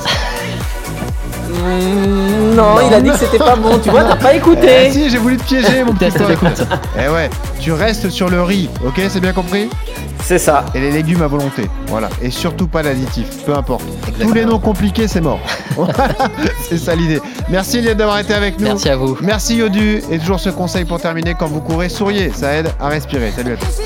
Non, 2.54 2.76
il 2.86 2.94
a 2.94 3.00
dit 3.00 3.10
que 3.10 3.18
c'était 3.18 3.38
pas 3.38 3.56
bon. 3.56 3.78
Tu 3.78 3.90
vois, 3.90 4.04
t'as 4.04 4.16
pas 4.16 4.34
Eh 4.34 4.36
écouté. 4.38 4.90
si, 4.90 5.10
j'ai 5.10 5.18
voulu 5.18 5.36
te 5.36 5.44
piéger, 5.44 5.84
mon 5.84 5.92
petit. 5.94 6.12
Eh 6.96 7.08
ouais, 7.08 7.30
tu 7.60 7.72
restes 7.72 8.10
sur 8.10 8.28
le 8.28 8.42
riz, 8.42 8.68
ok, 8.84 9.00
c'est 9.08 9.20
bien 9.20 9.32
compris? 9.32 9.68
C'est 10.24 10.38
ça. 10.38 10.64
Et 10.74 10.80
les 10.80 10.90
légumes 10.90 11.22
à 11.22 11.26
volonté, 11.26 11.70
voilà. 11.86 12.08
Et 12.20 12.30
surtout 12.30 12.66
pas 12.66 12.82
d'additifs, 12.82 13.44
peu 13.46 13.54
importe. 13.54 13.84
Tous 14.20 14.32
les 14.34 14.44
noms 14.44 14.58
compliqués, 14.58 15.08
c'est 15.08 15.20
mort. 15.22 15.40
Voilà, 15.74 15.94
c'est 16.68 16.76
ça 16.76 16.94
l'idée. 16.94 17.20
Merci 17.48 17.78
Eliade 17.78 17.96
d'avoir 17.98 18.18
été 18.18 18.34
avec 18.34 18.58
nous. 18.58 18.66
Merci 18.66 18.88
à 18.90 18.96
vous. 18.96 19.16
Merci 19.22 19.56
Yodu. 19.56 20.02
Et 20.10 20.18
toujours 20.18 20.40
ce 20.40 20.50
conseil 20.50 20.84
pour 20.84 21.00
terminer, 21.00 21.34
quand 21.38 21.46
vous 21.46 21.60
courez, 21.60 21.88
souriez, 21.88 22.30
ça 22.34 22.52
aide 22.52 22.68
à 22.80 22.88
respirer. 22.88 23.32
Salut 23.34 23.52
à 23.52 23.56
tous. 23.56 23.78